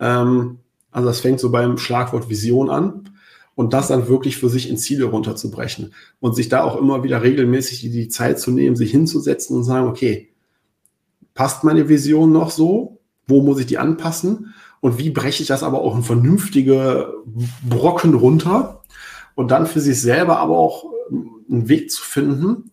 Ähm, 0.00 0.58
also 0.90 1.08
das 1.08 1.20
fängt 1.20 1.38
so 1.40 1.50
beim 1.50 1.78
Schlagwort 1.78 2.28
Vision 2.28 2.70
an 2.70 3.10
und 3.54 3.72
das 3.72 3.88
dann 3.88 4.08
wirklich 4.08 4.36
für 4.36 4.48
sich 4.48 4.68
in 4.68 4.78
Ziele 4.78 5.04
runterzubrechen 5.04 5.92
und 6.20 6.34
sich 6.34 6.48
da 6.48 6.62
auch 6.62 6.76
immer 6.76 7.04
wieder 7.04 7.22
regelmäßig 7.22 7.80
die, 7.80 7.90
die 7.90 8.08
Zeit 8.08 8.40
zu 8.40 8.50
nehmen, 8.50 8.76
sich 8.76 8.90
hinzusetzen 8.90 9.56
und 9.56 9.64
sagen, 9.64 9.88
okay, 9.88 10.30
passt 11.34 11.62
meine 11.62 11.88
Vision 11.88 12.32
noch 12.32 12.50
so? 12.50 13.00
Wo 13.26 13.42
muss 13.42 13.60
ich 13.60 13.66
die 13.66 13.78
anpassen? 13.78 14.54
Und 14.80 14.98
wie 14.98 15.10
breche 15.10 15.42
ich 15.42 15.48
das 15.48 15.62
aber 15.62 15.80
auch 15.80 15.96
in 15.96 16.02
vernünftige 16.02 17.14
Brocken 17.68 18.14
runter 18.14 18.82
und 19.34 19.50
dann 19.50 19.66
für 19.66 19.80
sich 19.80 20.00
selber 20.00 20.38
aber 20.38 20.56
auch 20.56 20.84
einen 21.50 21.68
Weg 21.68 21.90
zu 21.90 22.02
finden. 22.02 22.70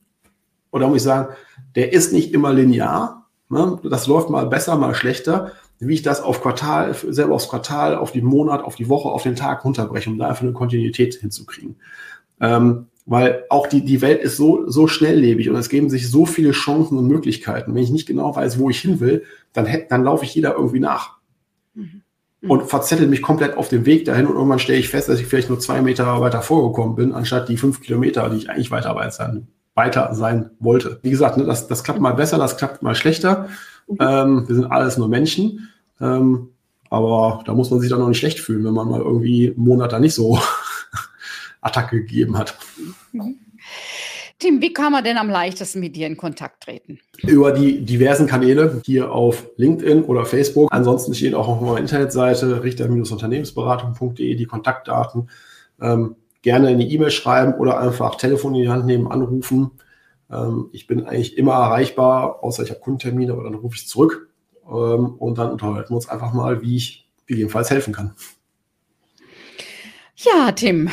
Oder 0.72 0.88
muss 0.88 0.98
ich 0.98 1.04
sagen, 1.04 1.34
der 1.76 1.94
ist 1.94 2.14
nicht 2.14 2.34
immer 2.34 2.54
linear. 2.54 3.28
Ne? 3.50 3.80
Das 3.84 4.08
läuft 4.08 4.30
mal 4.30 4.48
besser, 4.48 4.76
mal 4.76 4.96
schlechter. 4.96 5.52
Wie 5.80 5.94
ich 5.94 6.04
das 6.04 6.22
auf 6.22 6.42
Quartal, 6.42 6.94
selber 6.94 7.36
aufs 7.36 7.50
Quartal, 7.50 7.96
auf 7.96 8.12
den 8.12 8.26
Monat, 8.26 8.64
auf 8.64 8.76
die 8.76 8.90
Woche, 8.90 9.10
auf 9.10 9.24
den 9.24 9.36
Tag 9.36 9.66
runterbreche, 9.66 10.10
um 10.10 10.18
da 10.18 10.28
einfach 10.28 10.44
eine 10.44 10.54
Kontinuität 10.54 11.16
hinzukriegen. 11.16 11.76
Ähm, 12.40 12.88
weil 13.06 13.44
auch 13.50 13.68
die, 13.68 13.86
die 13.86 14.02
Welt 14.02 14.22
ist 14.22 14.36
so, 14.36 14.68
so 14.68 14.88
schnelllebig 14.88 15.50
und 15.50 15.56
es 15.56 15.70
geben 15.70 15.90
sich 15.90 16.10
so 16.10 16.26
viele 16.26 16.52
Chancen 16.52 16.98
und 16.98 17.08
Möglichkeiten. 17.08 17.76
Wenn 17.76 17.84
ich 17.84 17.92
nicht 17.92 18.08
genau 18.08 18.36
weiß, 18.36 18.58
wo 18.58 18.70
ich 18.70 18.80
hin 18.80 19.00
will, 19.00 19.24
dann, 19.54 19.68
dann 19.90 20.04
laufe 20.04 20.26
ich 20.26 20.34
jeder 20.34 20.56
irgendwie 20.56 20.80
nach. 20.80 21.18
Mhm. 22.46 22.52
Und 22.52 22.64
verzettel 22.70 23.08
mich 23.08 23.22
komplett 23.22 23.58
auf 23.58 23.68
dem 23.68 23.86
Weg 23.86 24.06
dahin 24.06 24.28
und 24.28 24.36
irgendwann 24.36 24.60
stelle 24.60 24.80
ich 24.80 24.90
fest, 24.90 25.10
dass 25.10 25.20
ich 25.20 25.28
vielleicht 25.28 25.50
nur 25.50 25.60
zwei 25.60 25.82
Meter 25.82 26.22
weiter 26.22 26.42
vorgekommen 26.42 26.96
bin, 26.96 27.14
anstatt 27.14 27.50
die 27.50 27.58
fünf 27.58 27.82
Kilometer, 27.82 28.30
die 28.30 28.38
ich 28.38 28.50
eigentlich 28.50 28.72
weiter 28.72 28.96
sein, 29.12 29.48
weiter 29.74 30.14
sein 30.14 30.52
wollte. 30.60 31.00
Wie 31.02 31.10
gesagt, 31.10 31.38
ne, 31.38 31.46
das, 31.46 31.68
das 31.68 31.84
klappt 31.84 32.00
mal 32.00 32.14
besser, 32.14 32.38
das 32.38 32.58
klappt 32.58 32.84
mal 32.84 32.96
schlechter. 32.96 33.50
Mhm. 33.88 33.98
Ähm, 34.00 34.48
wir 34.48 34.56
sind 34.56 34.66
alles 34.66 34.98
nur 34.98 35.08
Menschen. 35.08 35.70
Ähm, 36.00 36.50
aber 36.90 37.42
da 37.46 37.54
muss 37.54 37.72
man 37.72 37.80
sich 37.80 37.90
dann 37.90 38.02
auch 38.02 38.08
nicht 38.08 38.20
schlecht 38.20 38.40
fühlen, 38.40 38.64
wenn 38.64 38.74
man 38.74 38.90
mal 38.90 39.02
irgendwie 39.02 39.48
einen 39.48 39.66
Monat 39.66 39.92
da 39.92 40.00
nicht 40.00 40.14
so 40.14 40.40
Attacke 41.62 41.98
gegeben 41.98 42.38
hat. 42.38 42.58
Mhm. 43.12 43.36
Tim, 44.46 44.62
wie 44.62 44.74
kann 44.74 44.92
man 44.92 45.04
denn 45.04 45.18
am 45.18 45.28
leichtesten 45.28 45.80
mit 45.80 45.96
dir 45.96 46.06
in 46.06 46.18
Kontakt 46.18 46.62
treten? 46.62 47.00
Über 47.24 47.52
die 47.52 47.84
diversen 47.84 48.28
Kanäle 48.28 48.80
hier 48.86 49.12
auf 49.12 49.48
LinkedIn 49.58 50.04
oder 50.04 50.24
Facebook. 50.24 50.72
Ansonsten 50.72 51.16
steht 51.16 51.34
auch 51.34 51.48
auf 51.48 51.62
meiner 51.62 51.80
Internetseite 51.80 52.64
richter-unternehmensberatung.de 52.64 54.36
die 54.36 54.46
Kontaktdaten. 54.46 55.32
Ähm, 55.82 56.16
gerne 56.44 56.68
eine 56.68 56.84
E-Mail 56.84 57.10
schreiben 57.10 57.56
oder 57.56 57.80
einfach 57.80 58.18
Telefon 58.18 58.54
in 58.54 58.62
die 58.62 58.70
Hand 58.70 58.86
nehmen, 58.86 59.08
anrufen. 59.08 59.72
Ähm, 60.32 60.70
ich 60.74 60.86
bin 60.86 61.08
eigentlich 61.08 61.40
immer 61.40 61.54
erreichbar, 61.54 62.44
außer 62.44 62.62
ich 62.62 62.70
habe 62.70 62.82
Kundentermine, 62.82 63.34
aber 63.34 63.46
dann 63.46 63.56
rufe 63.56 63.78
ich 63.78 63.88
zurück. 63.88 64.30
Ähm, 64.68 65.16
und 65.18 65.40
dann 65.40 65.54
unterhalten 65.54 65.90
wir 65.90 65.96
uns 65.96 66.08
einfach 66.08 66.34
mal, 66.34 66.62
wie 66.62 66.76
ich 66.76 67.10
gegebenenfalls 67.26 67.72
helfen 67.72 67.96
kann. 67.96 68.14
Ja, 70.18 70.52
Tim, 70.52 70.92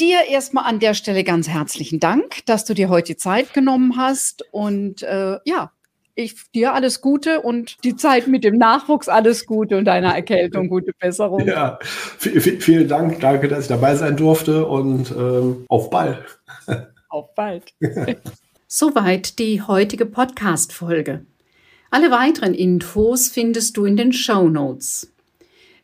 dir 0.00 0.26
erstmal 0.28 0.64
an 0.64 0.78
der 0.80 0.94
Stelle 0.94 1.24
ganz 1.24 1.48
herzlichen 1.48 2.00
Dank, 2.00 2.44
dass 2.46 2.64
du 2.64 2.74
dir 2.74 2.88
heute 2.88 3.16
Zeit 3.16 3.52
genommen 3.52 3.96
hast. 3.96 4.44
Und 4.52 5.02
äh, 5.02 5.38
ja, 5.44 5.72
ich 6.14 6.50
dir 6.52 6.74
alles 6.74 7.00
Gute 7.00 7.40
und 7.42 7.84
die 7.84 7.94
Zeit 7.94 8.26
mit 8.26 8.42
dem 8.42 8.56
Nachwuchs 8.56 9.08
alles 9.08 9.46
Gute 9.46 9.76
und 9.76 9.84
deiner 9.84 10.14
Erkältung 10.14 10.68
gute 10.68 10.92
Besserung. 10.98 11.46
Ja, 11.46 11.78
vielen 12.18 12.88
Dank. 12.88 13.20
Danke, 13.20 13.48
dass 13.48 13.62
ich 13.62 13.68
dabei 13.68 13.94
sein 13.94 14.16
durfte 14.16 14.66
und 14.66 15.10
ähm, 15.12 15.64
auf 15.68 15.90
bald. 15.90 16.40
Auf 17.10 17.34
bald. 17.34 17.72
Soweit 18.66 19.38
die 19.38 19.62
heutige 19.62 20.04
Podcast-Folge. 20.04 21.24
Alle 21.90 22.10
weiteren 22.10 22.52
Infos 22.52 23.28
findest 23.28 23.78
du 23.78 23.86
in 23.86 23.96
den 23.96 24.12
Show 24.12 24.50
Notes. 24.50 25.10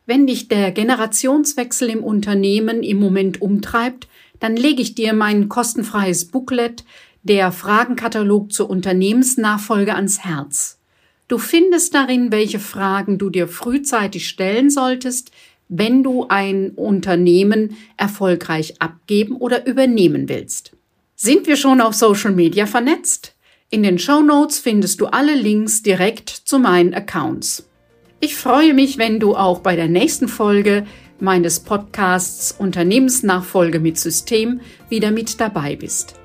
Wenn 0.05 0.27
dich 0.27 0.47
der 0.47 0.71
Generationswechsel 0.71 1.89
im 1.89 2.03
Unternehmen 2.03 2.83
im 2.83 2.99
Moment 2.99 3.41
umtreibt, 3.41 4.07
dann 4.39 4.55
lege 4.55 4.81
ich 4.81 4.95
dir 4.95 5.13
mein 5.13 5.49
kostenfreies 5.49 6.25
Booklet, 6.25 6.83
der 7.23 7.51
Fragenkatalog 7.51 8.51
zur 8.51 8.69
Unternehmensnachfolge 8.69 9.95
ans 9.95 10.19
Herz. 10.19 10.79
Du 11.27 11.39
findest 11.39 11.95
darin, 11.95 12.31
welche 12.31 12.59
Fragen 12.59 13.17
du 13.17 13.31
dir 13.31 13.47
frühzeitig 13.47 14.27
stellen 14.27 14.69
solltest, 14.69 15.31
wenn 15.67 16.03
du 16.03 16.27
ein 16.29 16.71
Unternehmen 16.75 17.75
erfolgreich 17.97 18.79
abgeben 18.79 19.35
oder 19.37 19.65
übernehmen 19.65 20.29
willst. 20.29 20.73
Sind 21.15 21.47
wir 21.47 21.55
schon 21.55 21.81
auf 21.81 21.95
Social 21.95 22.31
Media 22.31 22.67
vernetzt? 22.67 23.33
In 23.71 23.81
den 23.81 23.97
Show 23.97 24.21
Notes 24.21 24.59
findest 24.59 25.01
du 25.01 25.07
alle 25.07 25.33
Links 25.33 25.81
direkt 25.81 26.29
zu 26.29 26.59
meinen 26.59 26.93
Accounts. 26.93 27.67
Ich 28.25 28.37
freue 28.37 28.73
mich, 28.73 28.97
wenn 28.97 29.19
du 29.19 29.35
auch 29.35 29.59
bei 29.59 29.75
der 29.75 29.87
nächsten 29.87 30.27
Folge 30.27 30.87
meines 31.19 31.59
Podcasts 31.59 32.51
Unternehmensnachfolge 32.57 33.79
mit 33.79 33.99
System 33.99 34.61
wieder 34.89 35.11
mit 35.11 35.39
dabei 35.39 35.75
bist. 35.75 36.15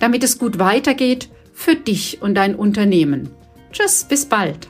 Damit 0.00 0.24
es 0.24 0.40
gut 0.40 0.58
weitergeht 0.58 1.28
für 1.52 1.76
dich 1.76 2.20
und 2.20 2.34
dein 2.34 2.56
Unternehmen. 2.56 3.30
Tschüss, 3.70 4.02
bis 4.02 4.26
bald. 4.26 4.66